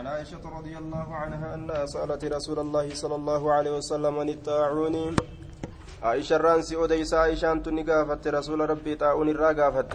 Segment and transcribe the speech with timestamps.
[0.00, 4.96] عن عائشة رضي الله عنها أنها سألت رسول الله صلى الله عليه وسلم عن الطاعون.
[6.02, 9.92] عائشة رانسي أوديس عائشة أنت نقافت رسول ربي طاعون الراقافت.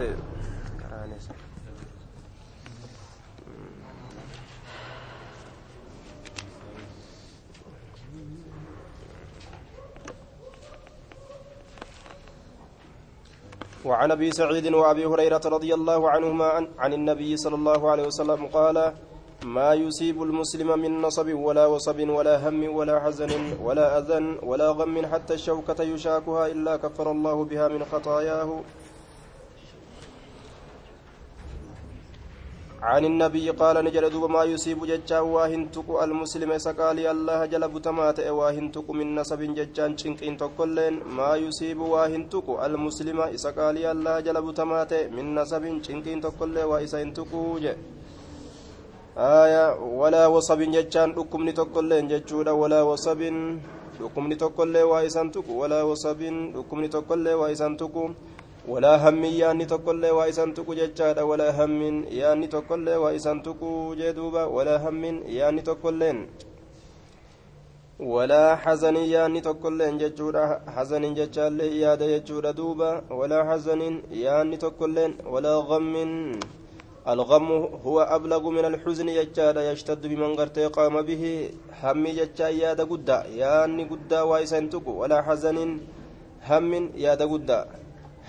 [13.84, 16.46] وعن أبي سعيد وأبي هريرة رضي الله عنهما
[16.78, 18.94] عن النبي صلى الله عليه وسلم قال
[19.46, 23.30] ما يصيب المسلم من نصب ولا وصب ولا هم ولا حزن
[23.62, 28.50] ولا أذى ولا غم حتى الشوكة يشاكها إلا كفر الله بها من خطاياه.
[32.82, 38.90] عن النبي قال نجد دوب ما يصيب ججا واهنتك المسلم سقالي الله جل بتمات واهنتك
[38.98, 45.64] من نسب ججان چنقين تقلين ما يصيب واهنتك المسلم سقالي الله جل بتمات من نسب
[45.86, 47.32] چنقين تقل وإسهنتك
[49.16, 49.64] آية
[50.00, 53.20] ولا وصب ججان ركمني تقلين ججودا ولا وصب
[54.04, 56.20] ركمني تقل وإسهنتك ولا وصب
[56.58, 57.96] ركمني تقل وإسهنتك
[58.68, 63.94] walaa hammin yaanni tokkollee waa isan tuqu jechaadha walaa hammin yaanni tokkollee waa isan tuqu
[63.98, 66.26] jee duuba walaa hammin yaanni tokkolleen
[69.98, 76.40] jechuudha hazaniin jechaallee yaada jechuudha duuba walaa hazaniin yaanni tokkolleen walaa gammin
[77.14, 77.48] الغم
[77.86, 81.22] هو أبلغ من الحزن يجاد يشتد بمن قرتي قام به
[81.82, 85.58] هم يجا ياد قدا يعني قدا وايسنتك ولا حزن
[86.48, 86.70] هم
[87.04, 87.60] ياد قدا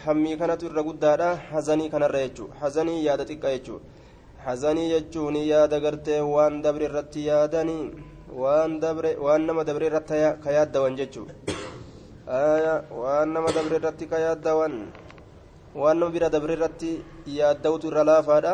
[0.05, 3.79] hammii kanatu irra guddaadha hazanii kanarra jechuu hazanii yaada xiqqa jechuu
[4.45, 7.85] hazanii jechuun yaada gartee waan dabre irratti yaadanii
[8.41, 11.25] waan dabre waan nama dabre irratti ka yaaddawan jechuu
[13.01, 14.73] waan nama dabre irratti ka yaaddawan
[15.81, 16.91] waan nama bira dabre irratti
[17.37, 18.53] yaaddawutu irra laafaadha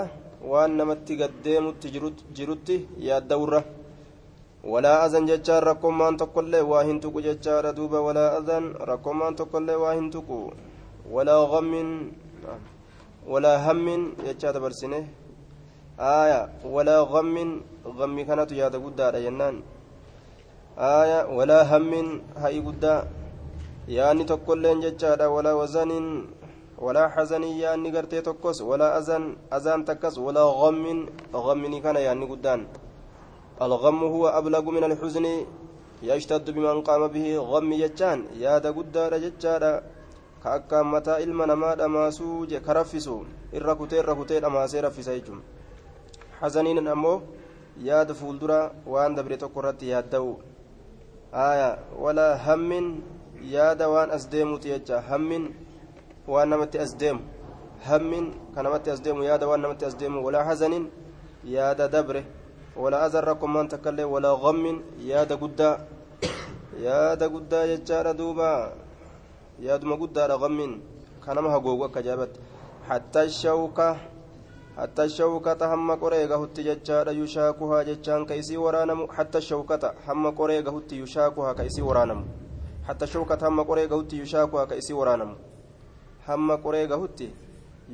[0.51, 1.87] waan namatti gaddeemutti
[2.37, 2.75] jirutti
[3.07, 3.61] yaaddawurra
[4.71, 9.95] walaa azan jechaan rakkoommaan tokkollee waa hin tuqu jechaadha duuba walaa azan rakkoommaan tokkollee waa
[9.99, 10.39] hin tuqu
[11.15, 11.73] ولا غم
[13.27, 13.85] ولا هم
[14.27, 15.03] يجاد برسنه
[15.99, 16.41] آية
[16.75, 17.35] ولا غم
[17.97, 19.55] غم كانت ياد قدا جنان
[20.99, 21.91] آية ولا هم
[22.43, 22.95] هاي قدا
[23.97, 25.91] يعني تقولين ججاد ولا وزن
[26.85, 29.23] ولا حزن يعني قرتي تقص ولا أذن
[29.57, 30.85] أذان تكس ولا غم
[31.45, 32.61] غم كان يعني قدان
[33.65, 35.25] الغم هو أبلغ من الحزن
[36.09, 39.63] يشتد بمن قام به غم ججان ياد قدا ججاد
[40.43, 43.13] ka akkaan mataa ilma namaa dhamaasuu je ka raffisu
[43.57, 45.39] irra kutee irra kutee dhamaasee raffisa jechuun
[46.41, 47.21] hazaniin ammoo
[47.89, 48.57] yaada fuuldura
[48.93, 50.33] waan dabre tokko irratti yaadda'u
[51.45, 51.69] aya
[52.05, 52.89] walaa hammin
[53.53, 55.47] yaada waan as deemuuti jecha hammin
[58.91, 60.87] as deemu yaada waan namatti as deemu walaa hazaniin
[61.45, 62.25] yaada dabre
[62.75, 65.79] walaa azan rakkomaan takkaillee walaa gammin yaada guddaa
[66.83, 68.71] yaada guddaa jechaadha duubaa
[69.59, 70.81] yaaduma guddaadha gammiin
[71.25, 72.39] kanama hagoogu akka jaabatti
[72.87, 73.97] hatta shawka
[74.75, 80.61] hatta shawkata hamma qoree gahutti jechaadha yushaakuhaa jechaan ka isii waraanamu hatta shawkata hamma qoree
[80.63, 82.25] gahutti yushaakuhaa ka isii waraanamu
[82.87, 85.35] hatta shawkata hamma qoree gahutti yushaakuhaa ka isii waraanamu
[86.27, 87.29] hamma qoree gahutti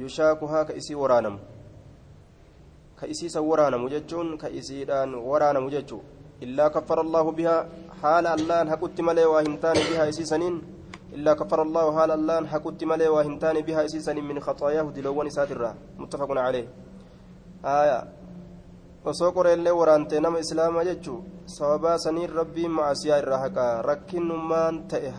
[0.02, 1.40] yushaakuhaa ka isii waraanamu
[3.00, 6.04] ka isiisan waraanamu jechuun ka isiidhaan waraanamu jechuu
[6.48, 7.66] illaa kaffara allaahu bihaa
[8.02, 10.60] haala allaan haqutti malee waa hin taane bihaa isiisaniin
[11.14, 16.30] إلا كفر الله حال الله حكت ملي وهنتان بها إسيسا من خطاياه دلوان ساترة متفق
[16.32, 16.68] عليه
[17.66, 18.00] آية
[19.10, 25.10] osoo qoreellee waraantee nama islaamaa jechuu sababaa saniin rabbiin macasiyaa irraa haqaa rakkinummaan ta'e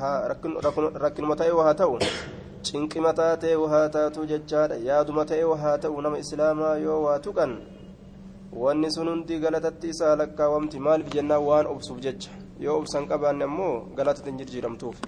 [1.04, 1.98] rakkinuma ta'e haa ta'u
[2.62, 7.52] cinqima taatee haa taatu jechaadha yaaduma ta'e haa ta'u nama islaamaa yoo waa tuqan
[8.52, 12.30] wanni sun hundi galatatti isaa lakkaawamti maaliif jennaan waan obsuuf jecha
[12.64, 14.98] yoo obsan qabaanne ammoo galatatti hin jirjiiramtuuf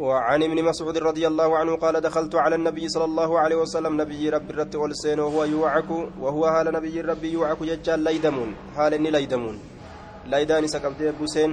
[0.00, 4.22] وعن ابن مسعود رضي الله عنه قال دخلت على النبي صلى الله عليه وسلم نبي
[4.30, 5.90] رب الرت والسين وهو يوعك
[6.24, 9.56] وهو هال نبي ربي يوعك ججال ليدمون هال إني ليدمون
[10.32, 11.50] ليداني سكبت بوسين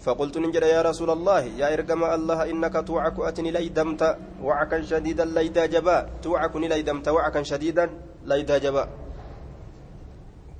[0.00, 4.02] فقلت نجد يا رسول الله يا إرقم الله إنك توعك أتني ليدمت
[4.42, 5.96] وعكا شديدا ليدا جبا.
[6.22, 7.84] توعكني ليدمت وعكا شديدا
[8.24, 8.84] ليدا جبا.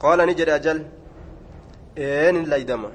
[0.01, 0.79] قال نجد أجل
[1.99, 2.91] إن ليدما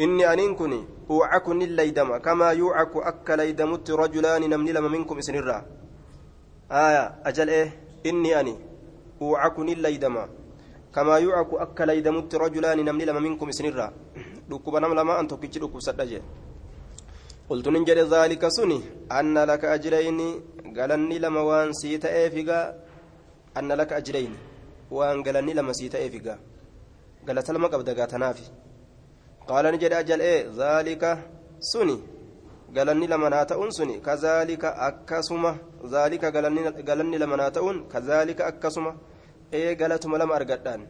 [0.00, 0.80] إني أنين كني
[1.10, 5.58] أوعك الليدم كما يوعك أك ليدمت رجلان نمني لما منكم إسنرا
[6.70, 7.68] آية أجل إيه؟
[8.06, 8.54] إني أني
[9.22, 10.16] أوعك الليدم
[10.94, 13.92] كما يوعك أك ليدمت رجلان نمني لما منكم إسنرا
[14.48, 16.22] dhukkuba nama lama an tokkichi dhukkubsadha jee
[18.56, 20.28] suni anna laka ajrayni
[20.72, 22.72] galanni lama waan sii ta'eefigaa
[23.54, 24.54] anna laka ajrayni
[24.90, 26.38] waan galanni lama sii ta'eef egaa
[27.26, 28.44] galata lama qabda gaa tanaafi
[29.48, 31.10] qaala ni jedhe ajal ee zaalika
[31.70, 31.96] suni
[32.76, 35.50] galanni lama naa ta'uun suni kazaalika akkasuma
[35.92, 36.30] zaalika
[36.88, 38.90] galanni lama naa ta'uun kazaalika akkasuma
[39.52, 40.82] ee galatuma lama argadhaan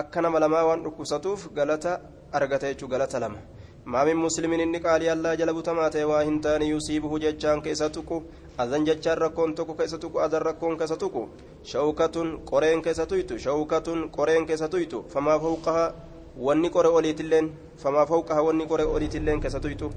[0.00, 2.00] akka nama lamaa waan dhukkubsatuuf galata
[2.32, 3.38] argata jechuu galata lama
[3.86, 8.22] ما من مسلم إني قال يلا جلب تماتي واهن تاني يصيبه جتشان كيسا تكو
[8.60, 11.22] أذن جتشان ركون تكو كيسا تكو أذن ركون كيسا تكو
[11.62, 12.16] شوكة
[12.50, 15.94] قرين كيسا تويتو شوكة قرين كيسا تويتو فما فوقها
[16.38, 17.52] wanni qore oliitilleen
[17.82, 19.90] famaa fawqaha wanni qore oliitilleen keessa tuytu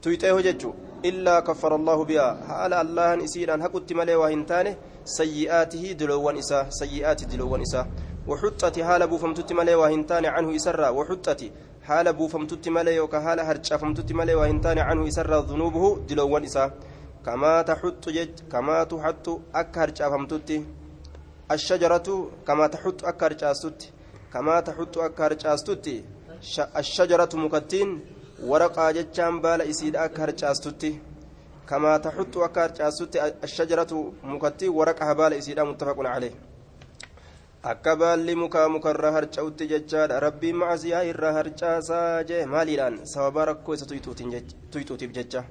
[0.00, 0.74] tuyxeeho jechu
[1.10, 4.76] illaa kaffara allaahu bihaa haala allahan isiidhaan haqutti malee waa hin taane
[5.16, 7.84] sayyi'aatihi diloowwan isaa sayyi'aati diloowwan isaa
[8.28, 10.88] وحطتي حال بوفمتتي مالي وهنتان عنه يسرى.
[10.88, 11.52] وحطتي
[11.88, 16.64] حال بوفمتتي مالي يوكا حال هرشافمتتي مالي وهنتان عنه يسرى ذنوبه دلوان إسا.
[17.26, 20.58] كما تحط جج كما تحط أكا هرشافمتتي
[21.52, 22.08] الشجرة
[22.46, 23.88] كما تحط أكا هرشاستتي
[24.32, 26.04] كما تحط أكا هرشاستتي
[26.76, 27.88] الشجرة مكتين.
[28.44, 30.98] ورقا ججان بالا إسيد أكا هرشاستتي
[31.68, 34.68] كما تحط أكا هرشاستتي الشجرة مكتين.
[34.68, 36.47] ورقها بالا إسيد متفق عليه.
[37.72, 40.20] Akka baalli mukaa mukarra harca'utti jechaadha.
[40.20, 43.00] Rabbiin macasiyaa irra harcaasaa jee maaliidhaan?
[43.12, 45.44] Sababa rakkoo isa tuyxuutiif jecha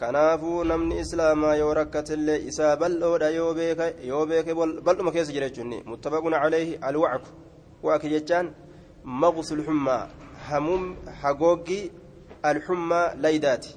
[0.00, 3.54] kanaafuu namni islaamaa yoo rakkatillee isaa bal'oodha yoo
[4.26, 4.54] beeke
[4.88, 7.30] bal'uma keessa jira jechuun muttabaqun caleehi alwacku
[7.82, 8.52] wacki jechaan?
[9.04, 10.08] Maqsul xummaa
[10.48, 10.84] hamuum
[11.22, 11.80] hagooggi
[12.42, 13.76] alxummaa laydaati.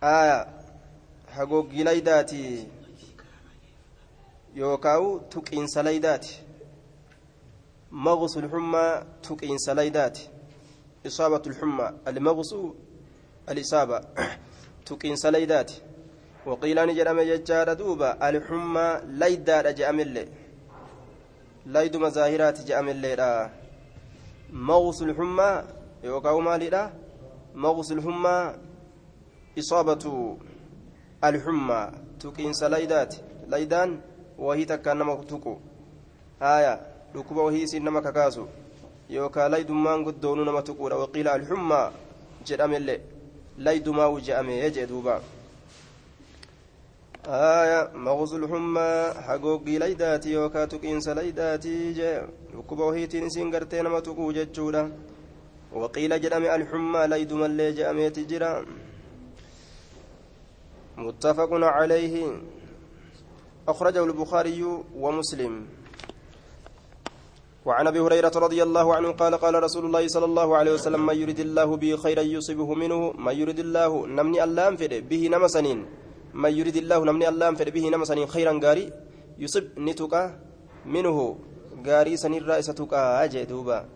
[0.00, 0.38] Aya.
[1.36, 2.40] Hagooggi laydaati
[4.54, 6.32] yookaawu tuqiinsa laydaati
[7.90, 8.92] maqsu lxummaa
[9.26, 10.22] tuqiinsa laydaati
[11.08, 12.58] isaabatu lxummaa almaqsu
[13.50, 13.98] alisaaba
[14.86, 15.82] tuqiinsa laydaati
[16.46, 20.26] waqiilaani jedhame jechaadha duuba alxummaa laydaadha je'amillee
[21.74, 23.28] layduma zaahiraati je'amilleedha
[24.70, 25.64] maqsu lxummaa
[26.04, 26.82] yookaawu maaliidha
[27.54, 28.54] maqsu lxummaa
[29.60, 30.38] isaabatu
[31.28, 31.86] alxummaa
[32.20, 33.18] tuqiinsa laydaati
[33.52, 33.90] laydaan
[34.38, 35.58] wahii takkaan nama tuqu
[36.40, 36.78] haaya
[37.14, 38.48] dhukkuba wahii isiin nama kakaasu
[39.10, 41.92] yookaan laydummaan guddoonuu nama tuquudha waqiila alxummaa
[42.50, 43.00] jedhamellee
[43.58, 45.20] laydumaa wujja'amee jee duuba
[47.30, 52.16] haaya maqsul hummaa hagoogii laydaati yookaan tuqiinsa laydaati jee
[52.52, 54.88] dhukkuba wahiitiin isiin gartee nama tuquu jechuudha
[55.82, 58.50] waqiila jedhame alxummaa laydumallee je'ameeti jira
[60.96, 62.26] متفق عليه
[63.68, 64.60] أخرجه البخاري
[64.96, 65.66] ومسلم.
[67.64, 71.16] وعن أبي هريرة رضي الله عنه قال قال رسول الله صلى الله عليه وسلم من
[71.16, 75.78] يريد الله به خيرا يصيبه منه من يريد الله نمني اللام فد به نمسنين.
[76.34, 78.92] من يريد الله نمني اللام فد به نمسنين خيرا غاري
[79.38, 80.22] يصيب نتوكا
[80.86, 81.16] منه
[81.86, 83.88] غاري سن الرئيس توكا أجي دوبا.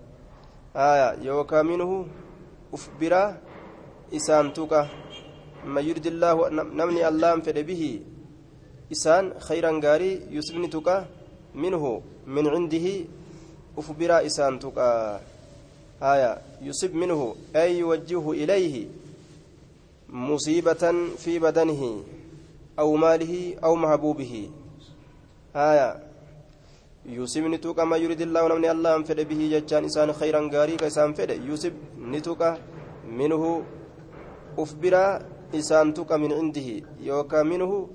[0.77, 2.07] آية يوكا منه
[2.73, 3.25] أفبرا
[4.17, 4.89] إسان توكا
[5.69, 7.83] من يريد الله نمني اللام فد به
[8.93, 11.05] إسان خيرا غاري يسبني تقى
[11.55, 12.87] منه من عنده
[13.79, 15.21] أفبرا إسان تقى
[16.03, 18.87] آية يصب منه أي يوجهه إليه
[20.09, 22.03] مصيبة في بدنه
[22.79, 24.51] أو ماله أو محبوبه
[25.57, 25.91] آية
[27.07, 31.31] يوسف نتوكا ما يريد الله ونمني الله أنفد به ججان إسان خيرا غاري كإسان فد
[31.31, 31.73] يوسف
[32.13, 32.59] نتوكا
[33.09, 33.63] منه
[34.59, 35.07] أفبرا
[35.55, 36.69] إسان توكا من عنده
[37.01, 37.89] يوكا منه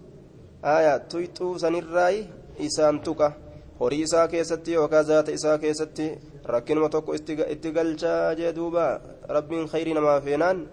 [0.63, 2.27] aya tuyxuu sanirraayi
[2.60, 3.34] isaan tuqa
[3.79, 6.05] horii isaa keessatti yookaan zaata isaa keessatti
[6.46, 8.86] rakkinuma tokko itti galchaa jee duuba
[9.27, 10.67] rabbiin khayrii namaa feenaan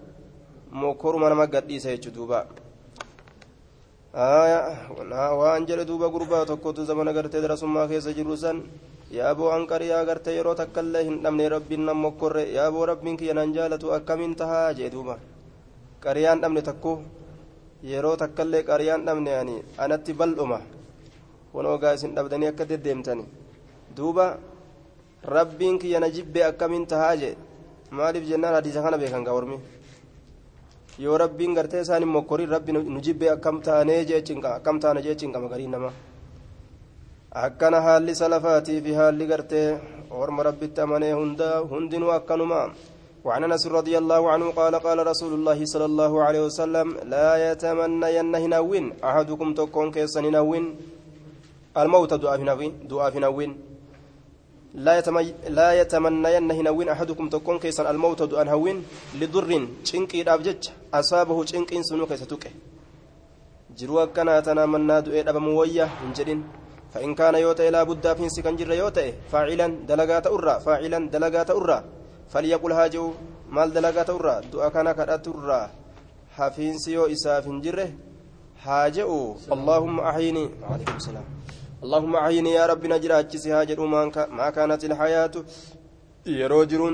[0.71, 2.45] mokoruma nama gadhiisa jechuu duuba
[5.41, 8.63] waan jedhe duuba gurbaa tokkotu zamana gartee darasummaa keessa jiru san
[9.11, 13.91] yaaboo anqariyaa gartee yeroo takkallee hin dhabne rabbiin nam mokkorre yaaboo rabbiin kiyya nan jaalatu
[13.97, 15.17] akkamiin tahaa jee duuba
[16.03, 17.01] qariyaan dhabne takko
[17.89, 20.59] yeroo takkallee qariyaan dhabne ani anatti bal'uma
[21.51, 23.25] kun ogaa isin dhabdanii akka deddeemtani
[23.97, 24.25] duuba
[25.35, 27.35] rabbiin kiyya na jibbee akkamiin tahaa jee
[27.97, 29.57] maaliif jennaan hadiisa kana beekan gaa ormi
[31.03, 35.01] yoo rabbiin gartee isaan hin mokkorin rabbi nu jibbee akkam taanee jee cinqa akkam taana
[35.05, 35.91] jee cinqama gariin nama
[37.45, 39.67] akkana haalli salafaatii fi haalli gartee
[40.21, 42.59] orma rabbitti amanee hunda hundinuu akkanuma
[43.25, 48.35] وعن انس رضي الله عنه قال قال رسول الله صلى الله عليه وسلم لا يتمنين
[48.35, 48.85] هنوين.
[49.03, 50.65] أحدكم تكون كيسن هنوين.
[51.77, 52.39] الموت دعاء
[53.13, 53.51] هنوين
[54.73, 56.87] لا يتمي لا يتمنين هنوين.
[56.89, 58.77] أحدكم تكون كيسن الموت دعاء هنوين.
[59.21, 60.63] لضر چنقي دابجج.
[60.93, 62.43] أصابه چنقين سنو كيستوك
[63.77, 66.43] جروا كنا تنا منا دعاء دبم ويا انجدين
[66.93, 69.13] فإن كان يوتئ لا بد في سكن جر يوتئ.
[69.31, 72.00] فاعلا دلقات أرى فاعلا دلقات أرى
[72.31, 73.05] فليقل هاجو
[73.49, 75.69] مال دلقات أرى دعا كان كرات أرى
[76.35, 77.89] حفين سيو إساف جره
[78.63, 80.45] haa jedhu اللهم أحيني.
[80.61, 81.25] وعليكم السلام.
[81.83, 83.79] اللهم أحيني yaa rabbi na jiraachi haa jedhu.
[84.39, 85.31] ما كانت الحياة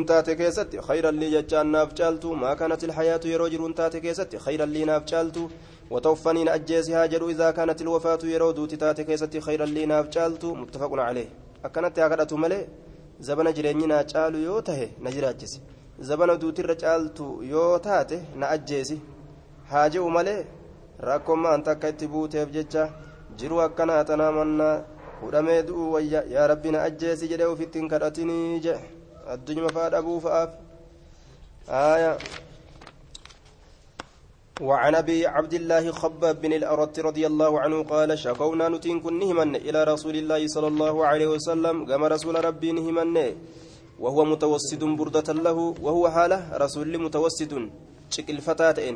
[0.08, 4.69] taate keessatti خيرا لي jechaan naaf caaltu ما كانت الحياة yeroo jiruun taate keessatti خيرا
[4.75, 5.50] لي naaf caaltu
[5.91, 7.29] وتوفني na ajjeesi haa jedhu.
[7.29, 10.53] إذا كانت الوفاة yeroo duuti taate keessatti خيرا لي naaf caaltu.
[10.53, 11.29] متفق عليه.
[11.65, 12.67] akkanatti يا قدرة ملي
[13.19, 18.53] zabana jireenyi naa caalu yoo tahe na jiraachisi zabana duuti naa caaltu yoo taate na
[18.53, 19.00] ajjeesi
[19.69, 20.45] هاجو ملي
[21.07, 22.83] rakkoomaa anta akka itti buuteef jecha
[23.38, 24.81] jiru akkanaa tanaa mannaa
[25.21, 28.88] hudhamee du'u wayya yaa rabbi na ajjeesi jedhee ofitti hin kadhatinii jedhe
[29.33, 30.50] addunyaa fa'aa dhabuu fa'aaf
[31.69, 32.17] آية
[34.61, 39.55] وعن أبي عبد الله خباب بن الأرت رضي الله عنه قال شكونا نتين كن نهمن
[39.55, 43.15] إلى رسول الله صلى الله عليه وسلم كما رسول ربي نهمن
[43.99, 47.53] وهو متوسد بردة له وهو حاله رسول متوسد
[48.09, 48.95] شكل فتاتين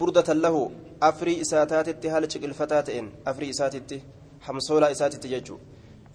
[0.00, 0.70] بردة له
[1.02, 3.90] أفري إساتات هال شكل فتاتين أفري إساتت
[4.46, 5.56] حمصولا إساتت يجو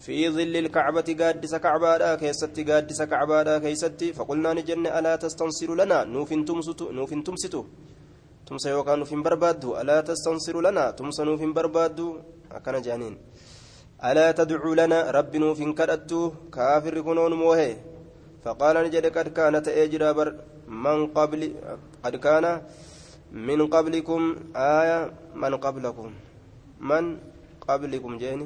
[0.03, 6.29] في ظل الكعبة قادس كعبادا كيست قادس كعبادا كيست فقلنا نجن ألا تستنصر لنا؟ نوف
[6.33, 7.63] تمسط نوف تمسطه
[8.51, 12.08] تمسى يوكا نوف بربادو ألا تستنصر لنا تمسى نوف بربادو
[12.58, 13.15] أكن جانين
[14.08, 16.22] ألا تدعو لنا رب نوف كرأتو
[16.55, 17.72] كافر كنون موهي
[18.43, 20.27] فقال نجد قد كانت أجرا بر
[20.86, 21.41] من قبل
[22.03, 22.46] قد كان
[23.50, 24.22] من قبلكم
[24.79, 25.00] آية
[25.41, 26.10] من قبلكم
[26.91, 27.03] من
[27.67, 28.46] قبلكم جاني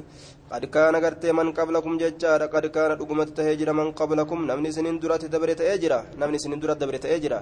[0.52, 5.22] قد كان غرتي من قبلكم ججارا قد كان دغمت تهجر من قبلكم نمني سنين درات
[5.34, 7.40] دبرت اجرا نمني سنين درات دبرت اجرا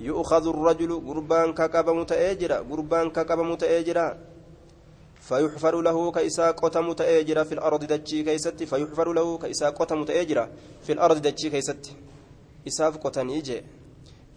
[0.00, 4.18] يؤخذ الرجل قربان كقبم تاجرا قربان كقبم تاجرا
[5.20, 10.48] فيحفر له كيسا قتم تاجرا في الأرض دجي كيست فيحفر له كيسا قتم تاجرا
[10.82, 11.84] في الأرض دجي كيست
[12.68, 13.58] إساف قتني جي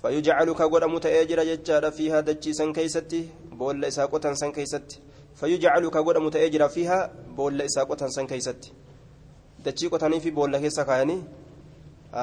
[0.01, 3.12] فيجعل كغدم تاجرا ججارا فيها دجي سن كيست
[3.60, 5.00] بول إسا قتن سن كيست
[5.36, 8.74] فيجعل كغدم تاجرا فيها boolla isaa qotan san keeysatti
[9.66, 11.22] dachii qotanii fi boolla keessa kaayanii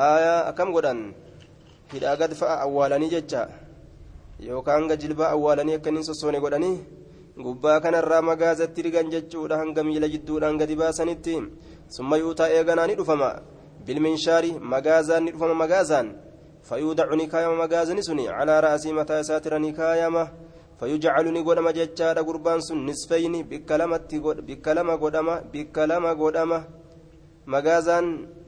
[0.00, 1.00] aayaa akkam godhan
[1.92, 3.48] hidhaa gad fa'a awwaalanii jecha
[4.48, 6.78] yookaan hanga jilbaa awwaalanii akka inni sossoone godhanii
[7.44, 11.36] gubbaa kanarraa magaazatti rigan jechuudha hanga miila jidduudhaan gadi baasanitti
[11.96, 13.30] summa yuutaa eeganaa ni dhufama
[13.86, 16.08] bilminshaari magaazaan ni dhufama magaazaan
[17.16, 20.24] ni kaayama magaazani suni calaa ra'asii mataa isaatira ni kaayama
[20.80, 24.10] فيجعل نقدم ججارة قربان سن نصفين بكلمة
[24.48, 24.94] بكلمة
[26.20, 26.60] قدمة
[27.52, 28.06] magaazaan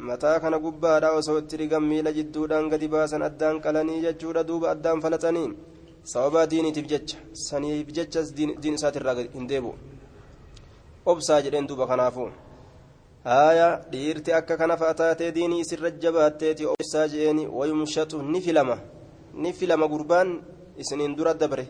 [0.09, 5.01] mataa kana gubbaadha osoo itti rigan miila jidduudhaan gadi baasan addaan qalanii jechuudha duuba addaan
[5.05, 5.51] falaxanii.
[6.13, 9.75] Sababa diiniitiif jecha saniif jechas diin isaatirraa hin deebi'u.
[11.07, 12.31] Obsaa jedheen duuba kanaafu.
[13.25, 18.77] Haaya dhiirti akka kana fa'a taatee diinii isirra jabaatteeti obsaa jedheeni wayumshatu ni filama.
[19.35, 20.29] Ni filama gurbaan
[20.83, 21.65] isiniin dura dabre.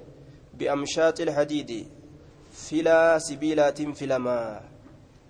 [0.58, 1.80] Bi'amshaati ilhadiidi
[2.64, 4.60] filaa sibiilaatiin filamaa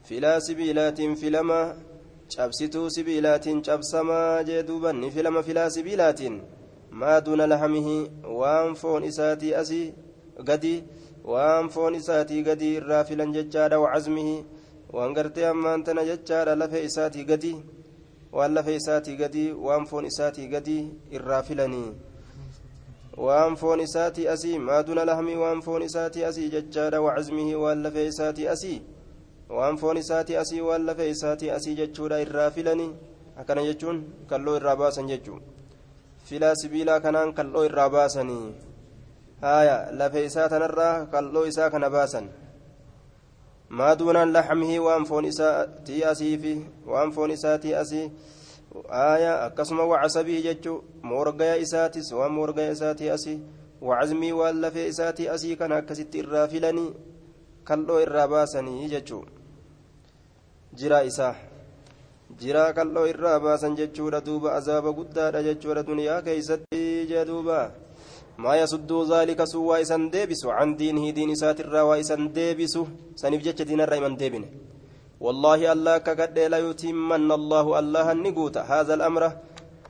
[0.09, 1.75] filaa sibiilaatiin filamaa
[2.37, 6.37] cabsituu sibiilaatiin cabsamaa jee duuba ni filama filaa sibiilaatiin
[7.01, 7.97] maa duuna lahamihi
[8.41, 9.95] waan foon isaatii asii
[10.49, 10.75] gadi
[11.33, 14.37] waan foon isaatii gadi irraa filan jechaadha wacazmihi
[14.93, 17.55] waan gartee ammaan tana jechaadha lafee isaatii gadi
[18.33, 20.79] waan lafee isaatii gadi waan foon isaatii gadi
[21.17, 21.91] irraa filanii
[23.27, 28.07] waan foon isaatii asii maa duuna lahamii waan foon isaatii asii jechaadha wacazmihi waan lafee
[28.13, 28.79] isaatii asii
[29.57, 32.91] waan foon isaatii asii waan lafee isaatii asii jechuudha irraa filanii
[33.41, 33.99] akkana jechuun
[34.31, 35.39] kalloo irraa baasan jechuu
[36.29, 38.55] filaa sibiilaa kanaan kalloo irraa baasanii
[39.41, 42.29] haya lafee isaa tanarraa kalloo isaa kana baasan
[43.79, 46.53] maa duunaan laxamihii waan foon isaatii asii fi
[46.93, 48.05] waan foon isaatii asii
[48.91, 53.39] haya akkasuma wacasabii jechuu moorgaya isaatis waan moorgaya isaatii asii
[53.89, 56.91] wacazmii waan lafee isaatii asii kana akkasitti irraa filanii
[57.65, 59.25] kalloo irraa baasanii jechuu
[60.79, 61.35] jiraa isaa
[62.41, 67.59] jiraa kalloo irraa baasan jechuudha duuba azaaba guddaadha jechuudha duniyaa keeysatti jee duuba
[68.45, 72.87] maa yasudduu zaalika sun waa isan deebisu can diinihi diin isaatirraa waa isan deebisu
[73.23, 74.49] saniif jecha diinarraa iman deebine
[75.21, 79.23] والله الله كقد لا يتمن الله الله نقوت هذا الأمر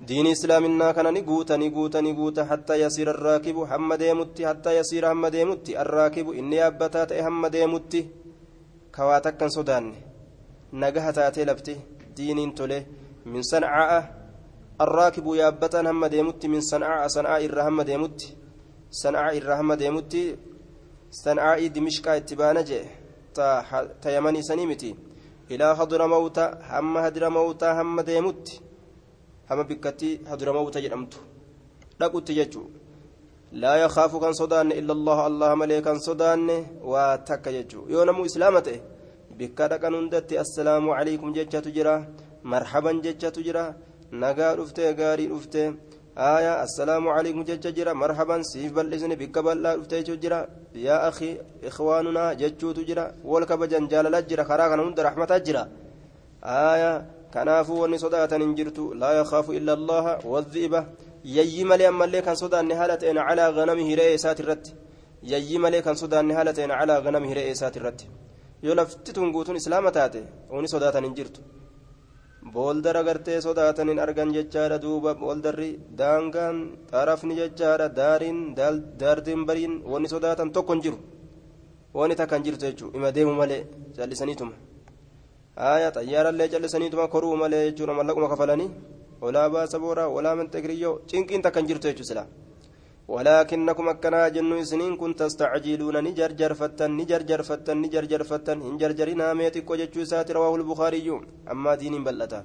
[0.09, 5.67] دين إسلامنا كان نقوت نقوت نقوت حتى يصير الراكب حمد يمت حتى يصير حمد يمت
[5.85, 7.93] الراكب إني أبتات حمد يمت
[8.97, 9.41] كواتك
[10.73, 11.77] سودان نجها تاتي لفتي
[12.17, 12.87] دين تله
[13.27, 14.15] من صنعاء
[14.81, 18.21] الراكب يابتا حمد يمت من صنعاء صنعاء الرحمد يمت
[18.91, 20.15] صنعاء الرحمد يمت
[21.11, 22.85] صنعاء دمشق اتبانجه
[24.03, 24.97] تا يمني سنيمتي
[25.49, 28.61] ilaa hadura mawta hamma hadira mawtaa hamma deemutti
[29.49, 31.19] hamma bikkatti hadura mawta jedhamtu
[32.01, 32.69] dhaqutti jechuu
[34.33, 38.81] sodaanne illa allaha allaha malee kan sodaanne waa takka jechuu yoo namuu islaama ta'e
[39.39, 41.95] bikka dhaqan hundatti assalaamu calaykum jechatu jira
[42.43, 43.65] marhaban jechatu jira
[44.23, 45.63] nagaa dhufte gaarii dhufte
[46.19, 51.39] aya assalaamu calaykum jecha jira marhaban siif bal'isni bikka bal'aa dhufte jechuu jira yaa akhi
[51.69, 55.63] ikhwaanunaa jechuutu jira wal kabajan jaalala jira karaa kana hunda raxmataa jira
[56.43, 60.81] aya kanaafuu wanni sodaatan hin jirtu laa yakaafu illa allaha wadhi'iba
[61.37, 64.75] yayyi malee ammallee kan sodaanne haala ta'een calaa ganamihi re'ee isaati irratti
[65.23, 66.35] yayyi malee kan sodaanne
[68.67, 70.21] yoo lafti tun guutuun islaama taate
[70.55, 71.41] wani sodaatan hin jirtu
[72.55, 76.57] booldara gartee sodaatan hin argan jechaadha duuba booldarri daangaan
[76.93, 78.39] xarafni jechaadha daariin
[79.01, 80.99] daardiin bariin wani sodaatan tokko hin jiru
[81.99, 83.63] wani takka hin jirtu jechuudha ima deemu malee
[83.97, 84.55] callisaniituma
[85.63, 88.71] haaya xayyaarallee callisaniituma koruu malee jechuudha mallaquma kafalanii
[89.25, 92.27] walaa baasa boora walaa manxegriyyoo cinqiin takka hin jirtu jechuudha silaa
[93.15, 100.05] ولكنكم أكنا جنو سنين كن تستعجلون نجرجر فتن نجرجر فتن نجرجر فتن هنجرجرنا ميتك وجتشو
[100.11, 101.09] سات رواه البخاري.
[101.53, 102.41] أما دين بلتا.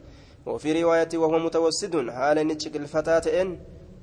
[0.46, 3.50] وفي رواية وهو متوسد حال نتشك الفتاة إن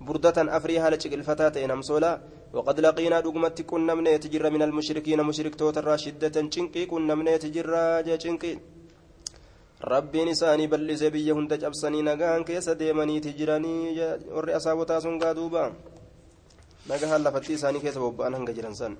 [0.07, 2.13] بردة أفري حال نتشك الفتاة إن أمسولا.
[2.57, 7.69] وقد لقينا دقمت كنا من يتجر من المشركين مشرك توتر شدة شنقي كنا من يتجر
[8.25, 8.55] شنقي
[9.81, 13.97] rabbiin isaanii bal'isee biyya hunda cabsanii nagaan keessa deemaniiti jiranii
[14.37, 15.33] warri asaabotaa sun gaa
[16.91, 18.93] نجاها لفتي ساني كيس بوبان هنجا جرنسان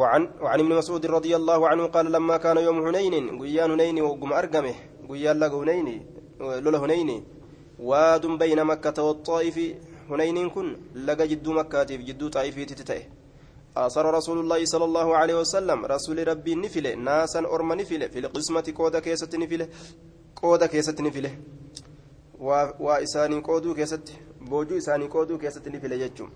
[0.00, 4.32] وعن وعن ابن مسعود رضي الله عنه قال لما كان يوم هنين قيان هنين وقم
[4.40, 4.74] أرقمه
[5.10, 5.88] قيان لق هنين
[6.64, 7.10] لولا هنين
[7.88, 9.56] واد بين مكة والطائف
[10.10, 10.66] هنين كن
[11.06, 13.04] لقى جدو مكة جدو طائف تتتئه
[13.76, 18.66] أصر رسول الله صلى الله عليه وسلم رسول ربي نفله ناسا أرم نفله في القسمة
[18.78, 19.66] كودا كيسة نفله
[20.40, 21.32] كودا كيسة نفله
[22.84, 24.06] وإساني كودو كيسة
[24.46, 26.30] isaanii qooduu keessatti ni file jechuun.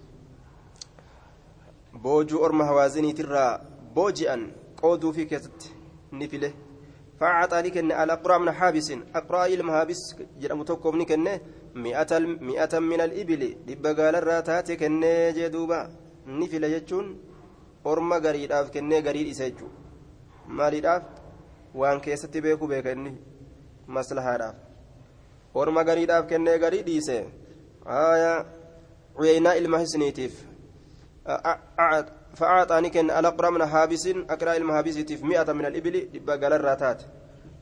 [1.98, 3.60] Boojuu orma hawaaziniitirraa
[3.94, 5.72] booji'an qooduu fi keessatti
[6.12, 6.54] ni file.
[7.20, 11.40] فأعطى لكن على أقرأ من حابس أقرأ إلما حابس جرم توكم نكن
[11.74, 15.04] مئة مئة من الإبل لبقال الراتات كن
[15.36, 15.90] جدوبا
[16.26, 17.06] نفل يجون
[17.86, 19.68] أرما قريد أف كن قريد إسجو
[20.48, 21.02] مالي أف
[21.74, 23.16] وان كيست بيكو بيكني
[23.88, 24.54] مصلحة أف
[25.56, 27.28] أرما قريد أف كن قريد إسجو
[27.86, 28.46] آية
[29.18, 30.49] عيينا المهسنيتيف
[32.34, 37.02] فأعطاني كان الأقرى من حابس أقرأ المهابسيتيف مئة من الإبل بقال الراتات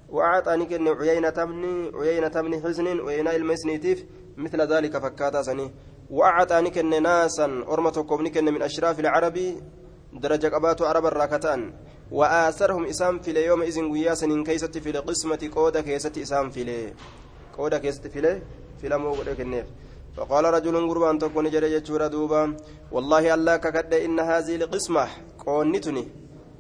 [0.08, 4.04] وأعطاني كان عيينة تمني عيينة تمني حسن عيينا المهسنيتيف
[4.36, 5.70] مثل ذلك fakkaataa sanii.
[6.10, 9.38] وأعطى ni kennan ناسا orma kaan من أشراف العرب
[10.12, 11.72] daraja qabaata araba irraa ka ta'an.
[12.10, 16.92] وآثرهم إسام في اليوم إذن guyyaa san keessatti في القسمة qooda keessatti isaan فيي
[17.58, 18.40] qooda keessatti fi
[18.80, 19.66] fiilamoo kanneef.
[20.18, 22.56] فقال رجل qurbaan tokkoon ni jedhe yeroo je'u duuba.
[22.92, 25.08] والله rabbiin kakadhe إن هذه القسمة
[25.46, 26.04] qooddiin tuni.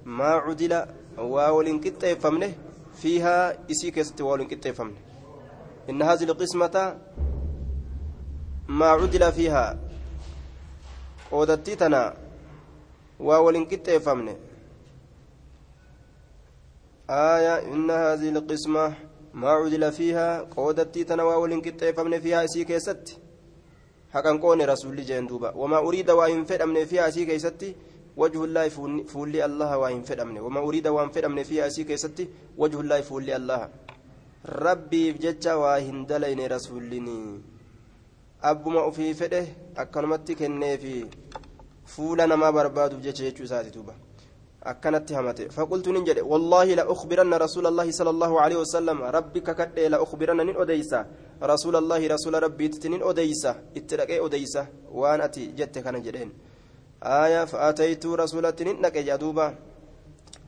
[0.04, 0.72] ما عدل
[1.18, 2.52] waa walin qixxeeffamne.
[3.02, 5.00] فيها isii keessatti waa walin qixxeeffamne.
[5.90, 6.96] إن هذه القسمة
[8.68, 9.78] ما عدل فيها.
[11.30, 12.14] qooddii tana
[13.20, 14.36] waa walin qixxeeffamne.
[17.10, 18.94] آية إن هذه القسمة
[19.34, 20.42] ما عدل فيها.
[20.56, 22.18] qooddii tana waa walin qixxeeffamne.
[22.18, 23.18] فيها isii keessatti.
[24.14, 27.74] Haqan qoone rasuulli jeen duuba wamaa uriida waa hin fedhamne fi asii keeysatti
[28.16, 28.70] wajhullaahi
[29.12, 33.68] fuulli allaha waa hin fedhamne wamaa uriida waan fedhamne fi asii keessatti wajhullaahi fuulli allaha
[34.64, 37.18] rabbiif jecha waa hin dalayne rasuullini
[38.50, 39.42] abbuma ufii fedhe
[39.84, 40.96] akkanumatti kenneefi
[41.94, 43.94] fuula namaa barbaaduuf jecha jechuu isaati duuba
[44.62, 49.40] akkanatti hamate faqultu nin jedhe wallaahi la ukhbiranna rasuula allaahi sala allaahu aleyhi wasalam rabbi
[49.40, 51.06] kakadhe la ukhbiranna nin odeysa
[51.40, 56.32] rasuula allaahi rasuula rabbiititti nin odeysa itti dhaqee odeysa waan ati jette kana jedheen
[57.02, 59.54] آية فأتيت رسولة نقي جدوبا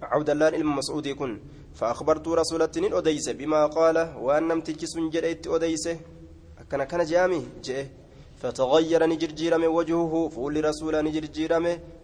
[0.03, 1.41] عبد الله بن مسعود كن
[1.75, 5.89] فأخبرت رسولة أديس بما قال وأن نمتك سنجريت أديس
[6.71, 7.87] كان كان جامي جئ
[8.41, 10.95] فتغير نجرجيرم وجهه فول رسول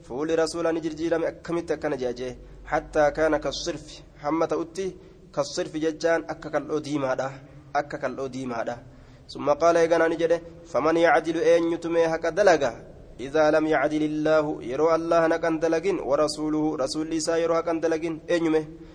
[0.07, 4.03] نجرجيرم فول رسول نجرجيرم أكمت كان جاجي حتى كان كالصرف.
[4.23, 4.97] حمة أتي
[5.35, 7.33] كالصرف ججان أكك الأديم هذا
[7.77, 8.83] أكك الأديم هذا
[9.29, 12.73] ثم قال يغنى نجده فمن يعدل أن يتمي هكا دلقا
[13.21, 18.45] إذا لم يعدل الله يرو الله نكن دلقين ورسوله رسول ليسا يرو هكن دلقين أن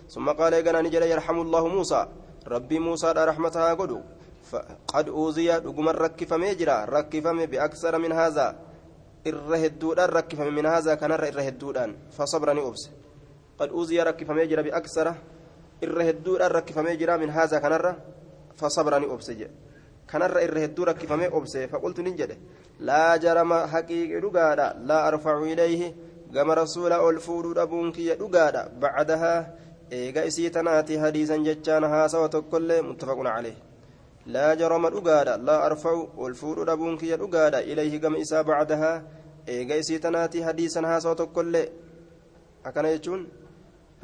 [0.09, 2.01] ثم قال يغنى نجده يرحم الله موسى.
[2.47, 3.73] ربي موسى رحمتها
[4.87, 8.70] قد أوذي دقم ركفمي جرا ركفمي بأكثر من هذا.
[9.27, 12.89] الرهدودان ركفمي من هذا كان الرهدودان فصبرني أبس
[13.59, 15.07] قد أوذي ركفمي جرا بأكثر
[15.81, 17.95] irra hedduudhaan rakkifamee jira min haazaa kanarra
[18.59, 19.55] fasabra ni obse jedhe
[20.11, 22.37] kanarra irra hedduu rakkifamee obse faqultu nin jedhe
[22.89, 25.93] laa jarama haqiiqi dhugaadha laa arfacu ilayhi
[26.35, 29.39] gama rasuula ol fuudhuu dhabuun kiyya dhugaadha bacdahaa
[29.99, 33.55] eega isii tanaati hadiisan jechaan haasawa tokkollee muttafaqun calee
[34.27, 39.01] dhugaadha laa arfacu ol fuudhuu dhabuun kiyya dhugaadha ilayhi gama isaa bacdahaa
[39.47, 41.71] eega isii tanaati hadiisan haasawa tokkollee
[42.63, 43.27] akkana jechuun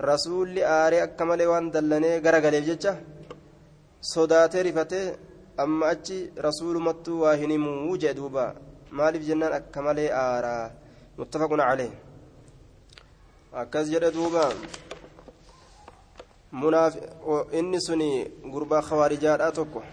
[0.09, 2.97] rasuulli aaree akka malee waan dallanee garagaleef jecha
[4.13, 5.05] sodaatee rifatee
[5.57, 8.55] amma achi rasuulumattuu waa hin himuu jee duuba
[8.91, 10.71] maaliif jennaan akka malee aaraa
[11.17, 11.91] muttafaqun calee
[13.61, 14.43] akkas jedhe duuba
[17.59, 18.09] inni suni
[18.53, 19.83] gurbaa kawaarijaadhaa tokko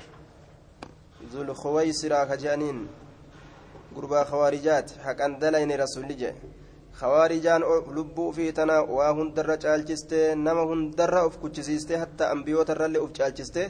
[1.32, 2.78] zulkuwaysiraa ka je'aniin
[3.94, 6.34] gurbaa kawaarijaati haqan dalayne rasulli jee
[7.00, 7.62] khawaarijaan
[7.96, 13.68] lubbuu ufii tana waa hundarra caalchistee nama hundarra uf kuchisiistee hatta ambiyootarrallee uf caalchistee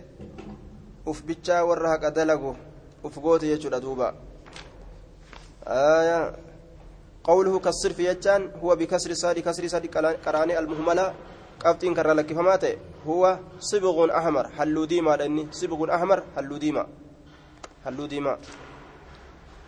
[1.06, 2.56] uf bichaa warra haqa dalagu
[3.04, 4.14] uf goote jechuudha duuba
[5.66, 6.36] آية
[7.24, 9.86] قوله كالصرف يجان هو بكسر صاد كسر صاد
[10.26, 11.14] قراني المهملة
[11.64, 16.86] قبطين كرر لك فماته هو صبغ أحمر حلو ديما لأني صبغ أحمر حلو ديما
[17.84, 18.38] حلو ديما.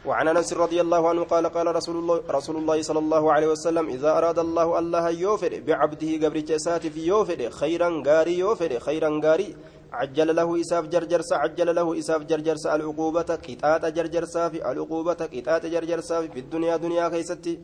[0.06, 3.88] وعن أنس رضي الله عنه قال قال رسول الله رسول الله صلى الله عليه وسلم
[3.88, 9.56] إذا أراد الله الله يوفر بعبده قبر جسات في يوفر خيرا غاري يوفر خيرا غاري.
[9.92, 16.26] عجل له إساف جرجرس عجل له إساف جرجرس العقوبة قطعة جرجرسا في العقوبة قطعة جرجرسا
[16.28, 17.60] في الدنيا دنيا كيستي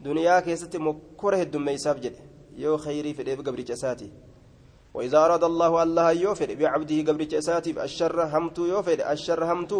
[0.00, 2.16] دنيا كيستي مكره الدم إساف جد
[2.56, 4.25] يو خيري في قبر جساتي.
[4.96, 9.78] وإذا أراد الله الله يوفر بعبده قبر جساتي الشر همتو يوفر الشر همتو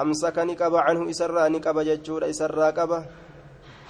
[0.00, 2.90] أمسك نقب عنه إسرى نقب ججور إسرى قب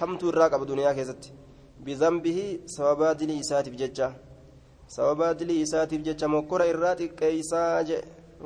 [0.00, 1.30] همتو الراقب دنيا كيستي
[1.84, 2.38] بذنبه
[4.86, 7.96] sababa dilii isaatiif jecha mokkora irraa xiqqeeysaa je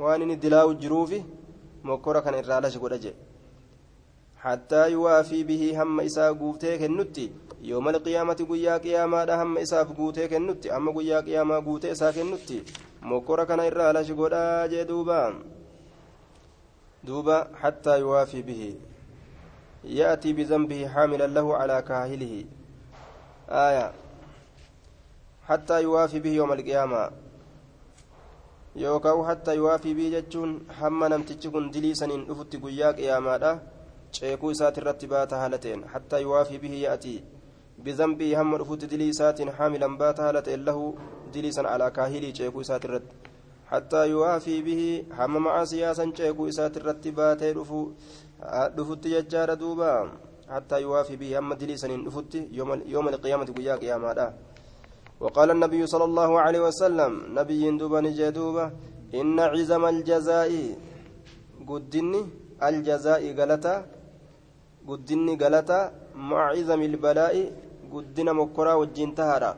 [0.03, 1.19] waan inni dilaa'u jiruufi
[1.83, 3.11] mokkora kana irraa lashi godha je
[4.43, 7.25] hattaa yuwaafii bihii hamma isaa guutee kennutti
[7.70, 12.64] yooma alqiyaamati guyyaa qiyaamaadha hamma isaaf guutee kennutti hamma guyyaa qiyaamaa guutee isaa kennutti
[13.02, 15.20] mokkora kana irraa lashi godhaa jee duuba
[17.06, 18.74] duuba hattaa yuwaafii bihii
[19.86, 22.44] يأتي بذنبه حاملا له على كاهله
[23.48, 23.92] آية
[25.48, 27.10] حتى يوافي به يوم القيامة
[28.76, 33.52] yookaan hatta yuwaafii bii jechuun hamma namtichi kun dilii saniin dhufutti guyyaa qiyaamaadha
[34.12, 37.14] ceekuu isaati irratti baata haala ta'een hatta yuwaafii bihi yaa'ati
[37.79, 40.95] dilii isaatiin haamilan baata haala ta'een lahu
[41.33, 43.15] dilii san alaa kaahilii ceekuu isaati irratti
[43.71, 47.53] hatta yuwaafii bihi hamma macaasiyaa san ceekuu isaati irratti baatee
[48.77, 50.11] dhufutti jechaadha duuba
[50.47, 54.33] hatta yuwaafii bihi hamma dilii saniin dhufutti yooma alqiyaamati guyyaa qiyaamaadha
[55.21, 58.65] وقال النبي صلى الله عليه وسلم نبي دوبا نجدوبا
[59.13, 60.51] إن عزم الجزاء
[61.69, 62.21] قدني
[62.67, 63.75] الجزاء غلطة
[64.91, 65.79] قدني غلطة
[66.29, 67.35] مع عزم البلاء
[67.93, 69.51] قدنا مكرا وجين تهارا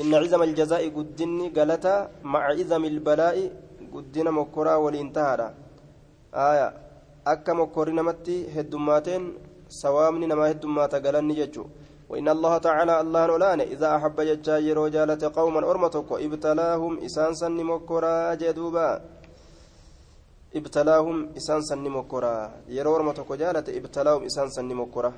[0.00, 1.94] إن عزم الجزاء قدني غلطة
[2.32, 3.36] مع عزم البلاء
[3.94, 5.48] قدنا مكرا ولين تهارا
[6.50, 6.68] آية
[7.32, 9.22] أكا مكورنا متي هدوماتين
[9.82, 11.64] سوامني نما هدوماتا غلني ججو
[12.10, 17.58] وإن الله تعالى الله نولان إذا أحب ججا يرو جالة قوما أرمتك ابتلاهم إسان سن
[17.72, 18.34] مكرا
[20.52, 25.12] جدوبا ابتلاهم إسان سن مكرا يرو أرمتك جالة ابتلاهم إسان سن مكرا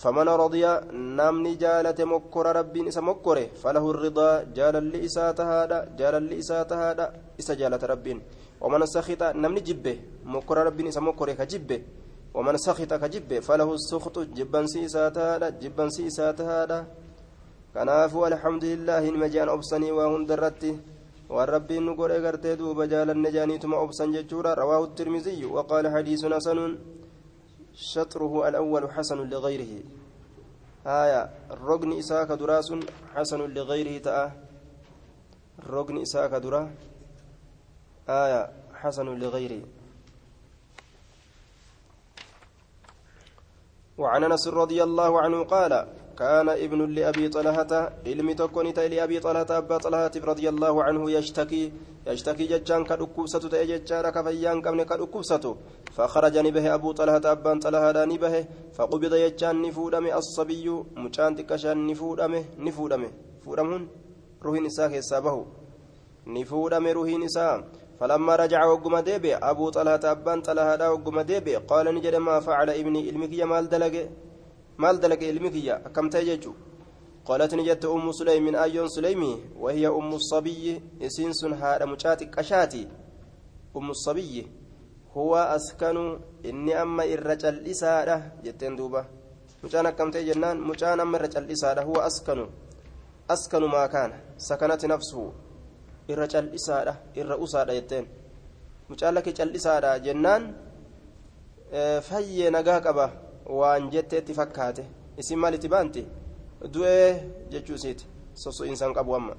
[0.00, 6.14] فمن رضي نمني جالة مكرا ربي إسا مكره فله الرضا جال اللي إسات هذا جال
[6.14, 8.20] اللي إسات هذا إسا جالة ربي
[8.60, 11.82] ومن سخط نمني جبه مكرا ربي إسا مكره كجبه
[12.34, 16.78] ومن سخط كجب فله السخط جبا سيساتا جبا سيساتا
[17.74, 19.92] كنافو الحمد لله المجان أبصني
[21.28, 26.78] وهندرتي والرب نقول اغرتي دوب جال النجاني ثم أبصن ججورا رواه الترمذي وقال حديث حسن
[27.74, 29.82] شطره الأول حسن لغيره
[30.86, 32.72] آية الركن إساك دراس
[33.14, 34.32] حسن لغيره تأه
[35.58, 36.70] الركن إساك درا
[38.08, 39.62] آية حسن لغيره
[43.98, 45.72] وعن انس رضي الله عنه قال
[46.18, 47.72] كان ابن لأبي طلحة
[48.06, 51.72] علم تكون لأبي طلحة أبا طلحة رضي الله عنه يشتكي
[52.06, 55.56] يشتكي ججان كدكوبسة تأججان كفيان كمن كدكوبسة
[55.96, 58.34] فخرج نبه أبو طلحة أبان طلحة نبه
[58.76, 63.02] فقبض يجان نفودم الصبي مجان تكشان نفودم نفودم.
[63.44, 63.88] فودمهن
[64.44, 65.46] روح نساء حسابه
[66.26, 67.64] نفودم روح نساء.
[68.00, 73.00] فلما رجع وقم ديبي أبو طلحة أبان طلحة وقم ديبي قال نجد ما فعل ابني
[73.08, 73.68] علمك يا مال
[74.76, 76.52] دلق مال دلق علمك يا كم تيجو
[77.24, 82.88] قالت نجت أم سليم أيون سليمي وهي أم الصبي إسنس هذا مشاتك كشاتي
[83.76, 84.46] أم الصبي
[85.16, 89.04] هو أسكن إني أما الرجل إسارة جتين دوبة
[89.64, 92.46] مشان كم جنان مشان أما الرجل إسارة هو أسكن
[93.30, 95.32] أسكن ما كان سكنت نفسه
[96.10, 98.06] الرجل إسارة الرؤسارة جتين
[98.90, 100.66] مشان لك إسارة جنان
[102.08, 103.25] fayyee nagaa qaba.
[103.48, 104.84] Waan jetteetti fakkaate.
[105.18, 106.06] Isin maalitti baanti
[106.74, 107.10] du'ee
[107.50, 109.34] jechuu isiiti soso'iinsaan qabu amma.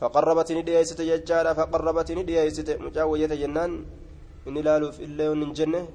[0.00, 3.78] Faqarrabatini dhiyeessite jechaadha faqarrabatini dhiyeessite mucaa wayyate jennaan
[4.46, 5.86] inni ilaaluuf illee hin jenne.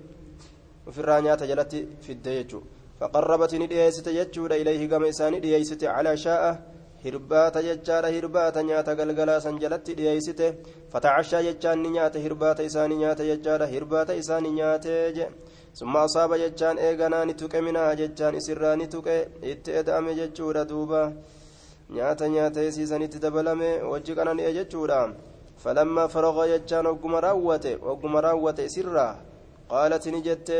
[0.87, 2.63] Ofirraa nyaata jalatti fidde jechuu.
[2.99, 6.57] Faqarrabatini dhiyeessite jechuudha ilayhi gama isaanii dhiyeessite calaa
[7.03, 10.47] hirbaata jechaadha hirbaata nyaata galgalaa san jalatti dhiyeessite
[10.91, 15.27] fatacashaa jechaan ni nyaate hirbaata isaanii nyaate jechaadha hirbaata isaanii nyaatee je
[15.79, 19.15] summa asaaba jechaan eeganaa ni tuqe minaa jechaan isirraa ni tuqe
[19.53, 21.01] itti eda'ame jechuudha duuba
[21.97, 24.99] nyaata nyaatee siisanitti dabalame wajji qanani'e jechuudha
[25.63, 29.13] falammaa faraga jechaan ogguma raawwate ogguma raawwate isirraa
[29.69, 30.59] qaalati jette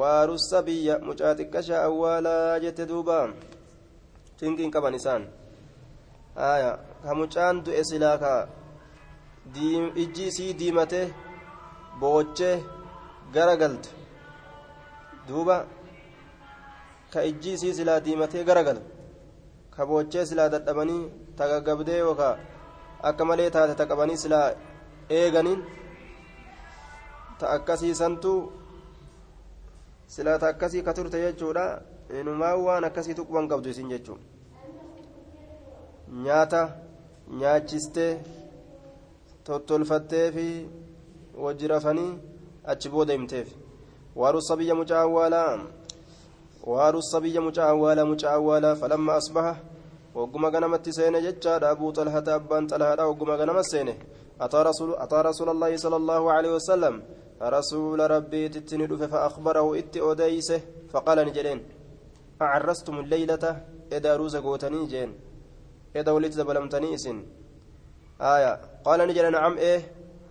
[0.00, 3.18] waarussa biyya mucaa xiqqashaa awwaalaa jette duuba
[4.40, 5.22] tinqiin qaban isaan
[6.52, 6.70] aya
[7.04, 8.32] ka mucaan du'e silaa ka
[10.02, 11.00] ijji isii diimate
[12.00, 12.56] boochee
[13.34, 13.90] gara galte
[15.28, 15.56] duuba
[17.12, 18.82] ka ijji isii silaa diimatee gara galu
[19.74, 21.02] ka boochee silaa dadhabanii
[21.38, 22.34] tagaggabdee yookaa
[23.08, 23.84] akka malee taate ta
[24.22, 24.46] silaa
[25.18, 25.60] eeganiin
[27.38, 28.32] ta akkasiisantu
[30.14, 31.64] silaa ta akkasii ka turte jechuudha
[32.20, 34.20] inumaa waan akkasii tuquban qabdu isin jechuun
[36.10, 36.76] nyaata
[37.38, 38.20] nyaachistee
[39.44, 40.46] tottolfattee fi
[41.38, 42.18] wajji rafanii
[42.64, 43.48] achi booda himteef
[44.16, 45.58] waarussa biyya mucaa awwaalaa
[46.66, 49.56] waarussa biyya mucaa awwaalaa mucaa awwaalaa falamma asbaha
[50.14, 53.94] wagguma ganamatti seene jechaadha abuu xalhata abbaan xalhaadha wagguma ganama seene
[54.38, 57.02] ataa rasuula allaahi sala allaahu aleyhi wasalam
[57.40, 61.60] rasuula rabbiititti ni dhufe fa akbarahu itti odeyse faqaala jedheen
[62.98, 63.44] الليلة
[63.92, 65.29] إذا روز قوتني جين
[65.96, 67.18] إذا ولدت بلمتني إسن
[68.20, 68.52] آية.
[68.86, 69.80] قال نجل نعم إيه.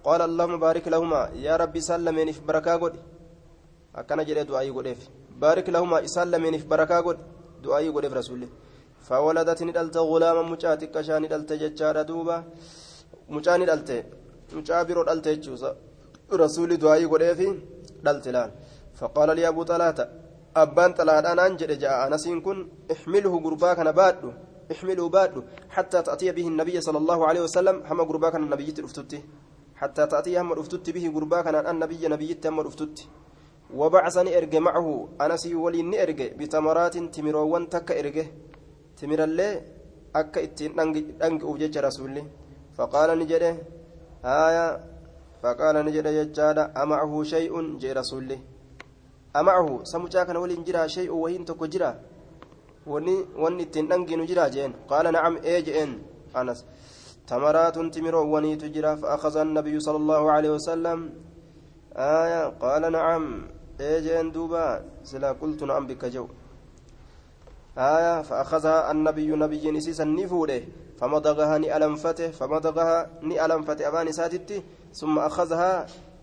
[0.04, 1.22] قال اللهم بارك لهما.
[1.46, 2.96] يا ربي سلمني في بركة قد.
[3.96, 4.98] أكن جل دعائي قد
[5.44, 7.18] بارك لهما سلمني في بركة قد.
[7.64, 8.42] دعائي قد رسول
[9.08, 12.38] فولدت ندلت غلاما مجاتك كشان ندلت ججار دوبا.
[13.36, 13.90] مجاني ندلت.
[14.58, 15.76] مجابر ندلت
[16.42, 17.48] رسول دعائي قد في
[18.06, 18.52] دلت لأن
[19.00, 20.00] فقال لي أبو طلحة
[20.56, 22.58] abbaan xalaadhaanaan jedhe ja'a anasiin kun
[22.94, 24.34] ixmilhu gurbaa kana baadhu
[25.10, 25.44] baadhu
[25.76, 29.24] xattaa ta'tiya bihi nabiyya sala allahu alehi wasalam hama gurbaa kana nabiyyitti dhuftutti
[29.80, 33.08] حتى تأتي هم رفتت به قربا كان النبي نبي تم رفتت
[33.72, 34.88] وبعثني إرج معه.
[35.22, 38.18] أنا سي ولي إرج بتمرات تمروان تك إرج
[39.00, 39.52] تمر الله
[40.16, 40.80] أك إتين
[41.28, 42.24] أنج أوجج رسولي.
[42.76, 43.56] فقال نجده
[44.26, 44.68] آية.
[45.44, 48.38] فقال نجده يجادا أمعه شيء جي رسولي.
[49.36, 51.92] أمعه سمجا كان ولي جرا شيء وهين تكو جرا
[52.94, 55.92] وني وني إتين أنجن جرا جين قال نعم إيجئن
[56.40, 56.60] أنس
[57.30, 61.00] تمرات تمرو وني تجرا فأخذ النبي صلى الله عليه وسلم
[61.96, 63.24] آية قال نعم
[63.82, 64.66] إيجئن دوبا
[65.10, 66.26] سلا قلت نعم بك جو
[67.78, 70.62] آية فأخذها النبي نبي نسيسا نفوده
[71.00, 75.72] فمضغها نألمفته فمضغها نألمفته أبان ساتتي ثم أخذها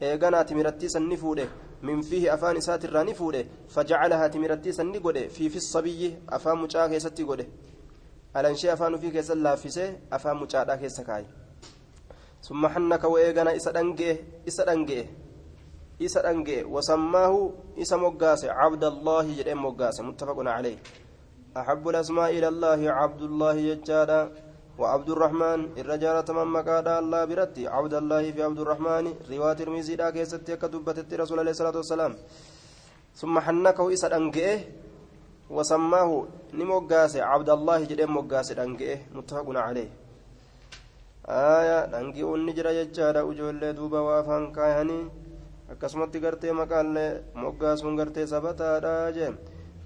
[0.02, 1.48] إيغانا تمرتيسا نفوده
[1.82, 6.92] من فيه أفان ساتر نفوده فجعلها تمرتيسا نقوده في في الصبي أفان مجاك
[8.36, 11.26] laaffisee afaan mucaadhaa keessa kaaye
[12.40, 15.08] summa hannaka wa'eegana isa dhangee isa dhangee
[15.98, 17.40] isa dhangee wasammaahu
[17.76, 20.78] isa moggaase cabdallaahi jedheen moggaase muttafaqun calayh
[21.56, 24.20] أحب الأسماء إلى الله عبد الله يجادا
[24.78, 27.64] وعبد الرحمن الرجال تمام مقادا الله برتي.
[27.68, 31.94] عبد الله في عبد الرحمن رواية ترمذي دا كيستي كتبت رسول الله صلى الله عليه
[31.94, 32.12] وسلم.
[33.20, 34.58] ثم حنكه إسد أنجئه
[35.50, 36.10] وسماه
[36.58, 39.90] نموغاس عبد الله جدين موغاس دنگئه متفق عليه.
[41.26, 45.00] آية دنگي ونجرا يجارا وجول دوبا وافان كاياني
[45.66, 49.34] akkasumatti gartee maqaallee moggaasuun gartee sabataadha jee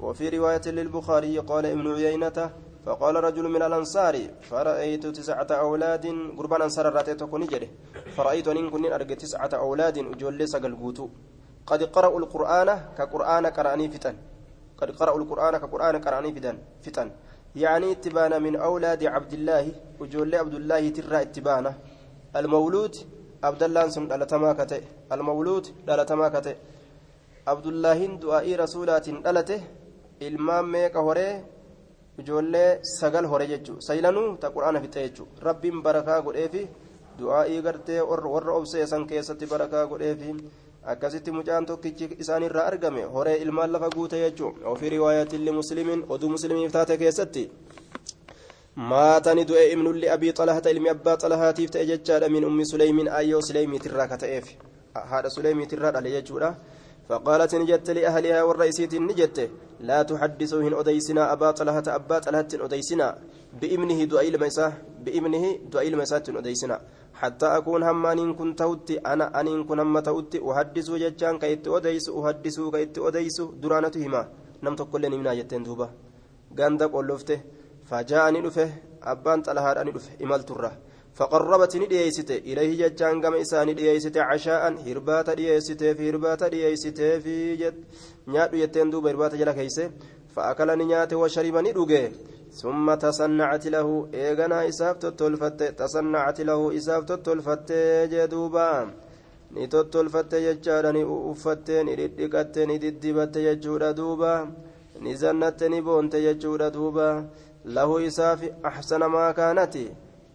[0.00, 2.50] وفي رواية للبخاري قال ابن عيينة
[2.86, 4.14] فقال رجل من الأنصار
[4.50, 6.04] فرأيت تسعة أولاد
[6.38, 7.46] قربان أنصار راتيتو كوني
[8.16, 10.74] فرأيت أن كن أرجع تسعة أولاد أجول سقل
[11.66, 14.14] قد قرأوا القرآن كقرآن قرأني فتن.
[14.80, 17.08] قد قرأوا القرآن كقرآن قرآني فتن فتن.
[17.56, 19.64] يعني اتبانا من أولاد عبد الله
[20.00, 21.72] وجول عبد الله ترى اتبانا.
[22.36, 22.94] المولود
[23.44, 26.54] عبد الله سم دلتما كته المولود دلتما كته
[27.46, 29.60] عبد الله دعاء رسولات دلته.
[30.20, 31.40] ilmaan meeqa horee
[32.20, 36.62] ijoollee sagal hore jechuudha saylanuu ta quraana fixe jechuudha rabbiin barakaa godheefi
[37.18, 40.34] du'aa'ii gartee warra obsee san keessatti barakaa godheefi
[40.92, 46.72] akkasitti mucaan tokkichi isaanirraa argame horee ilmaan lafa guute jechuudha ofii riwaayatilli muslimiin oduu muslimiif
[46.72, 47.44] taate keessatti.
[48.90, 54.06] maatani du'e ibnulli abii xalahata ilmi abbaa xalahaatiif ta'e jechaadha min ummi suleymiin ayyoo suleymiitirraa
[54.08, 54.46] ka ta'eef
[55.10, 56.54] haadha suleymiitirraa dhale jechuudha
[57.10, 59.38] فقالت نجت لأهلها والرئيسيت نجت
[59.88, 63.08] لا تحدثوهن أديسنا أبا طلحة أبا طلحة أديسنا.
[63.60, 64.66] بإبنه دعيل مسا
[65.04, 65.44] بإبنه
[65.74, 66.76] دعيل مسات أديسنا.
[67.20, 72.06] حتى أكون هم أن كنت توتي أنا أن كن هم توتي أحدث ججان كيت أديس
[72.18, 74.22] أحدث كيت أديس درانتهما.
[74.62, 75.88] نم تقول لي من آيتين دوبا.
[76.58, 77.40] غاندق ولفته
[77.88, 78.70] فجاءني دفه
[79.02, 80.72] أبان طلحة أني دفه إمالت الره
[81.14, 87.76] فقربتني دييسته إليه ججان قام إساني دييسته عشاء هربات دييسته في هربات دييسته في جد
[88.28, 89.90] نيات يتين دوب جلا كيسه
[90.34, 92.12] فأكلني نيات وشربني دوغي
[92.52, 97.72] ثم تصنعت له إيغنا إساف تتولفت تصنعت له إساف تتولفت
[98.12, 98.70] جدوبا
[99.54, 104.46] ni tottolfatte jechaadha ni uffatte ni dhidhiqatte ni diddibatte jechuudha duuba.
[105.00, 106.70] Ni zannatte ni boonte jechuudha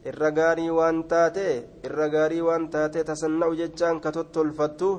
[0.09, 1.47] irra gaarii waan taate
[1.87, 4.89] irra gaarii waan taate tasanna'u jechaan ka tottolfattu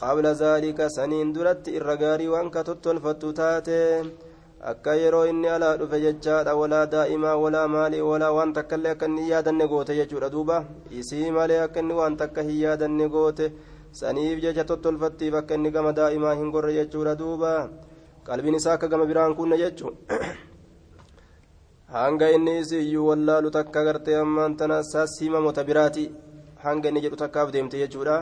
[0.00, 3.78] qabla zaalika saniin duratti irra gaarii waan ka tottolfattu taate
[4.70, 9.28] akka yeroo inni alaa dhufe jechaadha walaa daa'imaa walaa maalii walaa waan takkaillee akka inni
[9.32, 10.56] yaadanne goote jechuudha duuba
[11.00, 13.46] isii malee akka inni waan takka hin yaadanne goote
[14.00, 17.52] saniif jecha tottolfattiif akka inni gama daa'imaa hin gorre jechuudha duuba
[18.28, 20.28] qalbiin isaa akka gama biraan kunne jechuudha
[21.96, 26.10] hanga inni isiyyuu wallaalu takka gartee ammaan tana sasimamota biraati
[26.64, 28.18] hanga inni jedhu takkaaf deemte jechuudha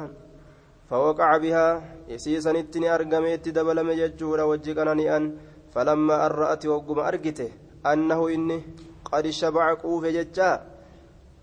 [0.91, 1.67] فوقع بها
[2.09, 5.25] يسيسن اتني أرقميت دبل مججورا وجقنني أن
[5.75, 7.51] فلما أن رأت وقم أرقته
[7.93, 8.59] أنه إني
[9.13, 10.51] قد شبع قوف ججا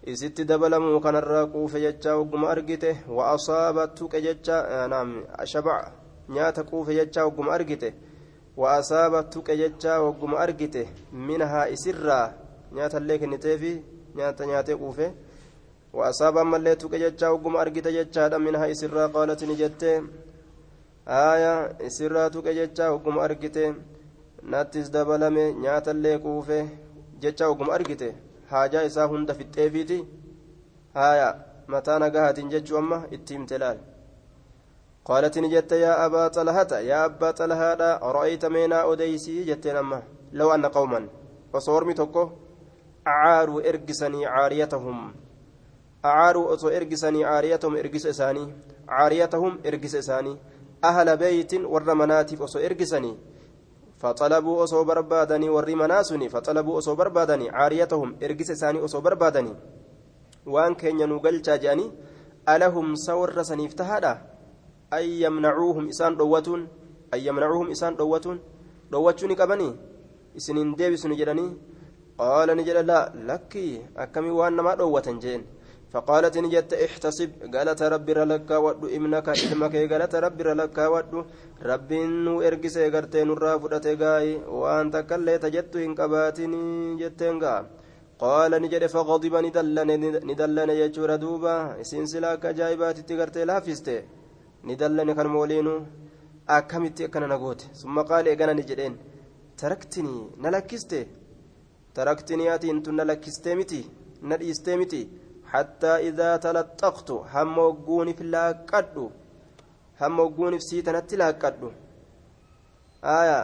[0.08, 5.10] إست دبل موكن الرقوف ججا وقم أرقته وأصابتك ججا آه نعم
[5.44, 5.76] شبع
[6.30, 7.94] نيات قوف ججا وقم أرقته
[8.61, 12.21] وأصاب تكجتشا وقم أرجته منها إسرا
[12.73, 13.73] نياتا الليك نتيفي
[14.17, 15.11] نياتا نياتا قوفي
[15.93, 19.83] وأصاب أما اللي تكجتشا وقم أرجته جتشا منها إسرا قالت نجت
[21.09, 21.55] آية
[21.87, 23.75] إسرا تكجتشا وقم أرجته
[24.43, 26.69] ناتس دبلمي نياتا اللي قوفي
[27.23, 28.12] جتشا وقم أرجته
[28.51, 30.05] حاجة إسا هند في التيفيتي
[30.97, 31.29] آية
[31.69, 33.79] متى نقهت جتشو أما اتيم تلال
[35.12, 40.04] قالت نجت يا أبا طلحة يا أبا طلحة رأيت مينا أديسي جت لما.
[40.32, 41.08] لو أن قوما.
[41.54, 42.30] وصورمي توكو
[43.08, 45.13] أعاروا إرقسني عاريتهم.
[46.06, 48.54] أعاروا أصو إرقسني عاريتهم إرقس إساني.
[48.88, 50.38] عاريتهم إرقس إساني.
[50.84, 53.17] أهل بيت ورمناتف أصو إرقسني.
[53.97, 57.50] فطلبوا أصو بربادني ورمناسني فطلبوا أصو بربادني.
[57.50, 59.56] عاريتهم إرقس إساني أصو بربادني.
[60.45, 61.91] وأن كان ينوغل جاني
[62.50, 64.31] ألهم سور سنيفتهادا
[64.94, 66.68] أن يمنعوهم إسان دوتون
[67.14, 68.40] أن يمنعوهم إسان دوتون
[68.92, 69.70] دوتشوني كبني
[70.38, 71.48] إسنين ديبس نجرني
[72.18, 75.44] قال نجر لا لكي أكمي وأنا ما دوتن جين.
[75.92, 81.20] فقالت نجت احتسب قالت رب لك ودو ابنك علمك قالت رب لك ودو.
[81.70, 81.92] رب
[82.26, 87.36] نو ارقسي قرتين الرافدة قاي وأنت كلي تجت إن كباتني جتين
[88.20, 89.90] قال نجد فغضب ندلن
[90.30, 91.82] ندلن يجور دوبا.
[91.82, 93.44] إسين سلاك جايبات تقرتي
[94.82, 95.74] dallane kan mooliinu
[96.47, 98.95] akkamitti akkana na goote summa qaala eegana ni jedheen
[99.62, 101.00] taraktinii na lakkiste
[101.95, 103.82] taraktinii atiin tun na lakkistee miti
[104.30, 105.02] na dhiistee miti
[105.54, 109.06] hattaa idaa talaxaqtu hamma ogguunif laaqqadhu
[110.02, 111.69] hamma ogguunif sii kanatti laaqqadhu
[113.17, 113.39] aya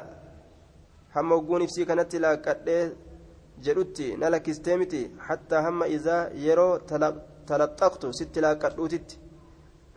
[1.15, 2.83] hamma ogguunif sii kanatti laaqqadhee
[3.65, 6.73] jedhutti na lakkistee miti hattaa hamma idaa yeroo
[7.49, 9.19] talaxaqtu sitti laaqqadhuutitti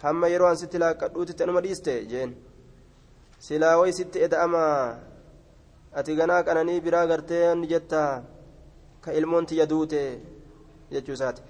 [0.02, 2.30] hamma yeroo an sitti laaqqadhuutitti anuma dhiiste jeen
[3.46, 4.62] silaa way sitti eda'ama
[5.98, 8.00] ati ganaa qananii biraa gartee ni jetta
[9.04, 10.02] ka ilmoon tiyya duute
[10.92, 11.42] jechuu isaati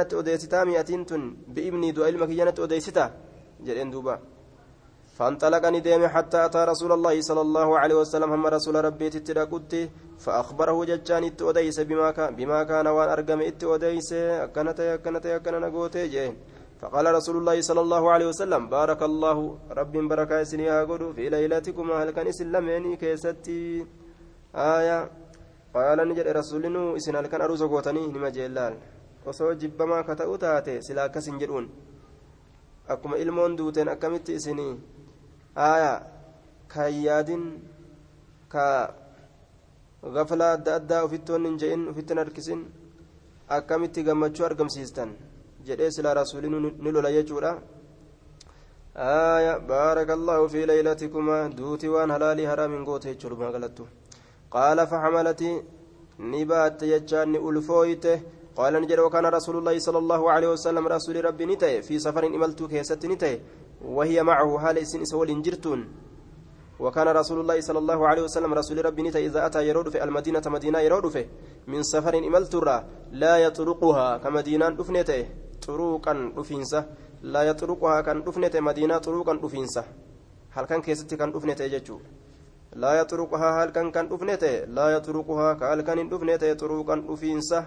[0.00, 1.22] natti odeessitaa mi'atiin tun
[1.54, 3.04] bi'ibnii du'a ilma kiyya natti odeessita
[3.66, 4.14] jedheen duuba
[5.18, 9.72] فانطلقني ديم حتى أتى رسول الله صلى الله عليه وسلم هم رسول ربي تتلقت
[10.24, 12.08] فأخبره ججان اتوديس بما
[12.38, 14.12] بما كان وان أرقم اتوديس
[14.44, 16.32] أكنت أكنت أكن نقوتي جين.
[16.80, 19.38] فقال رسول الله صلى الله عليه وسلم بارك الله
[19.78, 23.86] رب بركة سنيا قد في ليلتكم هل كان سلميني كيستي؟
[24.54, 24.98] آية.
[25.74, 26.64] قال نجد رسول
[26.96, 28.30] إسن هل كان أروز قوتني؟ نما
[30.08, 31.66] ka ta'u taate silaa akkas hin jedhuun
[32.88, 34.72] akkuma ilmoon duuteen akkamitti isinii
[35.66, 35.92] aya
[36.72, 37.44] kan yaadin
[38.52, 38.66] ka
[40.16, 42.60] gaflaa adda addaa ufitti wanni hin je'in ufitti hin harkisin
[43.56, 45.10] akkamitti gammachuu argamsiistan?
[45.66, 46.50] Jedhee silaa rasuulii
[46.84, 47.52] ni lola jechuudha.
[48.94, 53.88] Aya baaraka allaahu fii leylatikumaa duuti waan halaalii haraamin goote jechuudha magalattu
[54.54, 55.50] qaala faxamalati
[56.30, 58.12] ni baatte jechaan ni ulfooyte
[58.58, 62.60] قال نجر وكان رسول الله صلى الله عليه وسلم رسول ربي نتي في سفر إملت
[62.72, 63.32] كيست نتي
[63.96, 65.80] وهي معه حال إسن سول جرتون
[66.82, 70.42] وكان رسول الله صلى الله عليه وسلم رسول ربي نتي إذا أتى يرود في المدينة
[70.46, 71.22] مدينة يرود في
[71.72, 72.54] من سفر إملت
[73.22, 75.20] لا يطرقها كمدينة أفنته
[75.66, 76.82] طرقا أفنسه
[77.22, 79.84] لا يطرقها كان دفنت مدينة طرقا دفنسة
[80.54, 81.98] هل كان كيست كان دفنت يجو
[82.82, 84.44] لا يطرقها هل كان كان دفنت
[84.76, 85.48] لا يطرقها
[85.88, 87.60] كان دفنت طرقا دفنسة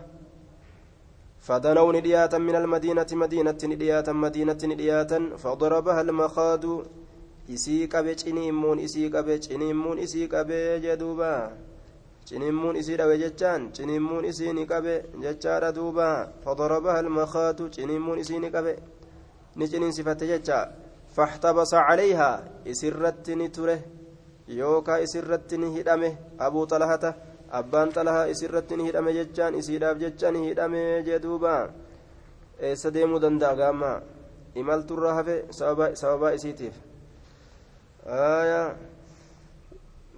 [1.42, 6.02] فدنوا ندياتا من المدينة مدينة ندياتا مدينة ندياتا فضربها
[7.50, 8.80] isii qabe ciniimmuun
[10.00, 11.52] isii qabe jedhuuba
[12.26, 16.08] ciniimmuun isii dhabe jechaan ciniimmuun isii ni qabe jechaadha duuba
[16.44, 18.74] fadarabaha almakaatu ciniimmuun isii ni qabe
[19.56, 20.70] ni ciniinsifate jecha
[21.16, 23.76] faxtabasa calayhaa isirratti ni ture
[24.48, 27.16] yookaa isirratti ni hidhame abuu xalahata
[27.60, 31.54] abbaan xalahaa isirratti ni hidhame jechaan isiidhaaf jecha ni hidhame jee duuba
[32.68, 33.92] eessa deemuu danda'a gaamma
[34.62, 36.76] imalturra hafe sababaa isiitiif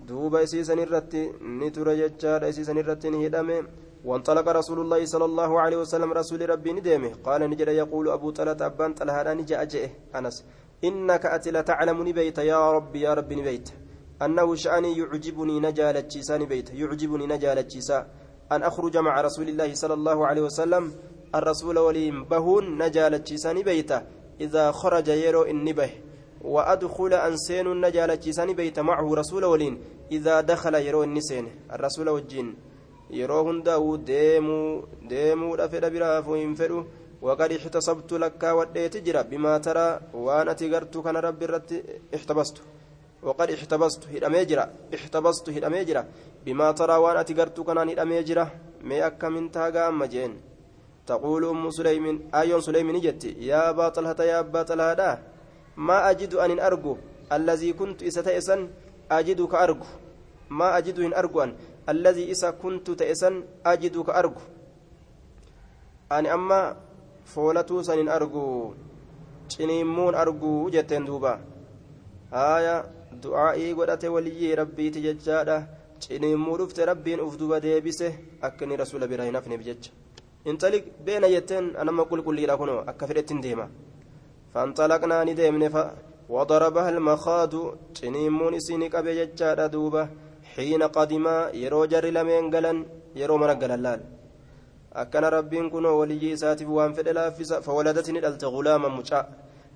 [0.08, 1.24] duuba isiisan irratti
[1.60, 3.58] ni ture jechaadha isiisan irratti ni hidhame
[4.04, 8.60] وانطلق رسول الله صلى الله عليه وسلم رسول ربي ندمه قال نجد يقول أبو طلحة
[8.68, 10.44] أبان طلحة نجا أجئه أنس
[10.84, 13.68] إنك أتي تعلم نبيت يا ربي يا ربي نبيت
[14.26, 18.08] أنه شأني يعجبني نجالة جيسا نبيت يعجبني نجالة جيسا
[18.52, 20.94] أن أخرج مع رسول الله صلى الله عليه وسلم
[21.36, 23.92] الرسول وليم بهون نجالة جيسا نبيت
[24.42, 25.90] إذا خرج يرو النبه
[26.42, 29.78] وأدخل أنسين نجالة جيسا نبيت معه رسول ولين.
[30.12, 32.56] إذا دخل يرو النسين الرسول والجين
[33.14, 36.80] yeroo hundaa'u deemuu deemuudha fedha biraafuu hin fedhu
[37.28, 41.84] waqad ixtasabtu lakkaawwadheeti jira bimaa taraa waan ati gartuu kana rabbi irratti
[42.18, 42.66] ixtabastu
[44.14, 46.06] hidhamee jira ixtabastu hidhamee jira
[46.46, 48.50] bimaa taraa waan ati gartuu kanaan hidhamee jira
[48.84, 50.34] mee akkamin taagaa amma jeen
[51.08, 55.20] تقول أم سليم آيون سليم نجت يا أبا طلحة يا أبا طلحة
[55.78, 56.98] ما أجد أن أرجو
[57.32, 58.70] الذي كنت إستيسن
[59.12, 59.88] أجدك أرجو
[60.50, 61.52] ما أجد إن أرجو أن
[61.90, 64.42] الذي إذا كنت تئسن أجدك أرجو
[66.12, 66.60] أنا أما
[67.26, 68.74] فولتو سن أرجو
[70.16, 71.40] arguu jetteen duuba
[72.32, 72.86] haaya
[73.24, 75.58] du'aa'ii godhate waliyyii rabbiiti jechaadha
[76.04, 78.08] ciniimmuu dhufte rabbiin uf duba deebise
[78.48, 79.92] akka inni rasuula bira hin hafneef jecha
[80.46, 83.68] intali beena jetteen anama qulqulliidha kunoo akka fedhettiin deema
[84.54, 85.70] fanxalaqnaa ni deemne
[86.30, 87.54] وضربها المخاض
[87.98, 90.10] ciniimmuun isii qabe jechaadha duuba
[90.56, 92.78] حين قدما يرو جر لمن قلن
[93.22, 94.00] يرو من قلن
[95.02, 96.92] أكن ربين كنو ولي ساتف وان
[97.68, 99.26] فولدتني الألت غلاما مجاء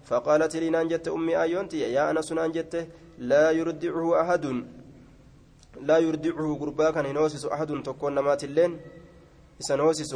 [0.10, 2.74] فقالت لي نانجت أمي آيونتي يا أنس نانجت
[3.18, 4.46] لا يردعه أحد.
[5.82, 8.78] لا يردعه قربا كان ينوسس أحد تكون نمات اللين.
[9.62, 10.14] إسنوسس.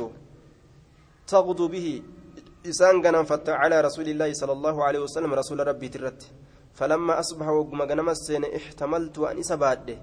[1.28, 2.02] تغدو به.
[2.66, 6.22] إسان فتى على رسول الله صلى الله عليه وسلم رسول ربي ترت.
[6.74, 9.98] فلما أصبح وقم غنم السنة احتملت أن إسباد.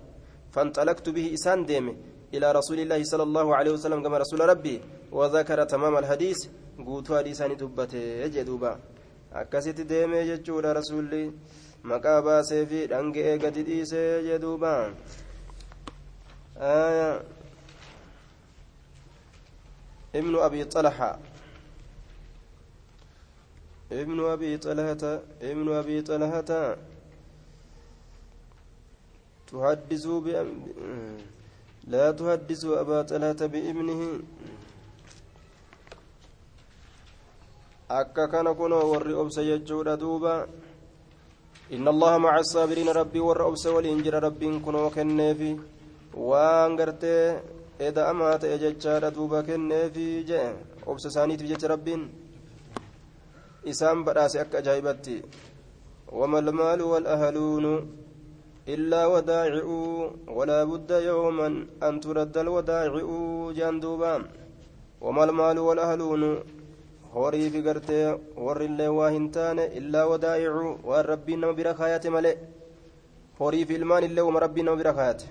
[0.53, 1.95] فانطلقت به إسان ديمه
[2.35, 4.81] إلى رسول الله صلى الله عليه وسلم كما رسول ربي
[5.13, 6.39] وذكر تمام الحديث.
[6.87, 8.79] قوتو حديثاني دبته يجدوبا
[9.33, 11.33] akkasitti deemee jechuudha rasuulli
[11.91, 14.73] maqaa baasee fi dhanga'ee gadi dhiisee jedhuuba
[20.15, 21.19] ابن أبي طلحة
[23.93, 26.77] ابن أبي طلحة ابن أبي طلحة
[30.21, 30.51] بأم...
[31.87, 34.21] لا تحدثوا أبا طلحة بابنه
[37.89, 40.45] akka kana kunoo warri obsa jechuudha duuba
[41.71, 45.61] maca asaabiriina rabbii warra obsa waliin jira rabbiin kunoo kenneefi
[46.15, 47.43] waan gartee
[47.79, 50.49] eda'amaa ta'e jechaadha duuba kenneefi jee
[50.87, 52.09] obsa isaaniitiif jecha rabbiin
[53.65, 55.23] isaan badhaase akka ajaa'ibatti
[56.13, 57.73] wama almaalu walahaluunu
[58.69, 61.49] إلا وداعئوا ولا بد يوما
[61.83, 63.09] أن ترد الوداعئ
[63.59, 64.15] جان دوبا
[65.01, 66.23] وما المال والأهلون
[67.19, 68.05] horii fi gartee
[68.47, 72.35] warri illee waa hin taane illaa wadaa'icu waan rabbiin nama bira kaayate malee
[73.41, 75.27] horii fi ilmaan illee uma rabbiin nama bira kaayate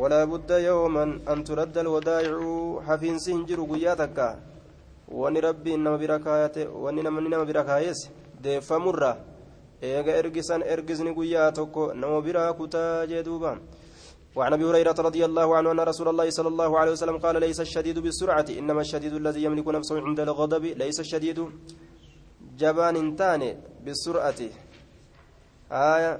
[0.00, 2.52] walaa budda yooman an turadda alwadaa'icu
[2.86, 4.28] hafiinsi hin jiru guyyaa takka
[5.22, 8.00] wani rabbiin nama bira kaayate wani namni nama bira kaayees
[8.42, 9.12] deeffamurra
[9.82, 13.56] eega ergisan ergisni guyyaa tokko nama biraa kutaa jee duuba
[14.36, 17.60] وعن أبي هريرة رضي الله عنه أن رسول الله صلى الله عليه وسلم قال ليس
[17.60, 21.38] الشديد بالسرعة إنما الشديد الذي يملك نفسه عند الغضب ليس الشديد
[22.58, 23.50] جبان تاني
[23.84, 24.40] بالسرعة.
[25.72, 26.12] آية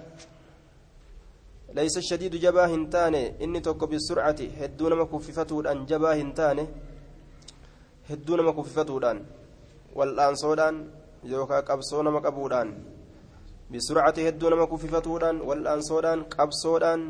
[1.78, 6.66] ليس الشديد جباه تاني إني توكو بالسرعة هدون ما كففتودان جباه تاني
[8.10, 9.18] هدون ما كففتودان
[9.94, 10.74] والآن صودان
[11.24, 12.20] يوكا قبصون ما
[13.70, 17.00] بسرعة هدون ما كففتودان والآن صودان قبصودان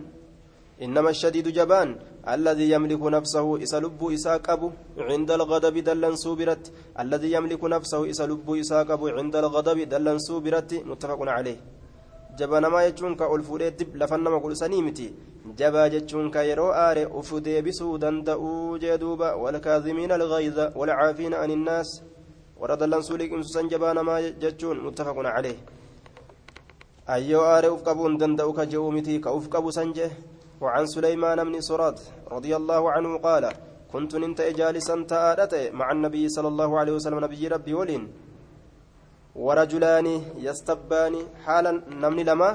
[0.84, 1.88] إنما الشديد جبان
[2.34, 4.62] الذي يملك نفسه إسلب إساقب
[5.08, 6.64] عند الغضب دلن سوبرت
[7.02, 11.60] الذي يملك نفسه إسلب إساقب عند الغضب دلن سوبرت متفق عليه
[12.38, 15.06] jaba namaa jechuun ka ol fuudhee dib lafan nama godhusanii miti
[15.58, 21.90] jabaa jechuun ka yeroo aare uf deebisuu danda'uu jee duuba walkaazimiina alghayza walcaafiina an innaas
[22.60, 25.56] warra dallansuu liqimsu san jabaa namaa jechuun muttafaqun calee
[27.06, 30.10] ayyoo aare uf qabuun danda'u ka je'uu miti ka uf qabu san jee
[30.60, 31.98] وعن سليمان بن سراد
[32.30, 33.44] رضي الله عنه قال
[33.92, 38.04] كنت ننت جالسا تآدت مع النبي صلى الله عليه وسلم نبي ربي ولين.
[39.34, 40.06] ورجلان
[40.46, 42.50] يستبان حالا نمني لما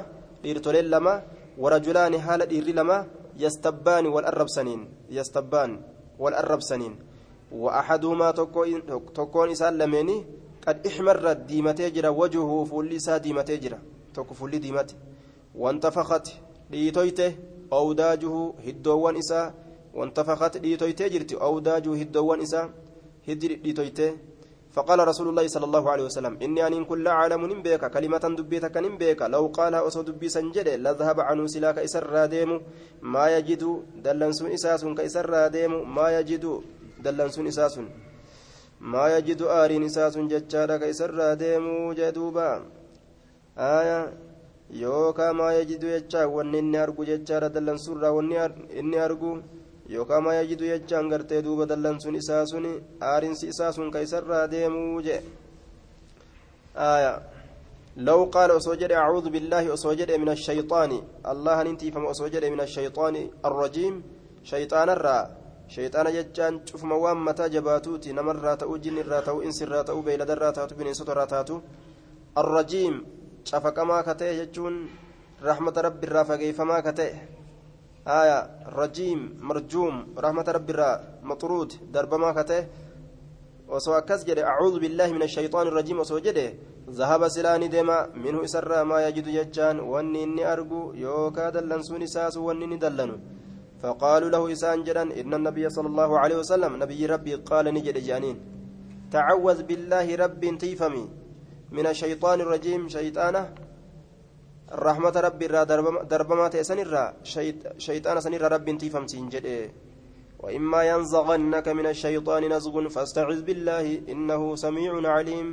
[0.45, 1.14] dhiirtoleen lama
[1.58, 2.97] warajulaani haala dhiirri lama
[3.43, 5.72] yastabbaani wal arrabsaniin yastabbaan
[6.20, 6.95] wal arrabsaniin
[7.51, 8.32] وأحدهما
[9.16, 10.26] تكون إسان لميني
[10.68, 13.80] قد إحمر ديمتي جرا وجهه فولي سا ديمتي جرا
[14.14, 14.86] تكو فولي
[15.56, 16.28] وانتفخت
[16.70, 17.36] ليتويته
[17.74, 19.53] أوداجه هدوان إسا
[19.93, 22.61] وانتفخت ليتويته جرت أوداجه هدوان إسا
[23.28, 24.11] هدر ليتويته
[24.76, 29.22] فقال رسول الله صلى الله عليه وسلم إني أن كل عالم نبيك كلمة دبيتك نبيك
[29.22, 32.51] لو قالها أصو دبي سنجد لذهب عنه سلاك إسر ديم
[33.01, 33.63] ما يجد
[34.03, 36.45] دلنسون إساس كإسر ديم ما يجد
[37.05, 37.80] دلنسون إساس
[38.82, 42.51] ما يجد آرين إساس جتشارك إسر ديم جدوبا
[43.57, 44.13] آية
[44.72, 49.32] يوكا ما يجد يجا وني أرجو جتشارا دلنسون وني أرجو
[49.89, 52.66] yookaan maa yajidu jechaan gartee duuba dallan sun isaa sun
[53.01, 55.22] aarinsi isaa sun ka isarraa deemuu jee.
[57.97, 60.91] لو قال أسوجد أعوذ بالله أسوجد من الشيطان
[61.32, 63.93] الله ننتي فما أسوجد من الشيطان الرجيم
[64.43, 65.20] شيطان الرا
[65.76, 70.91] شيطان ججان شوف موام متى جباتوتي نمر راتو جن راتو إنس راتو بيلد راتو بن
[70.93, 71.57] سوت راتو
[72.38, 72.93] الرجيم
[73.46, 74.76] شفق ما كتئ ججون
[75.43, 77.12] رحمة رب الرافقي فما كتئ
[78.08, 78.39] آية
[78.80, 80.91] رجيم مرجوم رحمة رب الرا
[81.24, 82.68] مطرود درب ما كته
[83.70, 86.54] وسوى كسجد أعوذ بالله من الشيطان الرجيم وسوى جده
[86.89, 92.38] ذهب سلاني دما منه إسر ما يجد يجان واني إني أرجو يوكا دلن سوني ساس
[92.38, 93.18] واني دلنو
[93.82, 98.38] فقالوا له إسان جدا إن النبي صلى الله عليه وسلم نبي ربي قال نجد جانين
[99.12, 101.06] تعوذ بالله رب تيفمي
[101.72, 103.53] من الشيطان الرجيم شيطانة
[104.72, 105.63] رحمة ربي را
[106.11, 107.13] دربما تيسن الرا
[107.78, 109.45] شيطان سن الرا رب تيفم سنجد
[110.39, 115.47] وإما ينزغنك من الشيطان نزغ فاستعذ بالله إنه سميع عليم.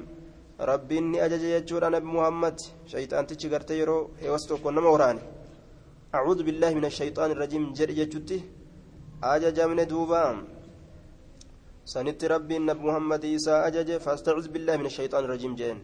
[0.61, 2.57] ربي إني أجج يجور نبي محمد
[2.87, 3.49] شيطان تيجي
[3.81, 5.23] يرو هيوستوك ونما وراني.
[6.15, 8.39] أعوذ بالله من الشيطان الرجيم جد يجتي
[9.25, 10.37] أجج من دوبام.
[11.85, 15.79] سنت ربي النبي محمد إيسى أجج فاستعذ بالله من الشيطان الرجيم جين.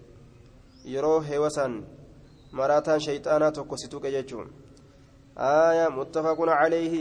[0.95, 1.72] يرو هيوسان
[2.53, 4.47] مراتان شيطانا توكسيتوك يجون
[5.39, 6.95] آية متفق عليه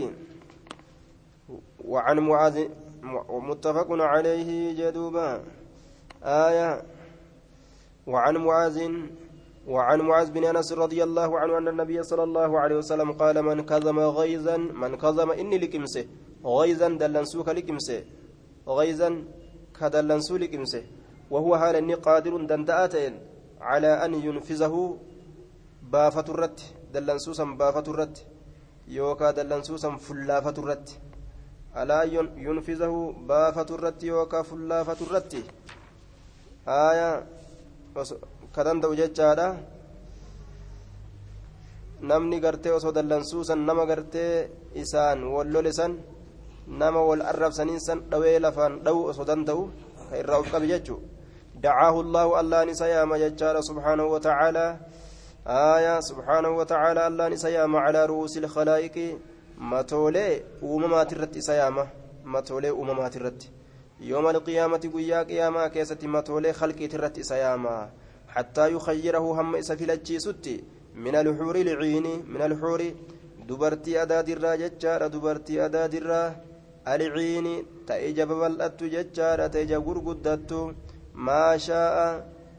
[1.86, 2.58] وعن معاذ
[3.50, 5.44] متفق عليه جدوبا
[6.24, 6.70] آية
[8.08, 8.78] وعن معاذ
[9.68, 13.58] وعن معاذ بن انس رضي الله عنه ان النبي صلى الله عليه وسلم قال من
[13.72, 16.06] كظم غيظا من كظم اني لكمسه
[16.46, 18.00] غيظا دلنسوك لكمسه
[18.68, 19.10] غيظا
[19.80, 20.84] كدلنسو لكمسه
[21.32, 23.14] وهو حال اني قادر دندأتين
[23.60, 24.82] calaa an yunfizahu
[25.92, 28.26] baafatu irratti dallansuusan baafatu irratti
[28.98, 31.00] yookaa dallansuusan fullaafatu irratti
[31.82, 32.04] alaa
[32.46, 33.00] yunfizahu
[33.30, 35.42] baafatu irratti yookaa fullaafatu irratti
[36.66, 37.10] aya
[38.56, 39.48] ka danda'u jechaadha
[42.10, 44.50] namni gartee osoo dallansuusan nama gartee
[44.84, 45.94] isaan wal lolesan
[46.68, 49.64] nama wal arrabsaniin san dhawee lafaan dhawu osoo danda'u
[50.10, 51.00] ka irraa of qabi jechuu
[51.64, 54.80] allaan isa yaama jechaadha subhaanahu wa ta'aalaa
[55.48, 59.18] آية سبحانه وتعالى الله نسيام على رؤوس الخلائق.
[59.58, 61.88] متولي أممات الرت سيامة.
[62.26, 63.42] متولي أممات الرت
[64.02, 67.90] يوم القيامة قيا قياما كيسة متولي خلق الرت سيامة.
[68.28, 70.64] حتى يخيره هم سفلتشي ستي
[70.96, 72.82] من الحور العين من الحور.
[73.48, 75.94] دبرتي أداد الراججار دبرتي أداد
[76.88, 77.48] العين
[77.88, 80.52] تأجب بلأت ججار تأجب غرقدت
[81.18, 81.98] ما شاء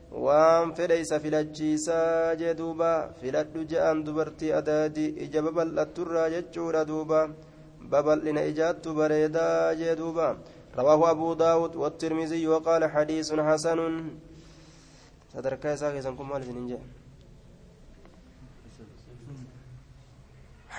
[0.09, 7.20] waan fedheysa filachiisaa jee duuba filadhu je'an dubartii adaadii ija babal'atturraa jechuudha duuba
[7.92, 10.28] babal'ina ijaattu bareedaa jee duuba
[10.78, 13.80] رواه أبو داود والترمذي وقال حديث حسن
[15.34, 16.86] sadarkaa isaa keessan kun maal isinin jedhe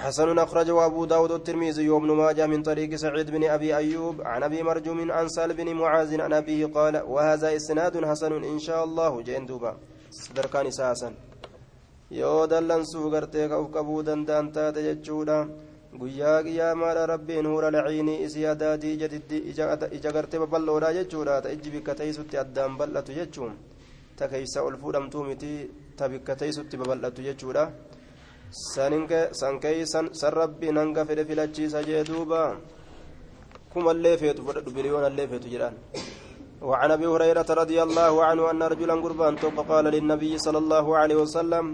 [0.04, 4.64] حسن أخرجه أبو داود الترمذي وابن ماجه من طريق سعيد بن أبي أيوب عن أبي
[4.64, 9.45] مرجوم عن سال بن معاذ عن أبيه قال وهذا إسناد حسن إن شاء الله جين
[9.45, 9.72] دوبا
[10.12, 11.12] صدركان ساسا
[12.12, 15.36] yoo dallansuu gartee ka'uuf qabuu danda'an taate jechuudha
[16.02, 18.93] guyyaa qiyyaamaadha rabbiin hura laciinii isii adaadii
[19.97, 23.54] ija gartee babal'oodha jechuudha ta ijji bikka teeysutti addaan bal'atu jechuun
[24.18, 25.52] ta keeysa ol fuudhamtuu miti
[25.97, 27.64] ta bikka teeysutti babal'atu jechuudha
[28.52, 32.41] san keeysan san rabbiin hanga fedhe filachiisa jee duuba
[33.74, 35.78] kumallee feetu fudhadhu biliyoonallee feetu jedhaan
[36.70, 39.34] وعن ابي هريره رضي الله عنه ان رجلا قربان
[39.72, 41.66] قال للنبي صلى الله عليه وسلم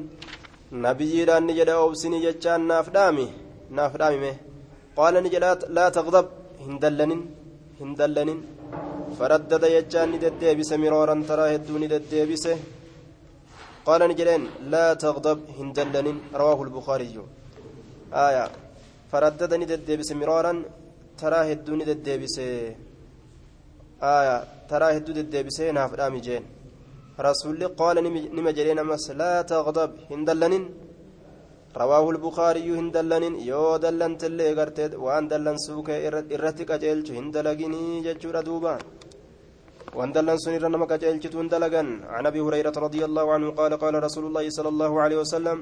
[0.88, 3.28] نبي دان نجد اوبسني جتان نافدامي
[3.78, 4.32] نافدامي
[4.98, 5.44] قال نجد
[5.78, 6.28] لا تغضب
[6.66, 7.22] هندلنن
[7.82, 8.40] هندلنن
[9.18, 12.46] فردد يجان نددبس مرارا ترى هدو نددبس
[13.88, 17.16] قال نجدين لا تغضب هندلن رواه البخاري.
[18.28, 18.46] آية.
[19.12, 20.54] فردد نددبس مرارا
[21.20, 22.38] ترى هدو نددبس
[24.18, 24.38] آية.
[24.70, 25.92] ترى هدو نددبس ناف
[26.26, 26.44] جين.
[27.28, 27.96] رسول قال
[28.36, 30.54] نما جرين أمس لا تغضب هندلن
[31.82, 35.90] رواه البخاري هندلن يو دلنت اللي قرتد وان دلن سوك
[36.36, 38.82] إرتك أجلت هندلقني ججور دوبان.
[39.98, 44.46] واندلن سنير نما كجلت هندلقن عن أبي هريرة رضي الله عنه قال قال رسول الله
[44.58, 45.58] صلى الله عليه وسلم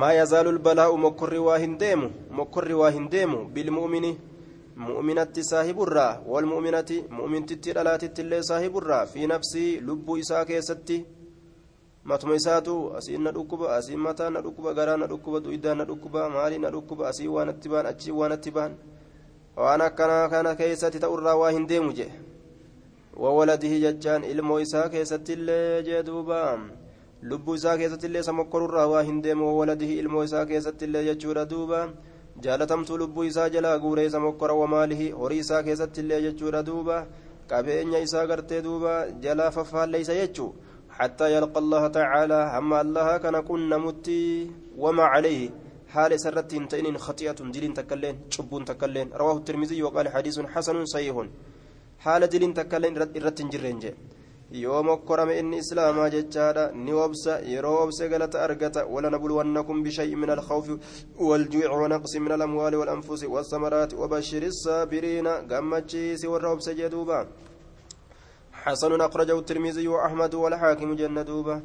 [0.00, 2.00] ما يزال البلاء مكر واهنديم
[2.40, 4.04] مكر واهنديم بالمؤمن
[4.88, 10.98] مؤمنة صاحب الرا والمؤمنة مؤمنة تلالات اللي صاحب الرا في نفسي لب إساك يستي
[12.06, 17.08] na dhukkuba asiin mataa na dhukkuba garaa na dhukkuba du'idaa na dhukkuba maalii na dhukkuba
[17.08, 18.72] asii waan atti baan achii waan atti baan
[19.56, 22.12] waan akkanaa kana keessatti ta'urraa waa hin deemu jee
[24.30, 26.58] ilmoo isaa keessatti illee jee duuba
[27.22, 31.44] lubbuu isaa keessatti illee isa mokkorurraa waa hin deemu wawaladihi ilmoo isaa keessatti illee jechuudha
[31.44, 31.88] duuba
[32.40, 37.06] jaalatamtuu lubbuu isaa jalaa guuree isa mokkora wamaalihi horii isaa keessatti illee jechuudha duuba
[37.48, 40.54] qabeenya isaa gartee duuba jalaa faffaalleeysa jechuu
[40.98, 45.50] حتى يلقى الله تعالى أما الله كان كنا متي وما عليه
[45.92, 51.16] حال سرت تئن خطيئة دلين تكلين شبون تكلين رواه الترمذي وقال حديث حسن صحيح
[52.04, 52.94] حال دلين تكلين
[53.26, 53.84] رت جرنج
[54.64, 60.66] يوم كرم إن إسلام ججارا نوبس يروبس قالت أرقت ولنبلونكم بشيء من الخوف
[61.28, 67.20] والجوع ونقص من الأموال والأنفس والثمرات وبشر الصابرين قمتشيس والروبس جدوبا
[68.62, 71.56] حسن أخرجه الترمذي وأحمد والحاكم جندوبة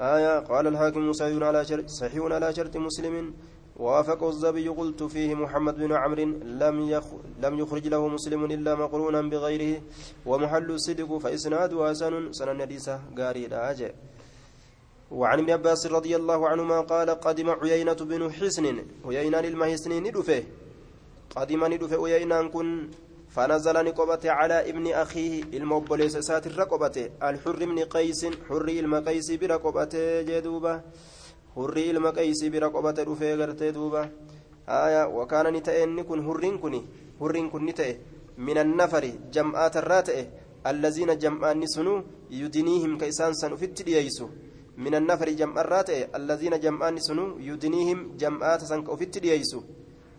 [0.00, 3.34] آية قال الحاكم صحيح على شرط مسلم
[3.78, 6.24] وافق الزبي قلت فيه محمد بن عمرو
[6.62, 7.04] لم يخ
[7.42, 9.82] لم يخرج له مسلم إلا مقرونا بغيره
[10.26, 13.90] ومحل الصدق فإسناد حسن سنن حديثة قاري راجع
[15.10, 18.66] وعن ابن عباس رضي الله عنهما قال قدم عيينة بن حسن
[19.04, 20.42] عيينة المهسن ندفه.
[21.36, 22.88] قدم ندفه عيينة كن
[23.30, 29.94] فنزل نقبت على ابن أخيه المبلس سات الرقبة الحر بن قيس حر المقيس برقبة
[30.28, 30.80] جدوبة.
[31.56, 34.02] حر المقيس برقبة رفي غرتي دوبة
[34.68, 36.80] آية وكان نتأن كن حرين كني
[37.20, 37.88] حرين كن نتأ
[38.46, 39.04] من النفر
[39.34, 40.18] جمعات الراتئ
[40.66, 41.94] الذين جمعان سنو
[42.30, 44.28] يدنيهم كيسان سنفت ليسو
[44.84, 49.60] من النفر جمع الراتئ الذين جمعان سنو يدنيهم جمعات سنكفت ليسو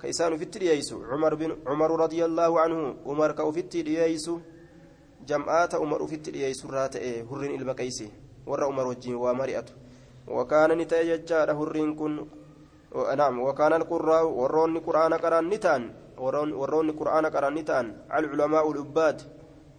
[0.02, 4.28] كيسان في التريايس عمر بن عمر رضي الله عنه عمر في التريايس
[5.30, 6.96] جمعات عمر في التريايس رات
[7.30, 8.10] هرين المكيسي
[8.48, 9.74] ور عمر وجه ومرئته
[10.28, 12.13] وكان نتاججار هرين كن
[13.17, 15.82] نعم وكان القراء ورون قرآن قرآن نتان
[16.23, 17.86] ورون ورون قرآن قرآن نتان
[18.17, 19.17] العلماء العباد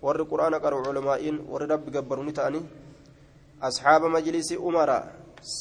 [0.02, 2.60] ور قرآن قرأ علماء ور رب جبر نتاني
[3.62, 4.90] أصحاب مجلس عمر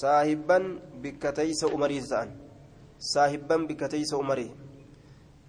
[0.02, 0.58] صاحبا
[1.02, 2.30] بكتيس عمريزان
[2.98, 4.52] saahibban bikka teeysa umarii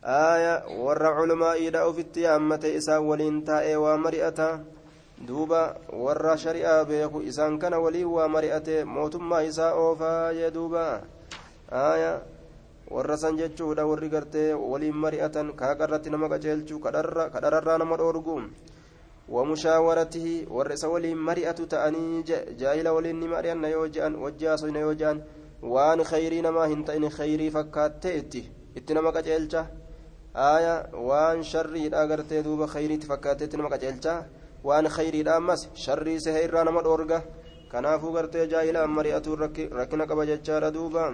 [0.04, 4.48] aaya warra culumaa'iidha ofitti yaammate isaan waliin taa'ee waa mari'ata
[5.26, 11.02] duuba warra shari'aa beeku isaan kana waliin waa mari'ate mootummaa isaa oofaa jee duuba
[11.72, 12.22] aaya
[12.90, 18.42] warra san jechuudha warri gartee waliin mari'atan kaaqarratti nama qaceelchuu kadhararraa nama dhoorgu
[19.28, 22.22] ومشاورته ورس ولي مرئة تأني
[22.56, 25.20] جاهل ولي مرئة يو جان وجاس يو جان
[25.62, 28.42] waan khayrii namaa hin ta'in khayrii fakkaattee itti
[28.78, 29.66] itti nama qaceelcha
[30.34, 32.06] aaya waan sharriidha
[34.64, 37.22] waan khayriidha ammas sharrii sehe irraa nama dhoorga.
[37.70, 39.38] Kanaafuu gartee jaahilaan mari'atuun
[39.78, 41.12] rakkina qaba jechaadha duuba.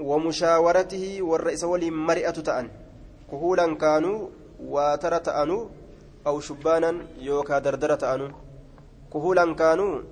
[0.00, 2.66] ومشاورته والرئيس ولي مرئة تأن
[3.30, 4.18] كهولا كانوا
[4.74, 5.62] واتر تأنوا
[6.26, 8.30] أو شبانا يوكا دردرة تأنوا
[9.12, 10.02] كهولا كانوا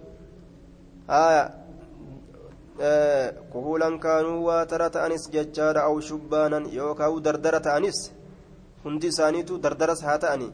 [1.11, 1.51] آه
[3.53, 8.12] كهولا كانوا واتر تأنس ججارا أو شبانا يوكا دردرة تأنس
[8.86, 10.49] هندي سانيتو دردرس هاتأني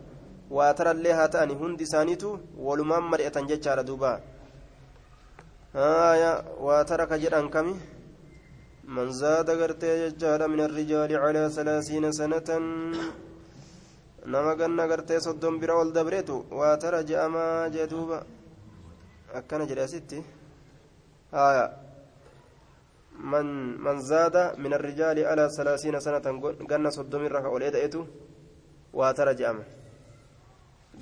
[0.50, 4.20] واتر اللي هاتأني هندي سانيتو ولمان مرئة ججارا دوبا.
[5.76, 6.32] آية
[6.66, 7.74] واتر كجران كمي
[8.94, 12.48] من زاد غرتي ججال من الرجال على ثلاثين سنة.
[14.32, 18.18] نما قلنا غرتي صدم برا والدبريتو واترى جاما جدوبا
[19.34, 20.20] أكنا جري ستي
[21.34, 21.66] آية.
[23.32, 23.46] من
[23.84, 26.26] من زاد من الرجال على ثلاثين سنة.
[26.70, 28.02] قلنا صدم الركع وليدئتو
[28.98, 29.64] واترى جاما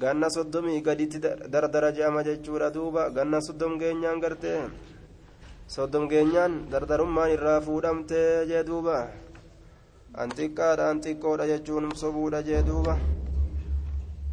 [0.00, 1.18] ganna soddomii gaditti
[1.52, 4.60] dardara je'ama jechuudha duuba ganna soddom geenyaan gartee
[5.74, 8.96] soddom geenyaan dardarummaan irraa fuudhamtee jee duuba
[10.20, 12.94] an xiqqaadha jechuun sobuudha jee duuba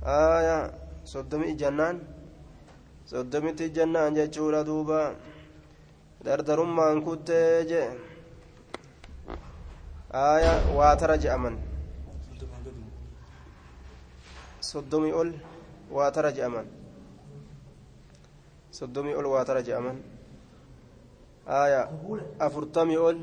[0.04, 0.58] aya
[1.12, 1.98] soddomi ijannaan
[3.12, 5.00] soddomitti ijannaan jechuudha duuba
[6.26, 7.90] dardarummaan kuttee jee
[10.12, 11.56] aya waatara je'aman
[14.70, 15.30] soddomii ol
[15.98, 16.66] waatara je'aman
[18.78, 19.98] soddomii ol waatara je'aman
[21.62, 21.82] aya
[22.46, 23.18] afurtamii ol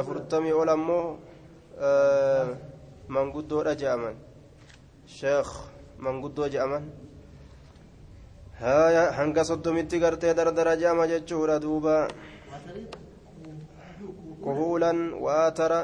[0.00, 1.06] afurtamii ol ammoo
[3.14, 4.14] manguddoodha je'aman
[5.16, 5.50] sheekh
[6.04, 6.84] manguddoo je'aman
[8.62, 11.96] haya hanga soddomitti gartee dardara je'ama jechuudha duuba
[14.44, 15.80] kuhuulan waatara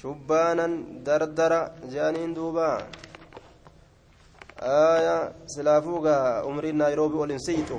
[0.00, 0.72] shubbaanan
[1.06, 1.60] dardara
[1.92, 2.68] je'aniin duuba
[4.60, 7.78] aya silaafuugaa umriin naayiroobii ol hin siixu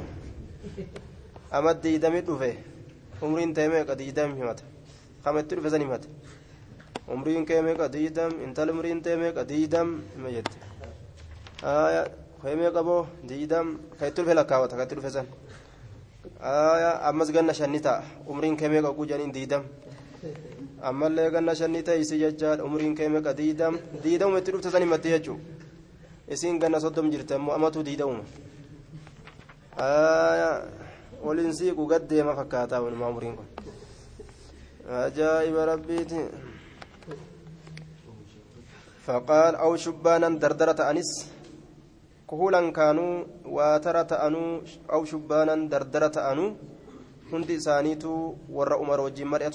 [1.51, 2.51] amma diidami dhufe
[3.21, 4.63] umriin ta'e meeqa diidam himata
[5.23, 6.07] kametti dhufe san himate
[7.15, 10.57] umriin kee meeqa diidam intala umriin ta'e meeqa diidam hima jette
[11.73, 12.03] aya
[12.41, 13.67] kee meeqa boo diidam
[13.99, 15.27] ka itti dhufe lakkaawata ka itti dhufe san
[16.39, 19.63] aya ammas ganna shanni ta'a umriin kee meeqa oguu jedhaniin diidam
[20.81, 25.37] ammallee ganna shanni ta'isi jechaadha umriin kee meeqa diidam diidamuma itti dhufte san himatti jechuu
[26.27, 28.23] isiin ganna soddom jirte ammoo amatu diidamuma
[31.25, 33.47] waliin siiqu gaddeema fakkaataa walumaa umriin kun
[35.05, 36.21] ajaa'iba rabbiiti
[39.05, 41.09] فقال أو شبانا دردرة أنس
[42.29, 43.13] كهولا كانوا
[43.45, 44.43] واترة أنو
[44.93, 46.45] أو شبانا دردرة أنو
[47.31, 49.53] هندي سانيتو ور أمر وجي مرأة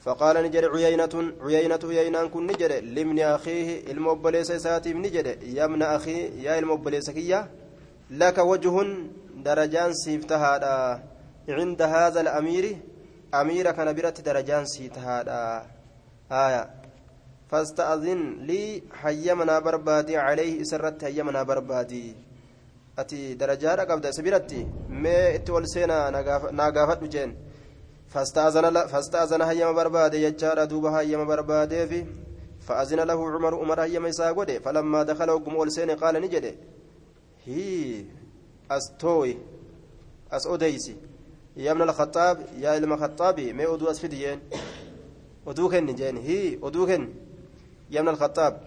[0.00, 6.42] فقال نجر عيينة عيينة عيينان كن نجر لمن أخيه المبليس ساتي نجر يا ابن أخي
[6.42, 7.48] يا المبليس كيا.
[8.10, 8.96] لك وجه
[9.36, 11.02] درجان سيفتهادا.
[11.48, 12.76] عند هذا الأمير
[13.34, 15.66] أمير كان برت درجان سيفتهادا.
[16.32, 16.70] آية.
[17.50, 20.16] فاستأذن لي حيمنا بربادي.
[20.16, 22.14] عليه سرت حيمنا بربادي.
[22.98, 24.66] أتي قبل سبيرتي.
[24.88, 26.10] ما اتول سينا
[28.08, 32.06] فاستأذن حيم بربادي يجار دوبا حيم بربادي في
[32.60, 36.54] فأذن له عمر عمر حيم يساقودي فلما دخل وقم أول سينا قال نجدي
[37.46, 38.04] هي
[38.70, 39.36] أستوي.
[40.32, 40.96] أسوديسي
[41.56, 44.40] يا ابن الخطاب يا علم الخطابي ما أدو أسفديين.
[45.46, 47.08] أدوكن جين هي أدوكن.
[47.90, 48.60] يا ابن الخطاب.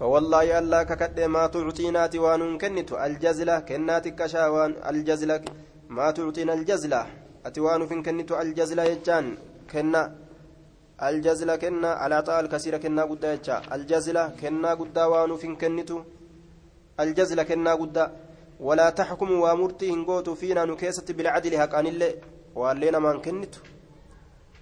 [0.00, 4.74] فوالله يا الله ككد ما تعطينات وان كنت الجزلة كناتك شاوان.
[4.90, 5.44] الجزلة
[5.88, 7.06] ما تعطينا الجزلة.
[7.46, 9.26] أتوان فين كنت الجزلة يجان
[9.70, 10.02] كنا
[11.08, 13.24] الجزلة كنا على طال كثيرة كنا قد
[13.74, 15.90] الجزلة كنا قد وان فين كنت
[17.00, 17.96] الجزلة كنا قد
[18.60, 22.12] ولا تحكم وامرتي هنقوت فينا نكيسة بالعدل حقان الله
[22.54, 23.54] وقال ما كنت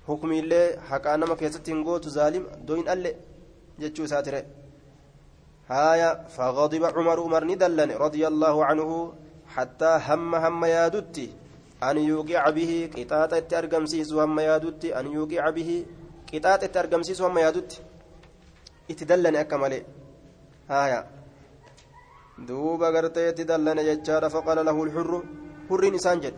[0.08, 3.12] حكمي الله حقان ما كيسة هنقوت ظالم دوين الله
[3.80, 4.42] جتشو ساتره
[5.70, 8.90] هايا فغضب عمر عمر ندلن رضي الله عنه
[9.54, 11.28] حتى هم هم يادتي
[11.82, 15.70] أن يوقع به قطاطة أرقمسيس هم يادتي أن يوقع به
[16.32, 17.78] قطاطة أرقمسيس هم يادتي
[18.90, 19.82] اتدلن أكمله
[20.70, 21.00] هايا
[22.38, 25.12] دوبا قرتي اتدلن ججار فقال له الحر.
[25.68, 26.34] حر إنسان جد.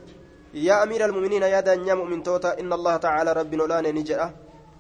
[0.55, 4.35] يا أمير المؤمنين يا دنيا مؤمن توتا إن الله تعالى رب نولان نجرة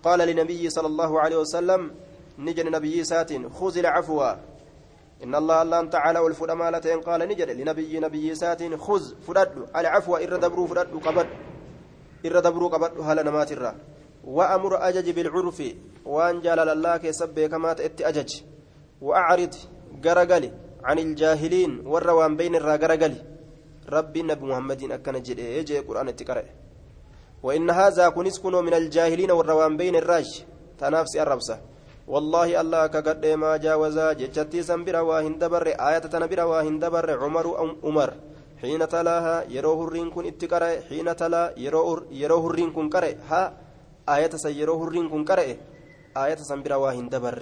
[0.05, 1.81] قال لنبي صلى الله عليه وسلم
[2.39, 4.21] نجر نبي سات خذ العفو.
[5.25, 10.65] إن الله الله تعالى والفرمالتين قال نجر لنبي نبي سات خذ فرد العفو إر دبرو
[10.71, 11.29] فرد قبد
[12.27, 13.73] إر دبرو قبد هل نمات الرا
[14.25, 15.59] وأمر أجج بالعرف
[16.05, 18.31] وأن جلال الله كسب كما تأتي أجج.
[19.03, 19.55] وأعرض
[20.05, 20.51] غرغلي
[20.85, 23.21] عن الجاهلين والروان بين الرا غرغلي.
[23.89, 26.45] ربي نبي محمد أكن جد يجي قرآن التقرأ
[27.43, 30.45] وإن هذا كنس كنو من الجاهلين والروان بين الراج.
[30.79, 31.57] تنافسي الربسة
[32.05, 37.07] والله الله كقد ما جاوزا جتشتي سنبرا واهن دبر آية تنبرا واهن دبر.
[37.23, 38.11] عمر أم عمر.
[38.61, 40.71] حين تلاها يروه الرين كن اتقرأ.
[40.89, 42.87] حين تلا يروه الرين كن
[43.31, 43.43] ها؟
[44.09, 45.49] آية سيروه الرين كن قرأ.
[46.17, 47.41] آية سنبرا واهن دبر.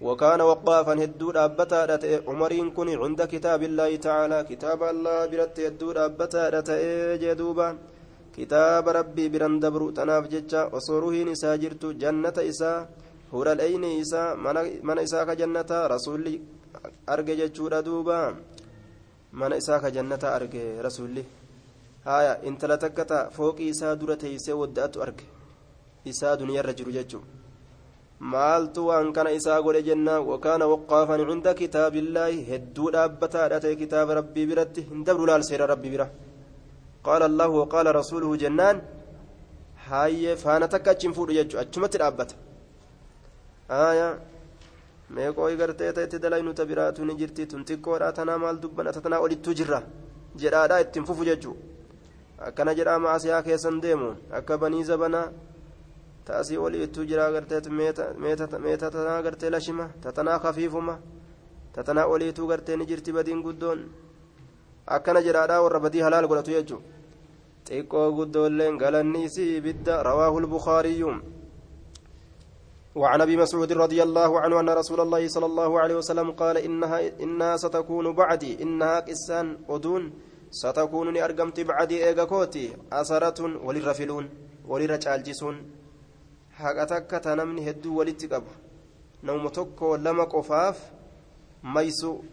[0.00, 1.98] وكان وقافا هدو دابتا
[2.28, 4.38] عمرين كن عند كتاب الله تعالى.
[4.50, 6.60] كتاب الله برت هدو دابتا
[7.22, 7.68] جدوبا.
[8.36, 11.84] كتاب ربي برن دبرو تناف جتشا وصوره نسا جرت
[13.32, 14.22] جنة إسا هور الأين إسا
[14.82, 16.40] من إسا كجنة رسولي
[17.08, 18.34] أرجع جتشورا دوبا
[19.32, 21.24] من إسا كجنة أرجع رسولي
[22.06, 25.26] هايا انت لا تكتا فوق إسا دورة إسا ودأت أرجع
[26.08, 27.20] إسا دنيا الرجل جتشو
[28.32, 34.46] maaltu waan kana isaa godhe jenna wakaana waqaafan cunda kitaabillaahi hedduu dhaabbataadha ta'e kitaaba rabbii
[34.50, 36.06] biratti hin dabru laal seera rabbii bira
[37.06, 38.80] qaala allahu waqaala rasuuluhu jennaan
[39.88, 42.34] haayye faana takka achi hin fuudhu jechu achumatti dhaabbata
[43.68, 44.18] aya
[45.10, 47.46] meeqoo gartee ta'etti dalaynu ta biraatu ni jirti.
[47.46, 48.92] Tun xiqqoodha tanaa maal dubbana?
[48.92, 49.82] Tanaa olittuu jirra.
[50.36, 51.56] Jedhaadha ittiin fufu jechuu.
[52.38, 55.32] Akkana jedhaa maasiyaa keessan deemu akka banii zabanaa
[56.24, 60.98] taasii oliittuu jira garteetu meeta tanaa gartee lashima tatanaa kafiifuma
[61.72, 63.84] tatanaa oliituu gartee ni jirti badiin guddoon.
[64.86, 66.82] Akkana jedhaadhaa warra badii halaal godhatu jechuu.
[67.64, 71.14] Xiqqoo guddoolleen galanni isii ibidda rawaahu lbukaariyyu
[72.94, 77.20] وعن أبي مسعود رضي الله عنه أن رسول الله صلى الله عليه وسلم قال إنها
[77.20, 80.12] إنها ستكون بعدي إنها قسان ودون
[80.50, 84.28] ستكون أرقمت بعدي ايغاكوتي اثرة وللرفلون
[84.68, 85.56] وللرجالجسون.
[86.86, 88.46] takka ta namni hedduu walitti qabu
[89.22, 90.76] nama tokko lama qofaaf
[91.62, 92.24] maysu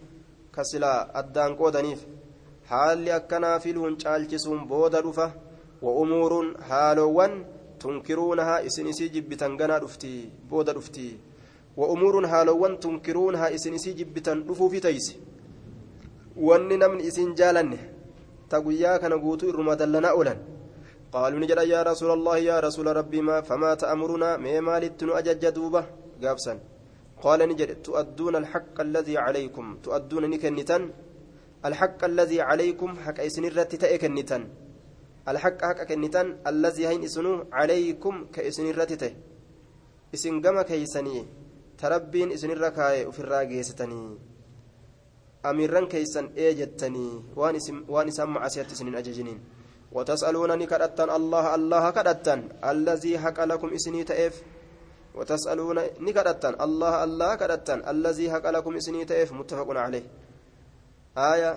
[0.51, 2.05] ka silaa addaan qoodaniif
[2.69, 4.67] haalli akkanaa filuun caalchisuun
[9.57, 11.19] ganaa dhufti booda dhufti
[11.77, 15.19] wa umuuruun haaloowwan tunkiruunahaa isin isii jibbitan dhufuufi taysi
[16.47, 17.79] wanni namni isin jaalanne
[18.49, 20.39] ta guyyaa kana guutuu irruma dallanaa oolan
[21.15, 25.81] قالوا نجد يا رسول الله يا رسول ربي ما فما تأمرنا ما مالت أجج دوبة
[26.23, 26.53] قابسا
[27.23, 30.83] قال نجد تؤدون الحق الذي عليكم تؤدون نكنتن
[31.67, 34.43] الحق الذي عليكم حق إسن الرت تأكنتن
[35.31, 39.03] الحق حق كنتن الذي هين إسنو عليكم كإسن الرت
[40.13, 41.17] إسن قم كيسني.
[41.81, 44.01] تربين إسن الركاي وفي الراقيستني
[45.49, 47.07] أميرا كيسن إيجتني.
[47.89, 49.39] وان اسم معسيت سنين أججنين.
[49.91, 52.39] وتسألونني كدتن الله الله كدتن
[52.71, 54.35] الذي حق لكم إسني تأف.
[55.15, 59.31] وتسألون نكدتن الله الله كدتن الذي حق لكم إسني تأف.
[59.31, 60.05] متفق عليه.
[61.17, 61.51] آية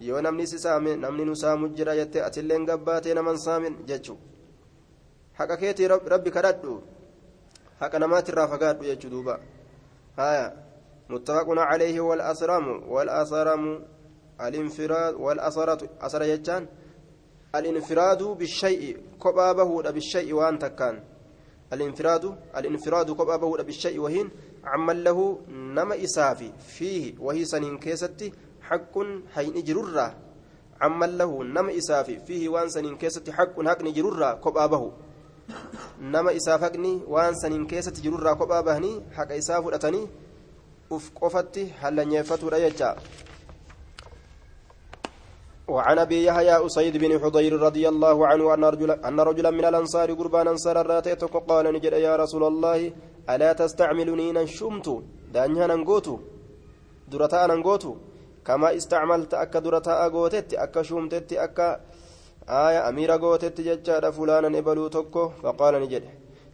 [0.00, 4.18] yoo namni si saame namni nu saamu jira jettee atilleen gabbaatee naman saamin jechuu
[5.38, 6.82] haqa keetii rabbi kadhadhu
[7.80, 9.40] haqa namaatirraa fagaadhu jechuu duuba
[10.16, 10.52] haya
[11.08, 13.80] muttafaqun calayhi walasramu walasramu
[14.38, 16.68] alinfiraad walasaratu asara jechaan
[17.54, 21.02] الانفراد بالشيء كبا بهود بالشيء وان تكان
[21.72, 22.24] الانفراد
[22.56, 24.30] الانفراد كبا بهود بالشيء وهين
[24.64, 28.32] عمل له نما إسافي فيه وهي سنين كيستي
[28.68, 28.94] حق
[29.34, 30.06] حين جررة
[30.80, 34.92] عمل له نما إسافي فيه وان سنين كيستي حق حق جررة كبا به
[36.00, 40.02] نما إسافقني وان سنين كيستي جررة كبا بهني حق إساف أتني
[40.92, 42.90] أف قفتي هل نيفتو ريجا
[45.68, 50.12] وعن أبي يحيى أسيد بن حضير رضي الله عنه أن رجلا أن رجلا من الأنصار
[50.12, 52.92] قربان انصار راتيتك قال نجد يا رسول الله
[53.30, 54.88] ألا تستعملني نشمت
[55.34, 56.16] دانيا نغوتو
[57.08, 57.92] درتا نغوتو
[58.46, 61.58] كما استعملت اك درتا غوتت اك شومتت اك
[62.48, 66.04] آية أمير غوتت ججاد فلانا نبلو تكو فقال نجد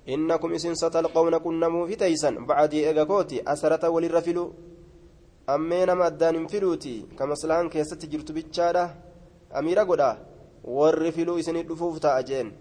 [0.08, 4.44] إنكم إسن ستلقون كنمو في تيسن بعد إيغاكوتي أسرة وللرفلو
[5.50, 8.94] hin filuuti ka maslahaan keessatti jirtu bichaadha
[9.58, 10.16] amiira godha
[10.64, 12.52] warri filuu isinii dhufuuf ta'a jeen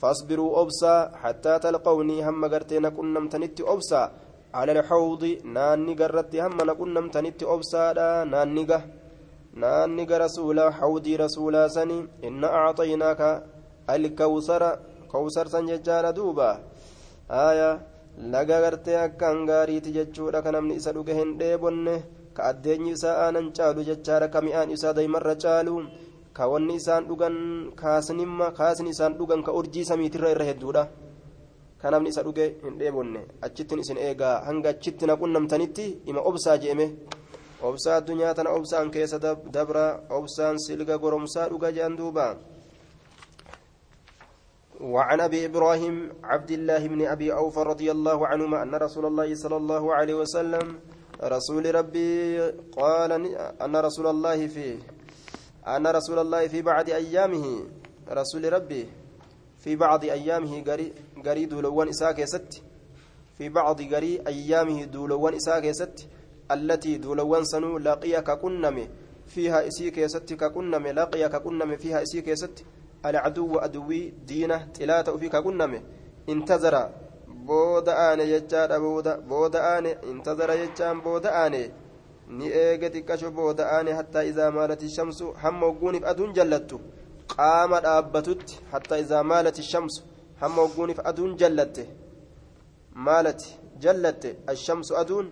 [0.00, 4.10] fasbiruu obsaa hattaa talqawnii hamma gartee na qunnamtanitti obsaa
[4.58, 5.22] على الحوض
[5.56, 8.78] ناني قرتي هم نقنمتنت أبسادا نانيقا
[9.62, 13.20] نانيقا رسولا حوضي رسولا سني إن أعطيناك
[13.94, 14.62] الكوثر
[15.12, 16.50] كوثر سنججال دوبا
[17.48, 17.70] آية
[20.52, 21.94] namni isa dhuge hin dheebonne
[22.36, 25.74] ka addeenyi isaa aanan caalu jechaadha ka mi'aan isaa daymarra caalu
[26.36, 27.36] ka wanni isaan dhugan
[27.80, 30.82] kaasnimma kaasni isaan dhugan ka urjii samiitirra irra hedduudha
[31.82, 36.86] kanamni isa dhuge hin dheebonne achittin isin eegaa hanga achitti na qunnamtanitti ima obsaa je'eme
[37.62, 39.18] obsaa addunyaa tana obsaan keessa
[39.56, 42.26] dabra obsaan silga goromsaa dhuga je'an duuba
[44.82, 49.56] وعن ابي إبراهيم عبد الله بن ابي اوفى رضي الله عنهما ان رسول الله صلى
[49.56, 50.66] الله عليه وسلم
[51.22, 52.40] رسول ربي
[52.74, 53.10] قال
[53.62, 54.78] ان رسول الله في
[55.66, 57.46] ان رسول الله في بعد ايامه
[58.10, 58.88] رسول ربي
[59.62, 60.60] في بعض ايامه
[61.26, 62.62] غري دولوان اساك ست
[63.38, 65.98] في بعض غري أيامه دولوان اساك ست
[66.50, 68.88] التي دولوان سنو لقيك كنم
[69.26, 72.64] فيها اسيك ست ككنم لقيك كنم فيها اسيك ست
[73.06, 75.82] العدو أدوي دينه تلاته فيك كنمه
[76.28, 76.74] انتظر
[77.46, 81.70] بودا آني جتشاد بودا بودا آني انتظر جتشان بودا آني
[82.28, 86.80] ni eege xiqqasho booda'aane hattaa izaa maalati shamsu hamma hogguuniif aduun jallattu
[87.34, 90.02] qaama dhaabbatutti hattaa izaa maalati shamsu
[91.42, 91.82] jallatte
[92.94, 93.48] maalati
[93.84, 95.26] jallatte ashamsu aduun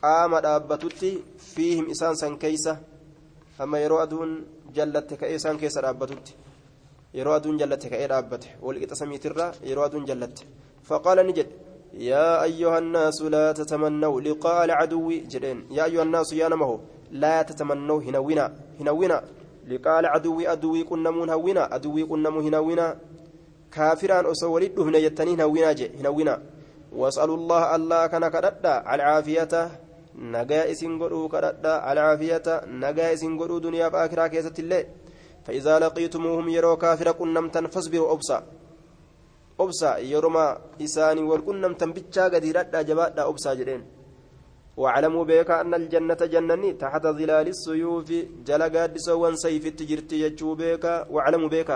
[0.00, 1.10] qaama dhaabbatutti
[1.52, 2.78] fiihim isaan san keeysa
[3.58, 4.32] hamma yeroo aduun
[4.76, 6.36] jallatte ka'ee isaan keessa dhaabbatutti
[7.18, 10.42] yeroo aduun jallatte ka'ee dhaabbate walqixa samiitirra yeroo aduun jallatte
[10.88, 11.66] faqaala ni jedhe
[11.96, 16.80] يا أيها الناس لا تتمنوا لقاء العدو جدين يا أيها الناس يا نمه
[17.12, 18.44] لا تتمنوا هنونا
[18.80, 19.18] هنونا
[19.68, 22.86] لقاء العدو أدوي كنمون هونا أدوي كنمو هنونا
[23.76, 26.34] كافران أسولد هنا يتني هنونا جي هنونا
[27.00, 29.54] واسألوا الله الله كان كردا على العافية.
[30.34, 32.46] نجا إسن قدو كردا على العافية.
[32.82, 34.82] نجا إسن قدو دنيا بآخرة كيسة الله
[35.44, 38.38] فإذا لقيتموهم يروا كافر كنمتا فاصبروا أبصا
[39.60, 40.46] أبصا يرما
[40.84, 43.82] إساني والكنمتا بيتشا قديرتا جباتا أبصا جرين
[44.76, 48.08] واعلموا بك أن الجنة جنني تحت ظلال السيوف.
[48.48, 51.70] جلقات سوان سيف تجرتي يجو بك واعلموا بك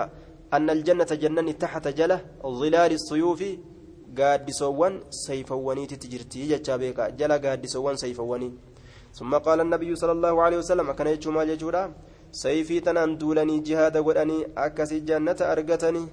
[0.53, 2.17] أن الجنة جنني تحت جلة
[2.59, 3.41] ظلال السيوف
[4.17, 8.51] قادسوان سيفواني تجرتي يجا بك جل قادسوان سيفواني.
[9.13, 11.83] ثم قال النبي صلى الله عليه وسلم كان يجو ما يجورا
[12.31, 16.03] سيفي تنان دولني جهاد ودني أكسي جنة أرقتني.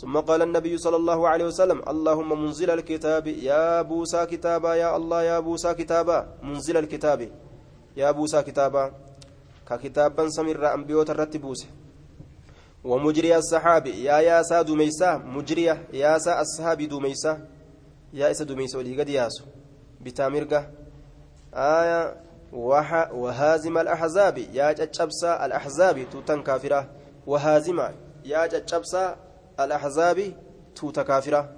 [0.00, 5.22] ثم قال النبي صلى الله عليه وسلم اللهم منزل الكتاب يا بوسى كتابا يا الله
[5.22, 6.18] يا بوسى كتابا.
[6.42, 7.20] منزل الكتاب
[7.96, 8.84] يا بوسى كتابا.
[9.68, 11.66] ككتابا سمر أنبيوت الرتبوس
[12.86, 15.66] ومجري السحاب يا يا سا دميسا مجري.
[15.92, 17.32] يا سا السحاب دميسا
[18.12, 19.44] يا إسا دميسا ولي قد ياسو.
[20.00, 20.70] بتامرقة
[21.54, 22.26] آية.
[23.22, 26.90] وهازم الأحزاب يا جتشبسا الأحزاب توتن كافرة.
[27.26, 27.78] وهازم.
[28.24, 29.16] يا جتشبسا
[29.60, 30.18] الأحزاب
[30.76, 31.50] توتا كافرة.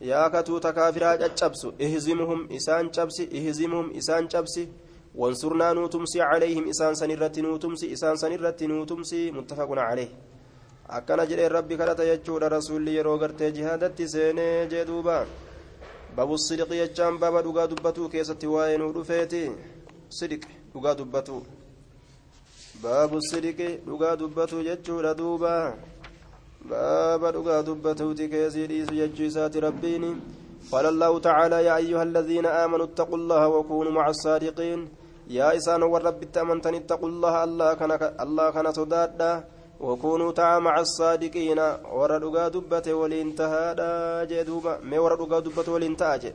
[0.00, 1.72] يا كتوتا كافرة جتشبسو.
[1.80, 2.48] اهزمهم.
[2.56, 3.96] إسان شبسي اهزمهم.
[3.96, 4.68] إسان شبسي
[5.18, 10.10] وانصرنا نوتمسي عليهم إسان سنرت نوتمسي إسان سنرت نوتمسي متفق عليه
[10.88, 15.16] akkana jedheen rabbi kadhata jechuudha rasuulli yeroo gartee jihaadatti seenee jee duuba
[16.16, 19.42] babu sidiqi jechaan baaba dhugaa dubbatuu keessatti waa'ee nuu dhufeeti
[20.18, 21.42] sidiq dhugaa dubbatuu
[22.82, 25.52] baabu sidiqi dhugaa dubbatuu jechuudha duuba
[26.70, 30.12] baaba dhugaa dubbatuuti keessii dhiisu jechuu isaati rabbiini
[30.72, 34.80] قال الله تعالى يا أيها الذين آمنوا اتقوا الله وكونوا مع الصادقين
[35.28, 37.92] يا إسان والرب تأمنتن اتقوا الله الله كان
[38.24, 39.32] الله كان صدادا
[39.80, 41.60] وكونوا تعا مع الصادقين
[41.98, 43.64] وردقا دبته ولينتهى
[44.30, 46.32] جدوبا ما وردقا دبته ولينتهى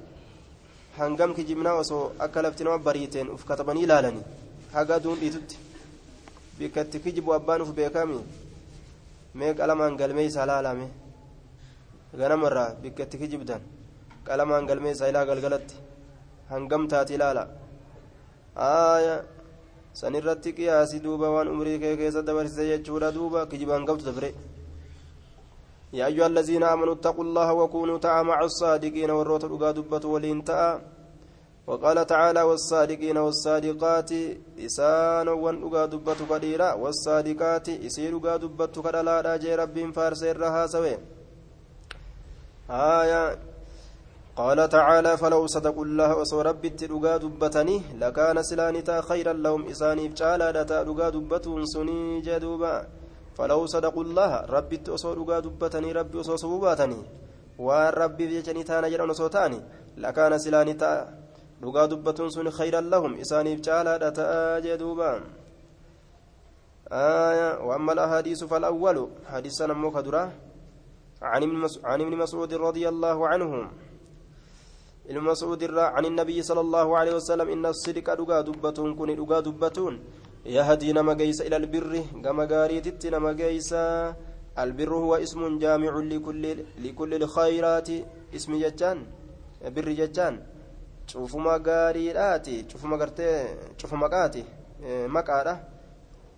[0.97, 4.25] hangam kijibnaa osoo akka lafti nama bariiteen uf katabanii ilaalanii
[4.73, 5.57] haga aduun dhiitutti
[6.57, 8.19] bikkatti kijibu abbaan uf beekami
[9.33, 10.87] mee qalamaan galmee isaa laalame
[12.19, 13.61] ganamarraa bikkatti kijibdan
[14.27, 15.81] qalamaan galmee isaa ilaa galgalatti
[16.51, 16.87] hangam
[18.55, 19.25] aaya
[19.93, 24.33] sanirratti qiyaasi duuba waan umrii kee keessa dabarsise jechuudha duuba kijibaan qabdu dabre
[25.93, 30.81] يا أيها الذين آمنوا اتقوا الله وكونوا تعا مع الصادقين والروت الأقا دبة ولينتأ
[31.67, 34.11] وقال تعالى والصادقين والصادقات
[34.65, 40.97] إسان وان أقا دبة قديرا والصادقات إسير أقا دبة قدلا راجي رب فارس الرها سوي
[42.69, 43.21] آية
[44.35, 50.51] قال تعالى فلو صدقوا الله وصو ربي التلقى دبتني لكان سلانتا خيرا لهم إساني فجالا
[50.51, 52.75] دتا أقا دبة سني جدوبا.
[53.37, 57.01] فلو صدقوا الله ربي أصور أقا دبتني ربي أصور صبوباتني
[57.59, 59.59] وان ربي بيجني تانا جرى نصوتاني
[59.97, 60.93] لكان سلانتا
[61.63, 65.23] dhugaa dubbatuun sun khayran lahum isaaniif caalaadha ta'a jee duuba
[67.63, 70.29] وأما الأحاديث فالأول حديثا نموك درا
[71.21, 73.51] عن ابن مسعود رضي الله عنه
[75.09, 79.93] المسعود عن النبي صلى الله عليه وسلم إن الصدق دقا دبتون كن دقا دبتون
[80.45, 81.93] يهدي نما جيس إلى البر
[82.23, 83.73] كما قاريت نما جيس
[84.63, 86.43] البر هو اسم جامع لكل
[86.83, 87.89] لكل الخيرات
[88.35, 88.97] اسم جتان
[89.75, 90.35] بر جتان
[91.05, 93.45] cufuma gaariidhaati cufuma gartee
[93.79, 94.45] cufuma qaati
[95.07, 95.59] maqaadha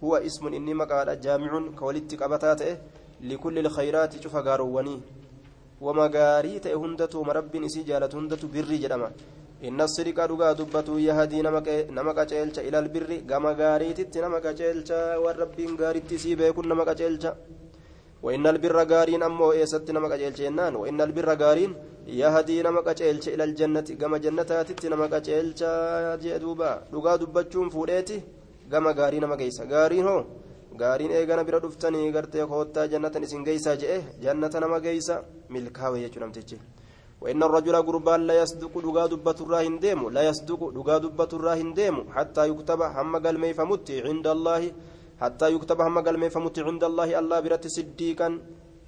[0.02, 2.78] huwa ismun inni maqaadha jaamicun ka walitti qabataa ta'e
[3.22, 5.04] likulli ilkhayraati cufa gaarowwanii
[5.82, 9.10] wama gaarii ta'e hundatuma rabbiin isii jaalatu hundatu birrii jedhama
[9.68, 11.42] inna siriqa dhugaa dubbatu yahadii
[11.98, 17.36] nama qaceelcha ilal birri gama gaariititti nama qaceelcha waan rabbiin gaaritti isii beekun nama qaceelcha
[18.26, 21.72] وإن البر غارين أمو إيست نما قجيلشينان وإن البر غارين
[22.22, 25.62] يهدي نما قجيلش إلى الجنة كما جنتات نما قجيلش
[26.24, 28.18] جدوبا لغا دبچون فوديتي
[28.70, 30.26] gama gaarii nama geessa gaariin hoo
[30.82, 36.26] gaariin eegana bira dhuftanii gartee koottaa jannatan isin geessaa je'e jannata nama geessa milkaa'e jechuudha
[36.26, 36.60] namtichi
[37.22, 42.02] وإن الرجل قربان لا يصدق دغا دبة الراهن ديمو لا يصدق دغا دبة الراهن ديمو
[42.16, 44.62] حتى يكتب هم قال مي فمت عند الله
[45.22, 48.30] حتى يكتب هم قال فمت عند الله الله برت صديقا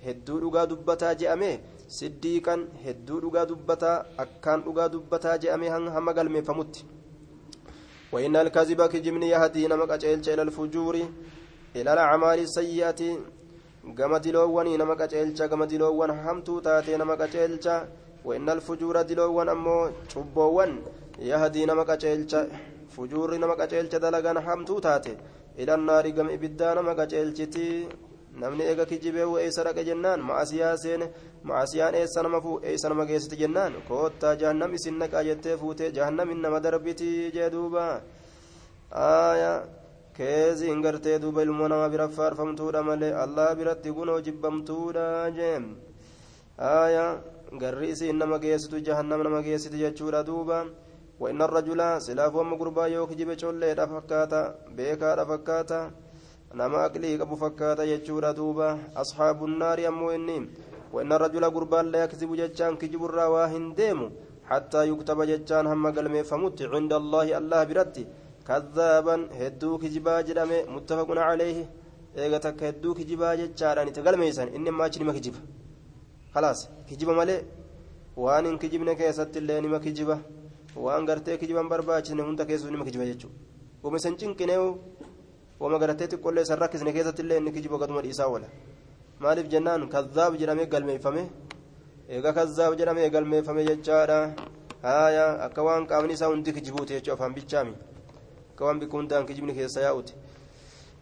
[0.05, 1.49] hedduu dhugaa dubbataa je'ame
[1.95, 6.85] siddiiqan hedduu dhugaa dubbataa akkaan dhugaa dubbataa je'ame hamma galmeeffamutti
[8.11, 10.95] وإن الكذب كجمن يهدي نمك أجيلش إلى الفجور
[11.82, 13.01] إلى الأعمال السيئة
[13.95, 17.88] gama diloowwanii nama qaceelcha gama diloowwan hamtuu taatee nama qaceelcha
[18.25, 20.71] وإن الفجور diloowwan ammoo cubboowwan
[21.19, 22.45] yahdii nama qaceelcha
[22.89, 25.17] fujuurri nama qaceelcha dalagan hamtuu taate
[25.59, 27.88] إلى النار gama ibiddaa nama qaceelchiti
[28.41, 31.07] namni eega kijibee eessa dhaqe jennaan maasiyaa seene
[31.43, 36.41] maasiyaan eessa nama fuu eessa nama geessiti jennaan koottaa jahannam isin naqaa jettee fuutee jahannamin
[36.41, 37.86] nama darbitii jee duuba
[38.91, 39.57] aayaa
[40.16, 45.07] keeziin gartee duuba ilmoo nama bira faarfamtuudha malee allah biratti gunoo jibbamtuudha
[45.38, 45.59] jee
[46.70, 47.11] aayaa
[47.61, 50.64] garri isiin nama geessitu jahannam nama geessiti jechuudha duuba
[51.22, 54.40] وإن الرجل سلاف وم قربا يوك جيب شولي فكاتا
[54.76, 55.80] بيكا فكاتا
[56.55, 60.38] nama aqlii qabu fakkaata jechuudha duuba asxaabu naari ammoo inni
[60.92, 63.98] وإن الرجل قربان لا يكذب جتان كجب الروا هنديم
[64.44, 68.05] حتى يكتب جتان هم قلمي فمت عند الله الله برتي
[68.47, 71.59] كذابا هدو كجبا جرم متفق عليه
[72.17, 75.39] jechaadhaan itti galmeeysan inni ammaa achi nima kijiba
[76.33, 77.41] khalaas kijiba malee
[78.23, 80.15] waan hin kijibne keessatti illee nima kijiba
[80.85, 83.35] waan gartee kijiban barbaachisne hunda keessu nima kijiba jechuudha
[83.83, 84.57] wama isan cinqinee
[85.59, 88.47] wama garatee xiqqollee isan rakkisne keessatti illee inni kijiba gaduma dhiisaa oola
[89.19, 91.23] maaliif jennaan kazzaab jedhamee galmeeffame
[92.09, 94.19] eega kazzaab jedhamee galmeeffame jechaadha
[94.87, 97.73] haaya akka waan qaamni isaa hundi kijibuute jechuu afaan bichaami
[98.66, 100.14] waan bikka hundaan kijibni keessa yaa'uti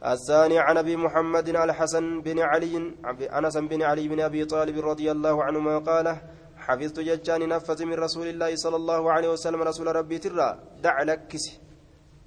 [0.06, 2.93] الثاني عن أبي محمد الحسن بن علي
[3.38, 6.18] أنس بن علي بن أبي طالب رضي الله عنهما قال
[6.58, 10.60] حفظت ججان نفذ من رسول الله صلى الله عليه وسلم رسول ربي ترى.
[10.84, 11.45] دع لكس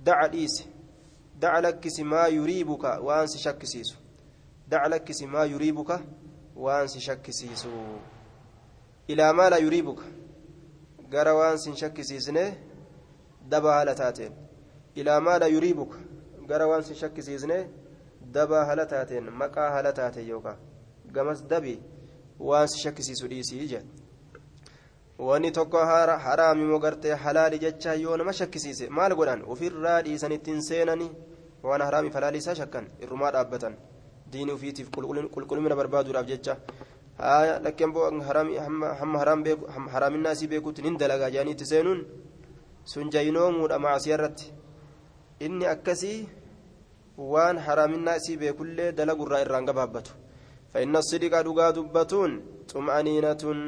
[0.01, 0.67] دع ليس
[1.39, 3.97] دع لكس ما يريبك وأنس شكسيس
[4.69, 6.01] دع لكس ما يريبك
[6.57, 7.69] وأنس شكسيس
[9.11, 10.01] إلى ما لا يريبك؟
[11.13, 12.57] غير وأنس شكسيسنه
[13.47, 14.48] دبا هالتاتين
[14.99, 15.93] إلى ما لا يريبك
[16.49, 17.57] gara waan si shakkisiisne
[18.35, 20.57] dabaa haala taateen maqaa haala taate yookaan
[21.13, 21.75] gamas dabi
[22.49, 23.85] waan si shakkisiisu dhiisii jedhe
[25.29, 25.79] wanni tokko
[26.25, 31.11] haraami moo gartee halaali jecha yoo nama shakkisiise maal godhan ofirraa dhiisan ittiin seenani
[31.63, 33.77] waan haraami falaalii isaa shakkan irrumaa dhaabbatan
[34.33, 34.91] diinii ofiitiif
[35.35, 36.57] qulqullina barbaaduudhaaf jecha
[37.67, 37.93] lakkeen
[39.01, 39.19] hamma
[39.95, 42.01] haraaminaa isii beekuutti nin dalagaa jedhanii itti seenuun
[42.85, 44.53] sun jaynoomuudha maasiyaa irratti
[45.41, 46.29] inni akkasii
[47.33, 50.13] waan haraaminaa isii beekullee dalagurraa irraan gabaabbatu
[50.73, 52.33] fa'inna sidiqa dhugaa dubbatuun
[52.71, 53.59] xuma'aniinatun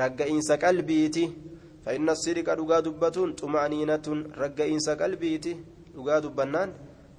[0.00, 1.24] ragga'iinsa qalbiiti.
[1.84, 5.52] Fa'inna sidiqa dhugaa dubbatuun xuma'aniinatun ragga'iinsa qalbiiti.
[5.94, 6.70] Dhugaa dubbannaan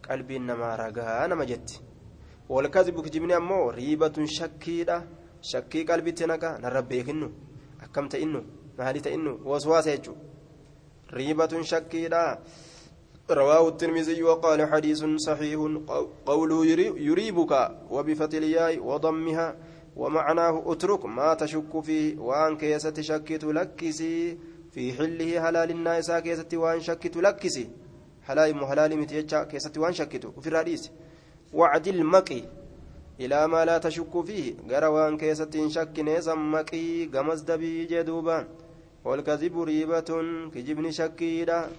[0.08, 1.82] qalbiin namaa ragaa nama jetti.
[2.50, 4.98] Walkadhibu kijibni ammoo riibatun shakkiidha.
[5.52, 7.28] Shakkii qalbitti naqa narra beekinnu.
[7.84, 8.42] Akkam ta'innu?
[8.78, 9.32] Maalii ta'innu?
[9.46, 10.22] Waswaasa jechuudha
[11.18, 12.22] riibatun shakkiidha.
[13.30, 15.60] رواه الترمذي وقال حديث صحيح
[16.26, 16.66] قوله
[17.10, 19.56] يريبك وبفتح الياء وضمها
[19.96, 24.38] ومعناه اترك ما تشك فيه وان كيست شكت لكسي
[24.72, 27.70] في حله حلال الناس كيست وان شكت لكسي.
[28.24, 30.88] حلال محلال متيجا كيست وان شكت وفي الحديث
[31.54, 32.44] وعد المقي
[33.20, 34.54] إلى ما لا تشك فيه.
[34.70, 38.48] غير وان كيست شك نسمقي غمز دبي جدوبا
[39.06, 40.10] والكذب ريبة
[40.54, 41.70] كجبن شكيدا.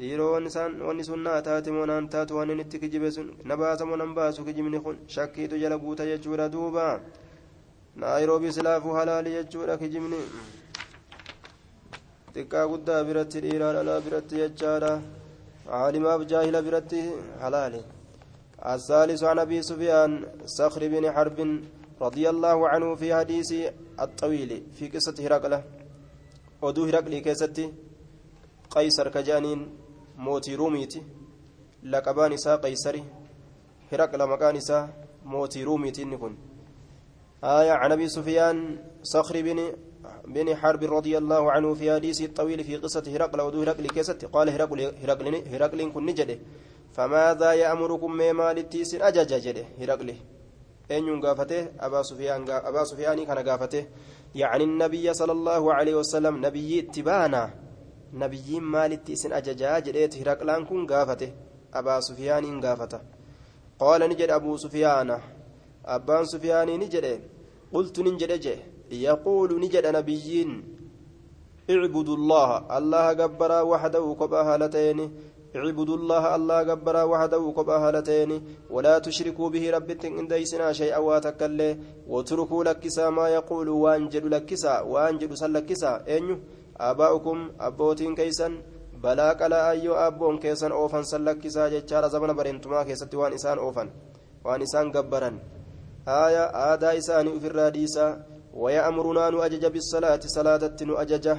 [0.00, 3.54] Dhiiroon isaan wanni sun naa taate moo naan taatu waan inni itti kijibe sun na
[3.60, 6.84] baasa moo nan baasu kijibni kun shakkiitu jala guuta jechuudha duuba
[8.00, 10.20] naayiroobii silaafuu halaali jechuudha kijibni
[12.34, 14.92] xiqqaa guddaa biratti dhiiraa dhalaa biratti jechaadha
[15.70, 17.00] caalimaaf jaahila biratti
[17.44, 17.82] halaali
[18.74, 20.12] الثالث عن ابي سفيان
[20.58, 21.38] صخر بن حرب
[22.06, 23.50] رضي الله عنه في حديث
[24.04, 25.58] الطويل في قصة هرقلة
[26.62, 27.66] ودو هرقلي كيستي
[28.74, 29.60] قيصر كجانين
[30.26, 31.00] موتي روميتي
[31.92, 33.02] لقبان إساء قيصري
[33.92, 34.82] هرقل مكان إساء
[35.32, 36.34] موتي روميتي نكون
[37.44, 38.56] آية عن أبي سفيان
[39.02, 39.58] صخر بن
[40.34, 44.46] بن حرب رضي الله عنه في حديث الطويل في قصة هرقل ودو هرقل كيستي قال
[44.54, 46.38] هرقل هرقل هرقل كن نجده
[46.96, 50.18] فماذا يأمركم مما للتيسن أجج جده هرقله
[50.90, 51.58] eenyuun gaafate?
[51.78, 52.04] Abaa
[52.84, 53.86] sufiyaanii kana gaafate.
[54.34, 57.50] Yacni nabiyya sala allaahu aleyhi wasalam nabiyyi itti baana
[58.12, 61.32] nabiyyiin maalitti isin ajajaa jedheeti hiraqlaan kun gaafate
[61.72, 63.00] abaa sufiyaaniin gaafata
[63.80, 65.20] qaala ni jedhe abuu sufiyaana
[65.96, 67.14] abbaan sufiyaanii ni jedhe
[67.72, 68.54] qultu nin jedhe je
[69.06, 70.52] yaquulu ni jedhe nabiyyiin
[71.70, 74.98] اعبدوا الله الله جبر وحده كبا هالتين
[75.56, 78.30] اعبدوا الله الله جبر وحده كبا هالتين
[78.70, 81.76] ولا تشركوا به رب إن ديسنا شيئا واتكله
[82.08, 86.36] واتركوا لكسا ما يقول وانجد لكسا وانجد سلكسا أنيو
[86.80, 88.48] آباؤكم أبوتين كيسا
[89.00, 93.88] balaa qalaa ayyoo abboon keessan oofan san lakkisaa jechaadha zamana bareentumaa keessatti waan isaan oofan
[94.44, 95.36] waan isaan gabbaran
[96.16, 98.10] aaya aadaa isaanii ofirraa dhiisaa
[98.62, 101.34] waya'amurunaa nu ajaja bisalaati salaatatti nu ajaja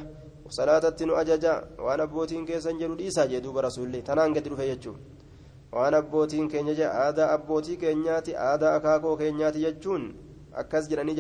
[0.57, 1.53] salaatatti nu ajaja
[1.85, 4.97] waan abbootiin keessan jedhu dhiisaa jee duuba rasuulli tanaan gadi dhufe jechuun
[5.76, 10.03] waan abbootiin keenya jee aadaa abbootii keenyaati aadaa akaakoo keenyaati jechuun
[10.63, 11.15] akkas jedhanii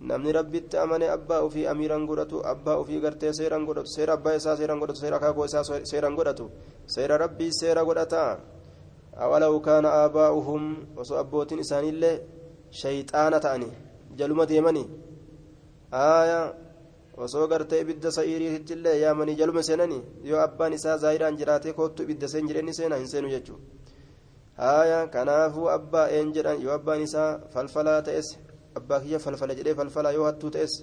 [0.00, 4.56] namni rabbitti amane abbaa ofii amiiran godhatu abbaa ofii gartee seeran godhatu seera abbaa isaa
[4.56, 6.50] seeran godhatu seera akaakoo isaa seeran godhatu
[6.86, 8.40] seera rabbii seera godhata.
[9.16, 10.64] Awalaw kaana aabaa'uhum
[11.00, 12.16] osoo abbootiin isaaniillee
[12.80, 13.72] shayxaana ta'anii
[14.18, 14.86] jaluma deemanii
[15.92, 16.40] aaya
[17.16, 22.28] osoo gartee ibidda sa'iiriitti illee yaamanii jaluma seenanii yoo abbaan isaa zaayiraan jiraatee kootu ibidda
[22.28, 23.64] seen jedheenni seenaa hin seenu jechuudha
[24.72, 28.28] aaya kanaafuu abbaa een jedhan yoo abbaan isaa falfalaa ta'es
[28.78, 30.74] abbaa kiyya falfala jedhee falfalaa yoo hattuu ta'es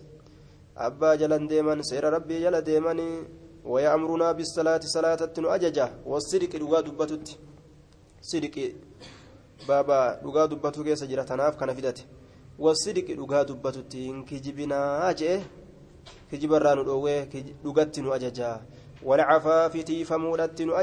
[0.75, 3.23] abbaa jalan deeman seera rabbii jala deemanii
[3.65, 7.37] waya'amrunaa bisalaati salaatatti nu ajaja wasidqi dhugaa dubbatutti
[8.21, 8.75] sidqi
[9.67, 12.05] baaba dhugaa dubbatu keessa jira tanaaf kana fidate
[12.59, 15.37] wasidqi dhugaa dubbatutti hin kijibinaa jee
[16.29, 17.21] kijibarraa nu dhoowwee
[17.63, 18.59] dhugatti nu ajaja
[19.05, 20.75] walcafaafi tiifamuudhatti nu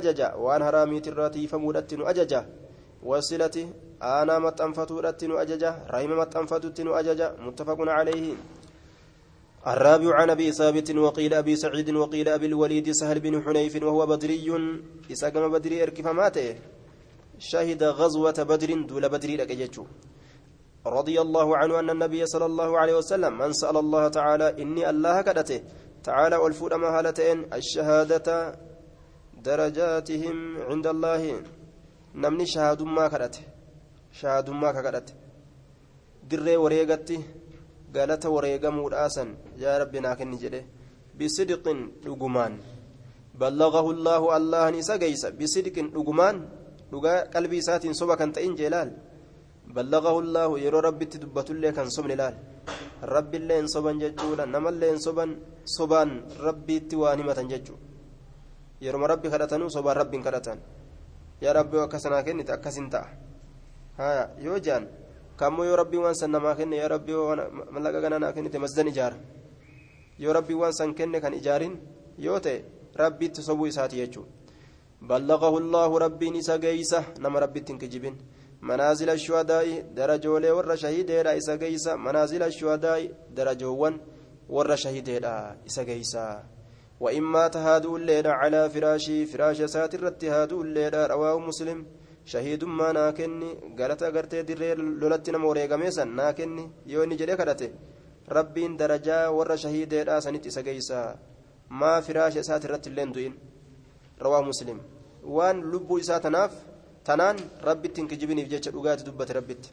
[3.02, 3.68] wasilati
[4.02, 8.36] aanaa maxxanfatuudhatti nu ajaja rahima maxxanfatutti nu ajaja muttafaqun calayhi
[9.66, 14.48] الرابع عن ابي ثابت وقيل ابي سعيد وقيل ابي الوليد سهل بن حنيف وهو بدري
[15.12, 16.56] اسقم بدري اركف ماته
[17.38, 19.84] شهد غزوة بدر دول بدر لكجتشو
[20.86, 25.22] رضي الله عنه أن النبي صلى الله عليه وسلم من سأل الله تعالى إني الله
[25.22, 25.60] كدته
[26.04, 28.28] تعالى والفود مهالتين الشهادة
[29.44, 30.36] درجاتهم
[30.68, 31.22] عند الله
[32.14, 33.42] نمني شهاد ما كدته
[34.12, 35.14] شهاد ما كدته
[36.30, 37.16] دري وريقتي
[37.94, 39.24] قالت وريقم ورآسا
[39.62, 40.62] يا ربنا كن جده
[41.18, 41.64] بصدق
[42.06, 42.52] لقمان
[43.40, 44.94] بلغه الله الله نسا
[45.38, 46.36] بصدق لقمان
[46.90, 48.90] dhugaa qalbii isaatiin soba kan ta'in jeelaal
[49.74, 52.34] ballaqahu llaahu yeroo rabbitti dubbatullee kan sobne laal
[53.14, 55.30] rabbiillee hin soban jechuudha namallee hin soban
[55.76, 56.10] sobaan
[56.46, 57.78] rabbiitti waan himatan jechuu
[58.86, 60.58] yeroma rabbi kadhatanuu sobaan rabbiin kadhatan
[61.40, 63.08] yaa rabbi akkasanaa kennite akkasin ta'a
[63.98, 64.88] haya yoo jaan
[65.36, 67.12] kammoo yoo rabbiin waan san namaa kenne yaa rabbi
[67.70, 69.16] mallaqa ganaa naa kennite masdan ijaara
[70.18, 71.80] yoo rabbiin waan san kenne kan ijaarin
[72.18, 72.64] yoo ta'e
[72.94, 74.40] rabbiitti sobuu isaati jechuudha
[75.02, 78.16] بلغه الله ربي نسا جيسة نما ربي تنكجبين
[78.62, 83.00] منازل الشهداء درجولي ور شهيد لا إسا جيسة منازل الشهداء
[83.36, 83.94] درجوان
[84.48, 85.82] ور شهيد لا إسا
[87.00, 91.86] جيسة وإما تهادوا الليلة على فراشي فراش ساتر التهادوا الليلة رواه مسلم.
[92.24, 97.70] شهيد ما ناكني قالت أغرتي درير لولتنا موريغا ميسا ناكني يوني جري كرته
[98.28, 101.16] ربين درجة ور شهيد سنت جيسة
[101.70, 103.34] ما فراش ساتر اللين
[104.20, 104.80] رواه مسلم.
[105.24, 106.52] وان لبو إساء تناف
[107.04, 109.64] تنان ربي تنكجبني جيش الأغات دبة ربت.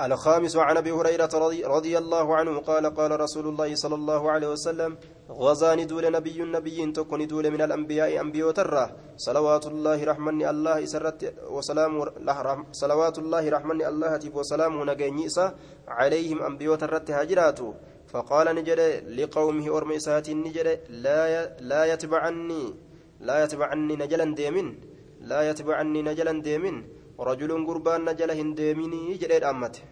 [0.00, 4.96] الخامس عن أبي هريرة رضي, الله عنه قال قال رسول الله صلى الله عليه وسلم
[5.30, 11.34] غزاني دول نبي نبي تكون دول من الأنبياء انبياء ترى صلوات الله رحمن الله سرت
[11.50, 11.92] وسلام
[12.72, 15.54] صلوات الله رحمن الله تيب وسلام نجينيسا
[15.88, 17.72] عليهم انبياء ترت هاجراتو
[18.10, 18.80] فقال نجد
[19.18, 22.64] لقومه أرميسات نجد لا لا يتبعني
[23.20, 24.74] لا يتبعني نجلا ديمن
[25.30, 27.03] لا يتبعني نجلا ديمن.
[27.20, 29.82] رجل قربان نجلا هنديمني جديد أمته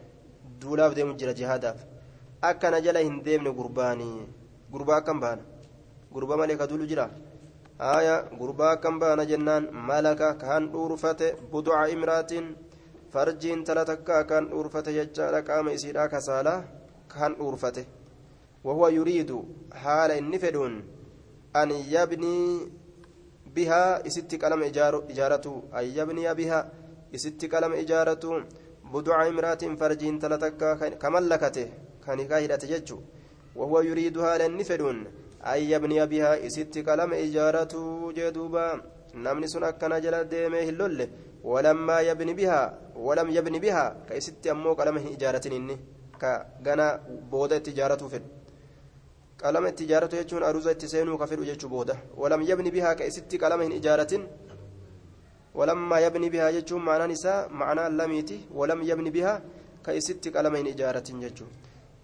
[0.60, 1.78] دولاف ديم جرى جهاداف
[2.44, 4.12] أكا نجلا هنديمن قرباني
[4.72, 5.38] قربا كم بان
[6.14, 7.06] قربا مالك دولو جرى
[7.80, 12.32] آية غربا كم بانا جنان ملكا كان أورفته بضع امرأة
[13.12, 16.54] فرجين تلتكا كان أورفته يجعل قام إسيرا كسالا
[17.12, 17.84] كان أورفته
[18.64, 19.30] وهو يريد
[19.82, 20.72] حال النفدون
[21.60, 22.38] أن يبني
[23.54, 24.62] بها إستي كلام
[25.10, 26.60] إجارته أن يبني بها
[27.14, 28.30] إستي كلام إجارته
[28.94, 30.70] بضع امرأة فرجين تلتكا
[31.02, 31.68] كملكته
[32.04, 32.98] كان كاهدة ججو
[33.58, 34.98] وهو يريد حال النفدون
[35.52, 37.84] أن يبني بها إستي كلام إجارته
[38.16, 38.66] جدوبا
[39.14, 41.08] namni sun akkana jala deemee hin lolle
[41.44, 42.72] walammaa yabni bihaa
[43.06, 45.76] walam yabni bihaa ka isitti ammoo qalama hin ijaaratin inni
[46.22, 46.30] ka
[46.62, 46.86] gana
[47.32, 48.28] booda itti ijaaratuu fedhu
[49.42, 53.04] qalama itti ijaaratu jechuun aruuza itti seenuu ka fedhu jechuu booda walam yabni bihaa ka
[53.12, 54.26] isitti qalama hin ijaaratin
[55.58, 59.34] ولما يبني بها يجو معنى نساء معنى لميتي ولم يبني بها
[59.84, 61.46] كيست قلمين إجارة يجو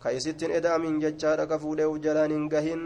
[0.02, 2.82] كيست إدا من ججارة كفولة وجلان قهن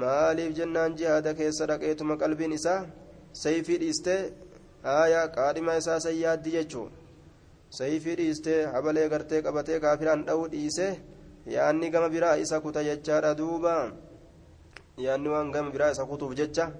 [0.00, 2.86] maaliif jennaan jihaada keessa dhaqeetuma qalbiin isaa?
[3.42, 4.32] Sayfii dhiistee
[4.86, 6.86] haaya qaadhima isaa sayyaaddi jechuu
[7.78, 10.86] sayfii dhiistee habalee gartee qabatee kaafiraan dha'uu dhiise
[11.56, 13.74] yaanni gama biraa isa kuta jechaadha duuba.
[15.04, 16.70] Yaanni waan gama biraa isa kutuuf jecha.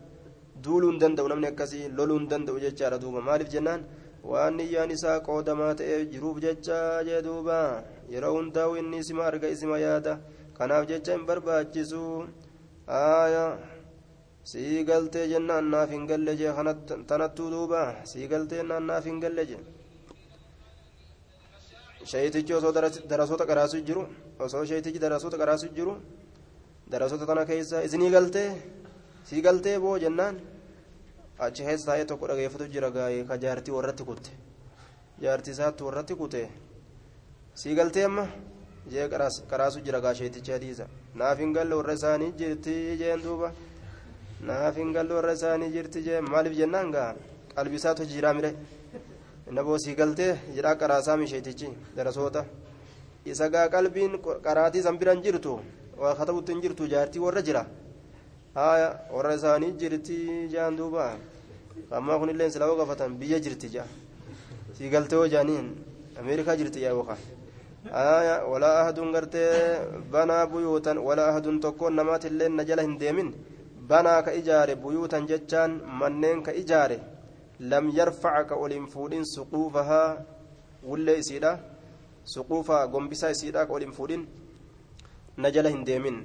[0.65, 3.81] Duuluu hin danda'u namni akkasii loluu hin danda'u jechaadha duuba maaliif jennaan
[4.31, 6.79] waan niyyaan isaa qoodamaa ta'ee jiruuf jecha
[7.09, 7.59] jee duuba
[8.15, 10.13] yeroo hundaa'u inni isima arga isima yaada
[10.59, 12.03] kanaaf jecha hin barbaachisu
[13.03, 13.51] aayaa
[14.51, 16.53] sii galtee jennaan naaf hin galle jee
[17.11, 17.81] tanattuu duuba
[18.11, 19.61] sii galtee jennaan naaf hin galle jee
[22.11, 22.73] shayitichi osoo
[23.11, 24.03] darasoota qaraasuu jiru
[24.47, 25.93] osoo shayitichi darasoota qaraasuu jiru
[26.93, 28.49] darasoota tana keessa isinii galtee
[29.29, 30.35] sii galtee boo jennaan
[31.45, 34.31] achi keessa taa'ee tokko dhageeffatu jira gaa'ee ka jaartii warratti kutte
[35.23, 36.43] jaartii isaatti warratti kute
[37.61, 38.25] sii galtee amma
[38.93, 39.09] jee
[39.51, 43.53] qaraasuu jira gaa shayitichi hadiisa naaf hin galle warra isaanii jirti jeen duuba
[44.49, 47.11] naaf hin galle warra isaanii jirti jee maaliif jennaan gaa
[47.57, 48.51] qalbisaatu jiraa mire
[49.59, 52.45] naboo sii galtee jedhaa qaraasaa misheetichi darasoota
[53.33, 55.53] isa gaa qalbiin qaraatii san biran jirtu
[56.03, 57.63] waa katabutti hin jirtu jaartii warra jira
[58.55, 60.17] haya warra isaanii jirti
[60.55, 61.05] jaan duuba
[61.91, 63.87] ammaa kunillee silaa hoo gafatan biyya jirti ja'a.
[64.77, 65.69] Sii galtee hoo jaaniin
[66.21, 67.19] ameerikaa jirti yaa yookaan
[68.51, 69.81] walaa ahaduun gartee
[70.13, 73.33] banaa buyuutan walaa ahaduun tokkoon namaatillee na jala hin deemin.
[73.89, 77.01] Banaa ka ijaare buyuutan jechaan manneen ka ijaare.
[77.61, 80.17] Lam yarfaca ka oliin fuudhin suquufahaa
[80.89, 81.59] wullee isiidha
[82.25, 84.27] suquufaa gombisaa isiidha ka oliin fuudhin
[85.37, 86.17] na jala hin deemin.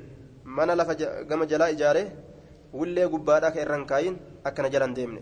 [0.44, 0.96] Mana lafa
[1.30, 2.04] gama jalaa ijaare
[2.74, 5.22] wullee gubbaadhaa ka irra hin kaayin akka na jala hin deemne.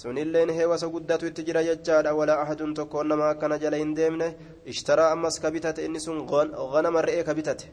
[0.00, 5.10] Sunilleen heewasa guddaatu itti jira jechaadha walaa ahadun tokkoon nama akkana jala hin deemne ishtaraa
[5.12, 6.26] ammas ka bitate inni sun
[6.72, 7.70] ganama re'ee ka bitate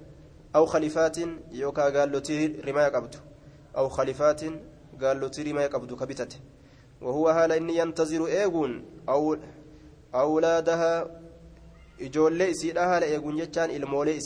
[0.54, 3.18] aw khalifaatiin yookaa gaallotii rimaya qabdu
[3.74, 4.60] aw khalifaatiin
[5.04, 6.38] gaallotii rimaya qabdu ka bitate
[7.02, 9.38] وهو هالا إني ينتظر إيغون أو
[10.16, 10.94] أولادها
[12.02, 14.18] إجولي إسيدا هالا إيغون جتان إلمولي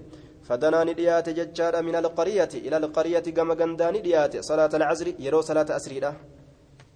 [0.47, 6.11] فدنا نديات ججار من القرية إلى القرية كما غندا نديات صلاة العصر يرو صلاة أسريرة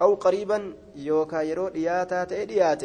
[0.01, 2.83] أو قريبا يوكا يرو دياتا تأديات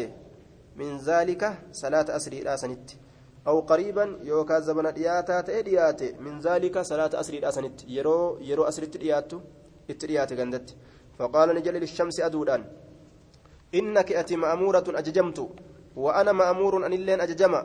[0.77, 3.04] من ذلك صلاة أسريرة سنت
[3.47, 9.33] أو قريبا يوكا زبنا دياتا تأديات من ذلك صلاة أسريرة سنت يرو يرو أسريت ديات
[9.91, 10.69] اتديات غندت.
[11.19, 12.65] فقال نجل للشمس أدودان
[13.75, 15.39] إنك أتي مأمورة أججمت.
[15.97, 17.61] وأنا مأمور أن اللين أججما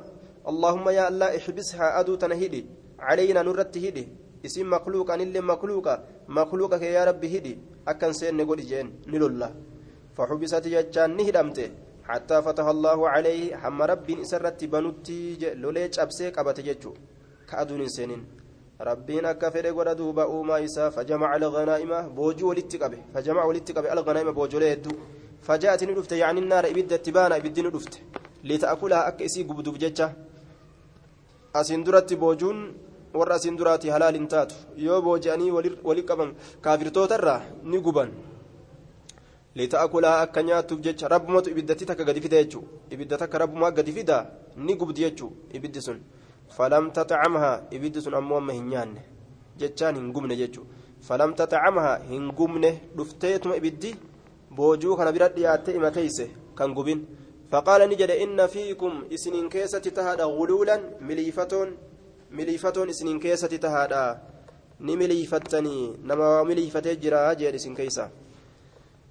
[0.52, 2.62] اللهم يا الله احبسها أدو تنهدي
[3.00, 4.08] علينا نرت هدي
[4.46, 5.88] اسم مخلوق أن اللين مخلوق.
[6.28, 7.54] مخلوقك يا رب هدي
[7.88, 8.88] أكن سين نقول جين.
[9.08, 9.50] نلولا.
[10.16, 11.60] فحبست ججان نهدمت.
[12.10, 15.20] حتى فتح الله عليه حم رب إسرت بنوتي
[15.62, 16.92] لوليج أبسيك أبت ججو
[17.50, 18.22] كأدون سنين.
[18.82, 24.92] ربين أكفر قد دوبا أوما إسا فجمع الغنائم بوجو ولتقبه فجمع ولتقبه الغنائم بوجو ليدو.
[25.48, 27.94] فجاءت ندفت يعني النار إبدة تبانا إبدة ندفت
[28.44, 30.08] لتأكلها أك إسي قبدوف جتة
[31.56, 31.84] أسين
[32.24, 32.58] بوجون.
[33.14, 35.52] warra asiin duraati halaal hin taatu yoo booji'anii
[35.84, 36.36] wali qaban
[39.56, 44.18] lita'akulaa akka nyaattuuf jecha rabbumatu ibiddatti takka gadi fida jechuu ibidda takka rabbumaa gadi fida
[44.58, 46.00] ni gubdi jechuu ibiddi sun
[46.58, 49.02] falam taxacamhaa ibiddi sun ammoo amma hin nyaanne
[49.58, 50.66] jechaan hin gubne jechuu
[51.02, 53.96] falam taxacamhaa hin gubne dhufteetuma ibiddi
[54.52, 57.08] boojuu kana bira dhiyaattee imateeyse kan gubin
[57.52, 61.78] فقال نجد إن فيكم إسنين كيسة تهدى غلولا مليفتون
[62.32, 64.06] مليفتون إسنين كيسة تهدى
[64.82, 68.06] نمليفتني نما مليفتي جرا جير إسن كيسة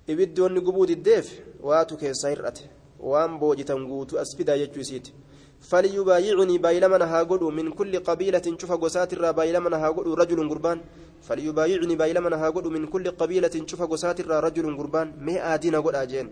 [0.08, 1.32] ibiddoon ni gubuu diddeef
[1.62, 2.70] waatu keessaa hir'ate.
[3.00, 5.12] Waan boojitan guutu as fidaa jechuu isiiti.
[5.60, 10.78] فليبايعني بايلمنا هاغدو من كل قبيلة شوف غسات الرا بايلمنا هاغدو رجل قربان
[11.26, 16.28] فليبايعني بايلمنا هاغدو من كل قبيلة شوف غسات الرا رجل قربان مي آدينا قد أجين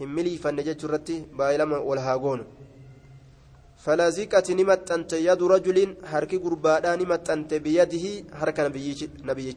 [0.00, 2.40] هملي فنجت رتي بايلما والهاغون
[3.84, 5.78] فلازقت نمت أنت يد رجل
[6.10, 8.04] حركي قربانا نمت أنت بيده
[8.38, 9.52] حركة نبي نبي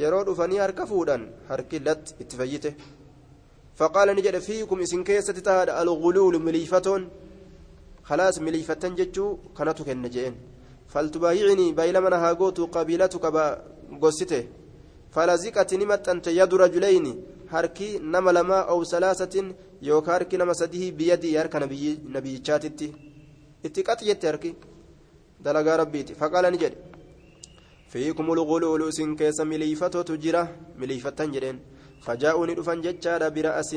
[0.00, 2.70] yeroo dhufanii harka fuudhan harki lat itti fayyite
[3.78, 7.02] faqaala ni jedhe fiikum isin keessatti tahaadha alguluulu miliifatoon
[8.08, 10.34] khalaas miliifatan jechuu kanatu kenna jeen
[10.92, 13.44] faltubaayicinii baay'ilama haa gootu qabiilatu qaba
[14.02, 14.40] gossite
[15.14, 17.12] falaziqati ni maxxante yadu rajulayni
[17.54, 19.54] harki nama lamaa ow salaasatin
[19.88, 21.60] yookaan harki nama sadii biyyadii harka
[22.14, 22.92] nabiyyichaatitti
[23.66, 24.50] itti qaxi jette harki
[25.44, 26.91] dalagaa rabbiiti faqaala ni jedhe
[27.92, 30.42] فيكم الغلول سن كيس مليفتو تجرى
[30.80, 31.56] مليفتن جدين
[32.04, 33.72] فجاءوا ندفن ججارا برأس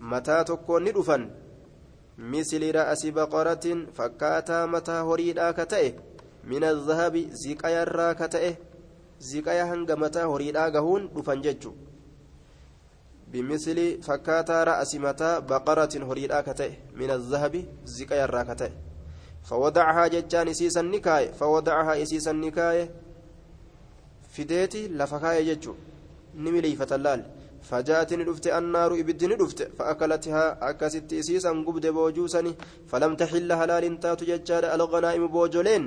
[0.00, 1.22] متى تكون ندفن
[2.18, 3.66] مثل رأس بقرة
[3.96, 5.92] فكاتا متى هريدا كتئه
[6.50, 8.54] من الذهب زكايا را كتئه
[9.20, 11.72] زكايا هنگ متى هريدا غهون دفن ججو
[13.32, 17.54] بمثل فكاتا رأس متى بقرة هريدا كتئه من الذهب
[17.84, 18.72] زكايا را كتئه
[19.48, 23.07] فوضعها ججان إسيسا نكاية فوضعها إسيسا نكاية
[24.34, 25.76] fideeti lafa kaayee jechuun
[26.42, 27.22] ni miliifatan laal.
[27.68, 32.52] فجاءت ندفت النار إبد ندفت فأكلتها أكست إسيسا قبد بوجوسني
[32.90, 35.82] فلم تحل هلال تاتو ججار الغنائم بوجولين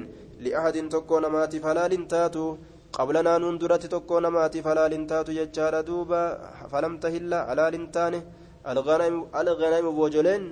[0.45, 2.45] لأحد تكون مات فلال تاتو
[2.97, 6.22] قبلنا نندرت تكون مات فلال تاتو ججار دوبا
[6.72, 8.19] فلم تحل هلال تاني
[8.72, 10.43] الغنائم الغنائم بوجولين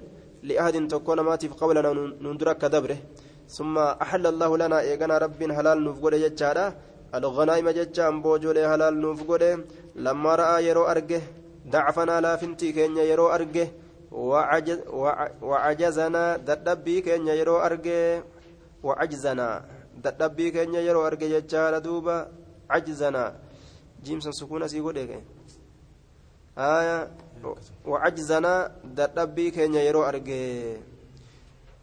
[0.47, 1.91] لأحد تكون مات قبلنا
[2.23, 2.97] نندرك كدبره
[3.57, 6.65] ثم أحل الله لنا إيقنا رب هلال نفقود ججارا
[7.14, 9.52] الغنائم ججان بوجولي هلال نوف غودي
[10.04, 11.22] لما راى يرو ارجه
[11.72, 13.68] ضعفنا لا فنتي كينيا يرو ارجه
[14.12, 14.78] وعجز
[15.42, 18.22] وعجزنا ددبي كينيا يرو ارجه
[18.86, 19.48] وعجزنا
[20.04, 22.16] ددبي كينيا يرو ارجه ججال دوبا
[22.70, 23.24] عجزنا
[24.04, 25.20] جيمسون سكون سي غودي
[26.58, 27.10] آية
[27.86, 28.54] وعجزنا
[28.98, 30.40] ددبي كينيا يرو ارجه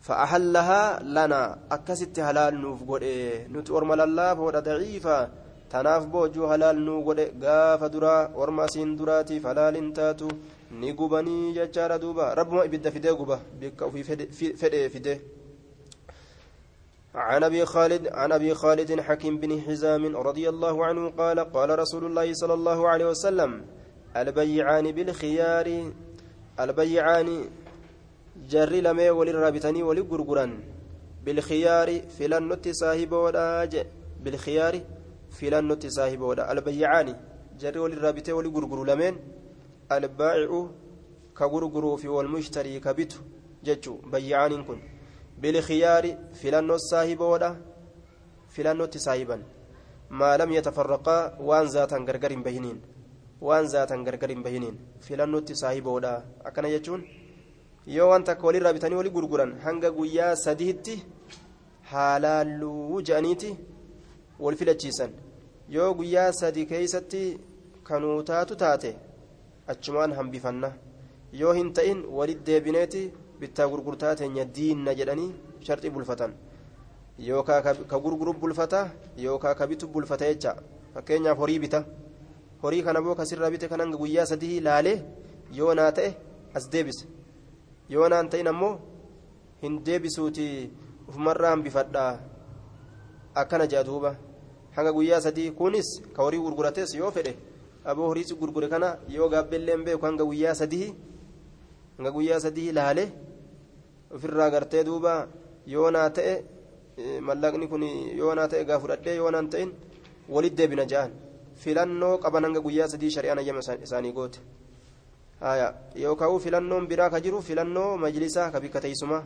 [0.06, 1.42] فأحلها لنا.
[1.74, 3.02] أكست هلال نوف قد
[3.54, 5.18] نت أرمل الله فودا ضعيفة.
[5.70, 10.28] تناف بوجو هلال نو قد قاف درا ورما سين دراتي فلال انتاتو
[10.80, 12.34] نيقبني ججار دوبا.
[12.38, 14.02] ربما إبدا فده قبا بك في
[14.60, 15.16] فده فده
[17.14, 22.04] عن أبي خالد عن أبي خالد حكيم بن حزام رضي الله عنه قال قال رسول
[22.04, 23.64] الله صلى الله عليه وسلم
[24.16, 25.68] البيعان بالخيار.
[26.60, 27.28] البيعان
[28.52, 30.52] jarri lamee walirraa bitanii wali gurguran
[31.24, 33.86] bilkiyaari filannotti saahiboodha je
[34.24, 34.82] bilkiyaari
[35.38, 37.14] filannotti saahiboodha albayyacaani
[37.60, 39.16] jarri walirraa bitee wali gurguru lameen
[39.88, 40.60] albaa'icu
[41.34, 43.18] ka gurguruu fi walmushtarii ka bitu
[43.62, 44.80] jechuu bayyacaaniin kun
[45.40, 47.50] bilkiyaari filannoo saahiboodha
[48.54, 49.44] filannotti saahiban
[50.10, 52.80] maa lam yatafarraqaa waan zaatan gargar hin bahiniin
[53.40, 54.76] waan zaatan gargar hin bahiniin
[55.06, 56.12] filannotti saahiboodha
[56.50, 57.02] akkana jechuun
[57.94, 60.94] yoo waan takka walirraa bitanii walii gurguran hanga guyyaa sadiitti
[61.92, 63.50] haalaalluu je'aniiti
[64.44, 65.10] wal filachiisan.
[65.74, 67.20] Yoo guyyaa sadii keeysatti
[67.88, 68.90] kanuu taatu taate
[69.72, 70.72] achumaan hambifanna.
[71.40, 73.02] Yoo hin ta'in walit deebineeti
[73.40, 75.30] bittaa gurgurtaa teenya diinna jedhanii
[75.66, 76.32] sharxii bulfatan.
[77.28, 78.80] Yookaa ka gurguru bulfata
[79.26, 80.56] yookaa ka bitu bulfata jecha.
[80.94, 81.84] Fakkeenyaaf horii bita.
[82.62, 84.98] Horii kana boo kasirraa bite kan hanga guyyaa sadii laalee
[85.58, 86.10] yoo naa ta'e
[86.54, 87.04] as deebise
[87.88, 88.74] yoo naan ta'in ammoo
[89.62, 90.46] hin deebisuuti
[91.08, 92.04] ufumarraa hambifadha
[93.34, 94.16] akkana jea duuba.
[94.76, 97.32] Hanga guyyaa sadii kunis ka horii gurgurates yoo fedhe
[97.84, 100.88] aboo horiisi gurgure kana yoo gaabbeilleen beeku hanga guyyaa sadii
[101.96, 103.04] hanga guyyaa sadii laale
[104.14, 105.12] ofirraa gartee duuba
[105.66, 106.34] yoo naa ta'e
[107.28, 107.82] mallaqni kun
[108.20, 109.70] yoo naa ta'e gaa fudhadhee yoo naan ta'in
[110.28, 111.10] walit deebina ja'an.
[111.62, 114.38] Filannoo qaban hanga guyyaa sadii shari'aan ayyama isaanii goote
[115.40, 119.24] yookaan filannoon biraa ka jiru filannoo majlisaa ka bikka teessumaa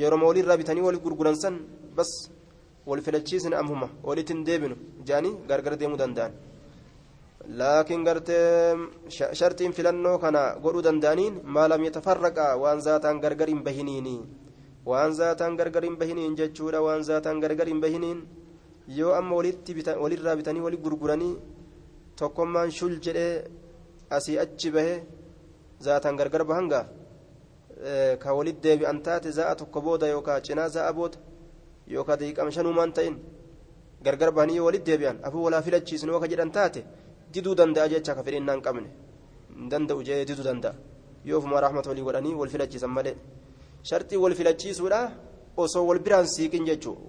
[0.00, 1.36] yeroo walirraa bitanii wal gurguran
[1.96, 2.10] bas
[2.86, 6.32] wal filachiisne amhuma walitti hin deebinu jedhanii gargar deemuu danda'an
[7.58, 8.76] laakiin gartee
[9.38, 14.16] shartiin filannoo kana godhuu danda'aniin maalam yatafarraqa waan zaataan gargar hin bahiniini
[14.90, 18.18] waan zaataan gargar hin bahiniin jechuudha waan zaataan gargar hin bahiniin
[18.98, 21.34] yoo amma walitti walirraa bitanii wali gurguranii
[22.18, 23.34] tokkummaan shul jedhee
[24.16, 24.94] asii achi bahe
[25.86, 26.80] zaataan gargar bahanga
[28.22, 31.18] ka walit deebi'an taate za'a tokko booda yookaan cinaa za'a booda
[31.94, 33.16] yookaan daqiiqama shanumaan ta'in
[34.02, 36.80] gargar bahanii walit deebi'an afuu walaa filachiisnu akka jedhan taate
[37.32, 38.88] diduu danda'a jecha ka fedhinnaa hin qabne
[39.70, 40.74] danda'u jee diduu danda'a
[41.28, 41.60] yoo ofuma
[42.08, 43.16] godhanii wal filachiisan malee
[43.88, 45.00] shartii wal filachiisuudha
[45.64, 47.00] osoo wal biraan siiqin jechuudha.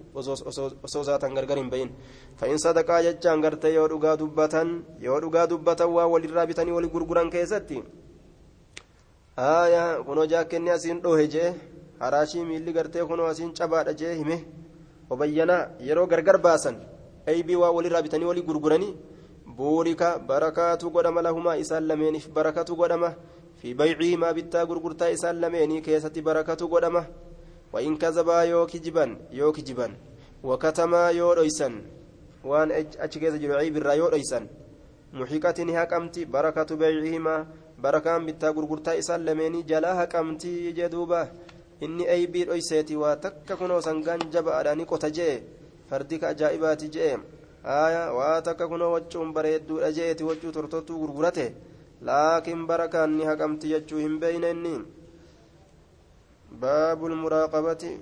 [0.84, 1.90] Osoo zaatan gargar hin bahin.
[2.38, 4.68] Fa'in sadaqaa jechaan gartee yoo dhugaa dubbatan
[5.06, 7.82] yoo dhugaa dubbatan waa walirraa bitanii wali gurguran keessatti
[9.38, 11.54] aayaa kunoo jaakkenni asiin dhoohe jee
[12.00, 14.36] haraashii miilli gartee kunoo asiin cabaadha jee hime.
[15.10, 16.76] Obayyanaa yeroo gargar baasan
[17.26, 18.94] aybii waa walirraa bitanii walii gurguranii
[19.56, 23.12] buurika barakaatu godhama lahumaa isaan lameeniif barakatu godhama.
[23.60, 27.02] Fi baycihimaa bittaa gurgurtaa isaan lameenii keessatti barakatu godhama
[27.72, 29.88] وإن كذبا يو كجبا يو كجبا
[30.44, 31.68] وكتما يو ريسا
[32.44, 32.68] وان
[32.98, 34.46] أشكيز جرعي برا يو ريسا
[35.12, 37.36] محيكة هكمتي بركة بيعهما
[37.78, 41.22] بركان بتا غرغرتا إسان لميني جلا هكمتي جدوبا
[41.80, 45.34] inni aybii dhoyseeti waa takka kunoo sangaan jabaadhaani qota jee
[45.90, 47.14] fardika ajaa'ibaati jee
[47.64, 51.46] aya waa takka kunoo waccuun bareedduudha jeeti waccuu tortottuu gurgurate
[52.08, 54.74] laakiin barakaan ni haqamti jechuu hin beeynenni
[56.60, 57.98] باب المراقبة.